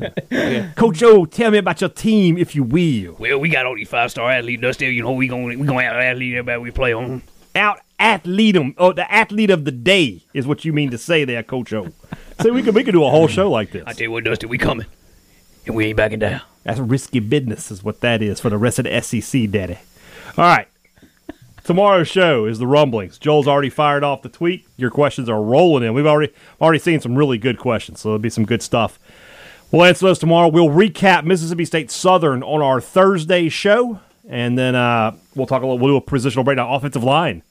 Rhodes. 0.00 0.74
Coach 0.76 1.02
O, 1.02 1.24
tell 1.24 1.50
me 1.50 1.58
about 1.58 1.80
your 1.80 1.90
team, 1.90 2.36
if 2.38 2.54
you 2.54 2.62
will. 2.62 3.16
Well, 3.18 3.38
we 3.38 3.48
got 3.48 3.66
all 3.66 3.74
these 3.76 3.88
five 3.88 4.10
star 4.10 4.30
athletes, 4.30 4.62
Dusty. 4.62 4.86
You 4.86 5.02
know, 5.02 5.12
we 5.12 5.28
going 5.28 5.58
we 5.58 5.66
going 5.66 5.86
out 5.86 5.96
athlete 5.96 6.34
everybody 6.34 6.60
we 6.62 6.70
play 6.70 6.92
on. 6.92 7.22
out 7.54 7.80
athlete 7.98 8.56
'em. 8.56 8.74
Oh, 8.78 8.92
the 8.92 9.10
athlete 9.12 9.50
of 9.50 9.64
the 9.64 9.70
day 9.72 10.22
is 10.34 10.46
what 10.46 10.64
you 10.64 10.72
mean 10.72 10.90
to 10.90 10.98
say 10.98 11.24
there, 11.24 11.42
Coach 11.42 11.72
O. 11.72 11.88
See, 12.40 12.50
we 12.50 12.62
could 12.62 12.74
we 12.74 12.82
could 12.84 12.92
do 12.92 13.04
a 13.04 13.10
whole 13.10 13.28
show 13.28 13.50
like 13.50 13.70
this. 13.70 13.84
I 13.86 13.92
tell 13.92 14.02
you 14.04 14.10
what, 14.10 14.24
Dusty, 14.24 14.46
we 14.46 14.58
coming, 14.58 14.86
and 15.66 15.74
we 15.76 15.86
ain't 15.86 15.96
backing 15.96 16.18
down. 16.18 16.40
That's 16.64 16.80
risky 16.80 17.20
business, 17.20 17.70
is 17.70 17.84
what 17.84 18.00
that 18.00 18.22
is 18.22 18.40
for 18.40 18.50
the 18.50 18.58
rest 18.58 18.78
of 18.78 18.86
the 18.86 19.00
SEC, 19.02 19.50
Daddy. 19.50 19.78
All 20.36 20.44
right. 20.44 20.66
Tomorrow's 21.62 22.08
show 22.08 22.44
is 22.44 22.58
the 22.58 22.66
rumblings. 22.66 23.16
Joel's 23.18 23.48
already 23.48 23.70
fired 23.70 24.04
off 24.04 24.20
the 24.20 24.28
tweet. 24.28 24.66
Your 24.76 24.90
questions 24.90 25.30
are 25.30 25.40
rolling 25.40 25.82
in. 25.82 25.94
We've 25.94 26.06
already 26.06 26.30
already 26.60 26.78
seen 26.78 27.00
some 27.00 27.14
really 27.16 27.38
good 27.38 27.58
questions, 27.58 28.00
so 28.00 28.10
it'll 28.10 28.18
be 28.18 28.28
some 28.28 28.44
good 28.44 28.60
stuff. 28.60 28.98
We'll 29.74 29.86
answer 29.86 30.06
those 30.06 30.20
tomorrow. 30.20 30.46
We'll 30.46 30.68
recap 30.68 31.24
Mississippi 31.24 31.64
State 31.64 31.90
Southern 31.90 32.44
on 32.44 32.62
our 32.62 32.80
Thursday 32.80 33.48
show, 33.48 33.98
and 34.28 34.56
then 34.56 34.76
uh, 34.76 35.16
we'll 35.34 35.48
talk 35.48 35.62
a 35.62 35.66
little. 35.66 35.80
We'll 35.80 35.98
do 35.98 36.04
a 36.04 36.08
positional 36.08 36.44
breakdown, 36.44 36.72
offensive 36.72 37.02
line, 37.02 37.42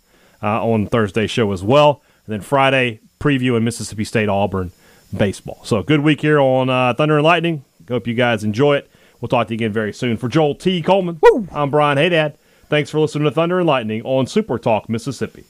uh, 0.42 0.66
on 0.66 0.88
Thursday 0.88 1.28
show 1.28 1.52
as 1.52 1.64
well, 1.64 2.02
and 2.26 2.32
then 2.32 2.40
Friday 2.40 3.02
preview 3.20 3.58
in 3.58 3.66
Mississippi 3.66 4.06
State 4.06 4.30
Auburn 4.30 4.72
baseball. 5.16 5.60
So 5.66 5.84
good 5.84 6.00
week 6.00 6.22
here 6.22 6.40
on 6.40 6.70
uh, 6.70 6.94
Thunder 6.94 7.18
and 7.18 7.26
Lightning. 7.26 7.66
Hope 7.90 8.08
you 8.08 8.14
guys 8.14 8.46
enjoy 8.46 8.78
it. 8.78 8.90
We'll 9.20 9.28
talk 9.28 9.48
to 9.48 9.54
you 9.54 9.58
again 9.58 9.74
very 9.74 9.92
soon. 9.92 10.16
For 10.16 10.30
Joel 10.30 10.56
T. 10.56 10.82
Coleman, 10.82 11.20
I'm 11.52 11.70
Brian 11.72 11.98
Hadad. 11.98 12.38
Thanks 12.70 12.90
for 12.90 13.02
listening 13.02 13.26
to 13.26 13.32
Thunder 13.32 13.60
and 13.60 13.68
Lightning 13.68 14.02
on 14.04 14.28
Super 14.28 14.58
Talk 14.58 14.88
Mississippi. 14.88 15.44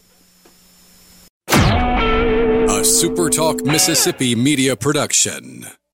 A 1.49 2.81
Super 2.83 3.29
Talk 3.29 3.63
Mississippi 3.63 4.33
media 4.33 4.75
production. 4.75 5.67